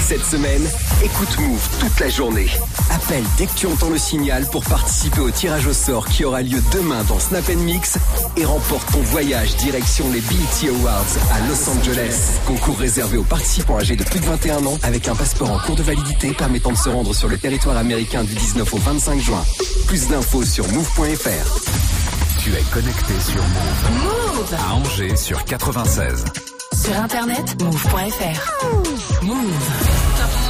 Cette 0.00 0.24
semaine, 0.24 0.62
écoute 1.02 1.38
Move 1.38 1.68
toute 1.80 1.98
la 2.00 2.08
journée. 2.08 2.48
Appelle 2.90 3.24
dès 3.38 3.46
que 3.46 3.54
tu 3.54 3.66
entends 3.66 3.88
le 3.88 3.98
signal 3.98 4.46
pour 4.50 4.64
participer 4.64 5.20
au 5.20 5.30
tirage 5.30 5.66
au 5.66 5.72
sort 5.72 6.06
qui 6.08 6.24
aura 6.24 6.42
lieu 6.42 6.60
demain 6.72 7.02
dans 7.04 7.20
Snap 7.20 7.48
Mix 7.48 7.98
et 8.36 8.44
remporte 8.44 8.90
ton 8.92 9.00
voyage 9.00 9.56
direction 9.56 10.10
les 10.12 10.20
BET 10.20 10.68
Awards 10.70 11.04
à 11.32 11.48
Los 11.48 11.68
Angeles. 11.68 12.40
Concours 12.46 12.78
réservé 12.78 13.16
aux 13.16 13.24
participants 13.24 13.78
âgés 13.78 13.96
de 13.96 14.04
plus 14.04 14.20
de 14.20 14.24
21 14.26 14.64
ans 14.66 14.78
avec 14.82 15.08
un 15.08 15.14
passeport 15.14 15.50
en 15.50 15.58
cours 15.58 15.76
de 15.76 15.82
validité 15.82 16.32
permettant 16.32 16.72
de 16.72 16.76
se 16.76 16.88
rendre 16.88 17.14
sur 17.14 17.28
le 17.28 17.38
territoire 17.38 17.76
américain 17.76 18.24
du 18.24 18.34
19 18.34 18.72
au 18.72 18.78
25 18.78 19.20
juin. 19.20 19.44
Plus 19.86 20.08
d'infos 20.08 20.44
sur 20.44 20.66
move.fr. 20.68 22.40
Tu 22.42 22.50
es 22.50 22.62
connecté 22.72 23.14
sur 23.20 23.42
Move. 23.42 24.02
Move 24.02 24.54
À 24.58 24.74
Angers 24.74 25.16
sur 25.16 25.44
96. 25.44 26.24
Sur 26.72 26.96
internet, 26.98 27.62
move.fr. 27.62 29.22
Move. 29.22 29.36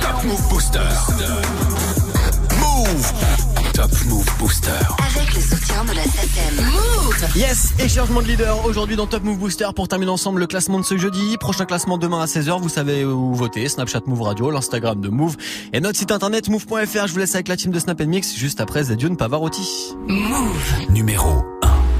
Top 0.00 0.24
Move 0.24 0.48
Booster. 0.48 0.78
Move. 2.59 3.51
Top 3.75 3.91
Move 4.07 4.27
Booster. 4.39 4.70
Avec 5.16 5.35
le 5.35 5.41
soutien 5.41 5.85
de 5.85 5.93
la 5.93 6.05
SACEM. 6.05 6.64
Move 6.64 7.37
Yes, 7.37 7.73
et 7.79 7.89
changement 7.89 8.20
de 8.20 8.27
leader 8.27 8.64
aujourd'hui 8.66 8.97
dans 8.97 9.07
Top 9.07 9.23
Move 9.23 9.39
Booster 9.39 9.68
pour 9.75 9.89
terminer 9.89 10.11
ensemble 10.11 10.41
le 10.41 10.47
classement 10.47 10.79
de 10.79 10.85
ce 10.85 10.97
jeudi. 10.97 11.37
Prochain 11.39 11.64
classement 11.64 11.99
demain 11.99 12.20
à 12.20 12.27
16h, 12.27 12.61
vous 12.61 12.68
savez 12.68 13.05
où 13.05 13.35
voter. 13.35 13.68
Snapchat 13.68 14.03
Move 14.07 14.23
Radio, 14.23 14.51
l'Instagram 14.51 15.01
de 15.01 15.09
Move 15.09 15.37
et 15.73 15.81
notre 15.81 15.99
site 15.99 16.12
internet 16.12 16.49
move.fr. 16.49 17.07
Je 17.07 17.12
vous 17.12 17.18
laisse 17.18 17.35
avec 17.35 17.49
la 17.49 17.57
team 17.57 17.70
de 17.70 17.79
Snap 17.79 18.01
Mix 18.03 18.35
juste 18.35 18.61
après 18.61 18.85
Zediune 18.85 19.16
Pavarotti. 19.16 19.95
Move 20.07 20.91
Numéro 20.91 21.43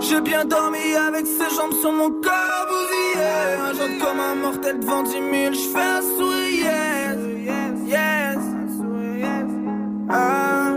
J'ai 0.00 0.20
bien 0.20 0.44
dormi 0.44 0.94
avec 0.94 1.26
ses 1.26 1.54
jambes 1.56 1.74
sur 1.80 1.92
mon 1.92 2.10
corps 2.10 2.66
bousillé 2.68 3.26
Un 3.60 3.74
jour 3.74 3.88
comme 4.00 4.20
un 4.20 4.34
mortel 4.36 4.78
devant 4.80 5.02
10 5.02 5.10
000 5.12 5.22
Je 5.52 5.58
fais 5.58 5.80
un 5.80 6.02
sourire. 6.02 7.08
Yes, 7.44 7.88
yes. 7.88 8.38
Ah. 10.10 10.67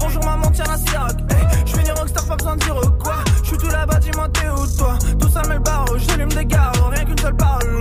Bonjour 0.00 0.24
maman, 0.24 0.50
tiens 0.52 0.64
la 0.66 0.76
siroc. 0.76 1.12
Hey, 1.30 1.46
je 1.64 1.76
finis 1.76 1.92
rockstar, 1.92 2.24
pas 2.24 2.36
besoin 2.36 2.56
de 2.56 2.60
dire 2.60 2.74
quoi. 2.98 3.14
Je 3.42 3.48
suis 3.48 3.56
tout 3.56 3.68
là-bas, 3.68 3.98
dis-moi 4.00 4.26
t'es 4.32 4.48
où 4.48 4.66
toi? 4.76 4.98
Tout 5.20 5.28
ça 5.28 5.42
met 5.48 5.54
le 5.54 5.60
barreau, 5.60 5.96
j'allume 5.96 6.28
des 6.30 6.44
garrots, 6.44 6.88
rien 6.90 7.04
qu'une 7.04 7.18
seule 7.18 7.36
parole. 7.36 7.80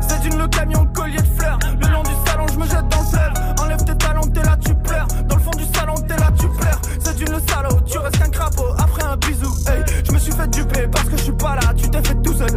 C'est 0.00 0.20
d'une 0.22 0.36
le 0.38 0.48
camion, 0.48 0.86
collier 0.92 1.18
de 1.18 1.40
fleurs. 1.40 1.58
Le 1.80 1.86
long 1.88 2.02
du 2.02 2.10
salon, 2.26 2.46
je 2.52 2.58
me 2.58 2.64
jette 2.66 2.88
dans 2.88 2.98
le 2.98 3.06
fleuve. 3.06 3.32
Enlève 3.60 3.84
tes 3.84 3.96
talons, 3.96 4.22
t'es 4.22 4.42
là, 4.42 4.56
tu 4.64 4.74
pleures. 4.74 5.06
Dans 5.28 5.36
le 5.36 5.42
fond 5.42 5.50
du 5.56 5.64
salon, 5.72 5.94
t'es 5.94 6.16
là, 6.16 6.30
tu 6.36 6.48
pleures. 6.48 6.80
C'est 6.98 7.16
d'une 7.16 7.30
le 7.30 7.40
salaud, 7.46 7.80
tu 7.86 7.98
restes 7.98 8.18
qu'un 8.18 8.30
crapaud. 8.30 8.74
Après 8.78 9.04
un 9.04 9.16
bisou, 9.16 9.54
hey. 9.68 9.84
Je 10.04 10.12
me 10.12 10.18
suis 10.18 10.32
fait 10.32 10.48
duper 10.48 10.88
parce 10.88 11.08
que 11.08 11.16
je 11.16 11.22
suis 11.22 11.32
pas 11.32 11.54
là, 11.54 11.72
tu 11.76 11.88
t'es 11.88 12.02
fait 12.02 12.20
tout 12.22 12.34
seul. 12.34 12.50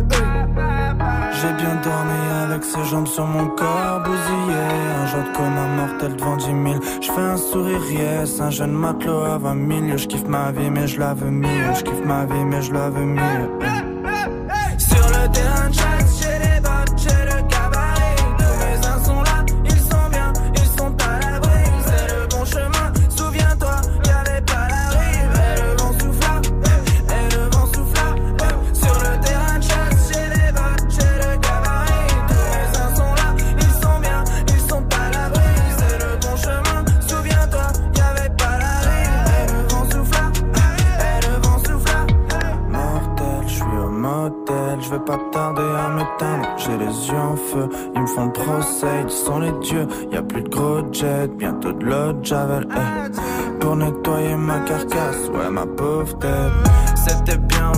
J'ai 1.39 1.53
bien 1.53 1.75
dormi 1.83 2.19
avec 2.43 2.63
ses 2.63 2.83
jambes 2.85 3.07
sur 3.07 3.25
mon 3.25 3.47
corps 3.49 4.01
bousillé. 4.03 4.57
Un 4.99 5.05
jour 5.05 5.23
comme 5.35 5.57
un 5.57 5.67
mortel 5.75 6.15
devant 6.15 6.35
10 6.35 6.45
000. 6.45 6.57
Un 7.17 7.35
sourire, 7.35 7.91
yes. 7.91 8.39
Un 8.39 8.51
jeune 8.51 8.73
matelot 8.73 9.23
à 9.23 9.39
20 9.39 9.87
000. 9.87 9.97
Je 9.97 10.07
kiffe 10.07 10.27
ma 10.27 10.51
vie, 10.51 10.69
mais 10.69 10.87
je 10.87 10.99
la 10.99 11.15
veux 11.15 11.31
mieux. 11.31 11.73
Je 11.75 11.83
kiffe 11.83 12.05
ma 12.05 12.25
vie, 12.25 12.45
mais 12.45 12.61
je 12.61 12.71
la 12.71 12.89
veux 12.91 13.05
mieux. 13.05 13.49
Sur 14.77 15.07
le 15.07 15.31
terrain 15.31 15.69
de 15.69 15.75
javel. 52.23 52.67
eh. 52.75 53.59
Pour 53.59 53.75
nettoyer 53.75 54.35
ma 54.35 54.59
carcasse, 54.59 55.29
ouais 55.33 55.49
ma 55.51 55.65
pauvre 55.65 56.17
tête. 56.19 56.51
C'était 56.95 57.37
bien 57.37 57.71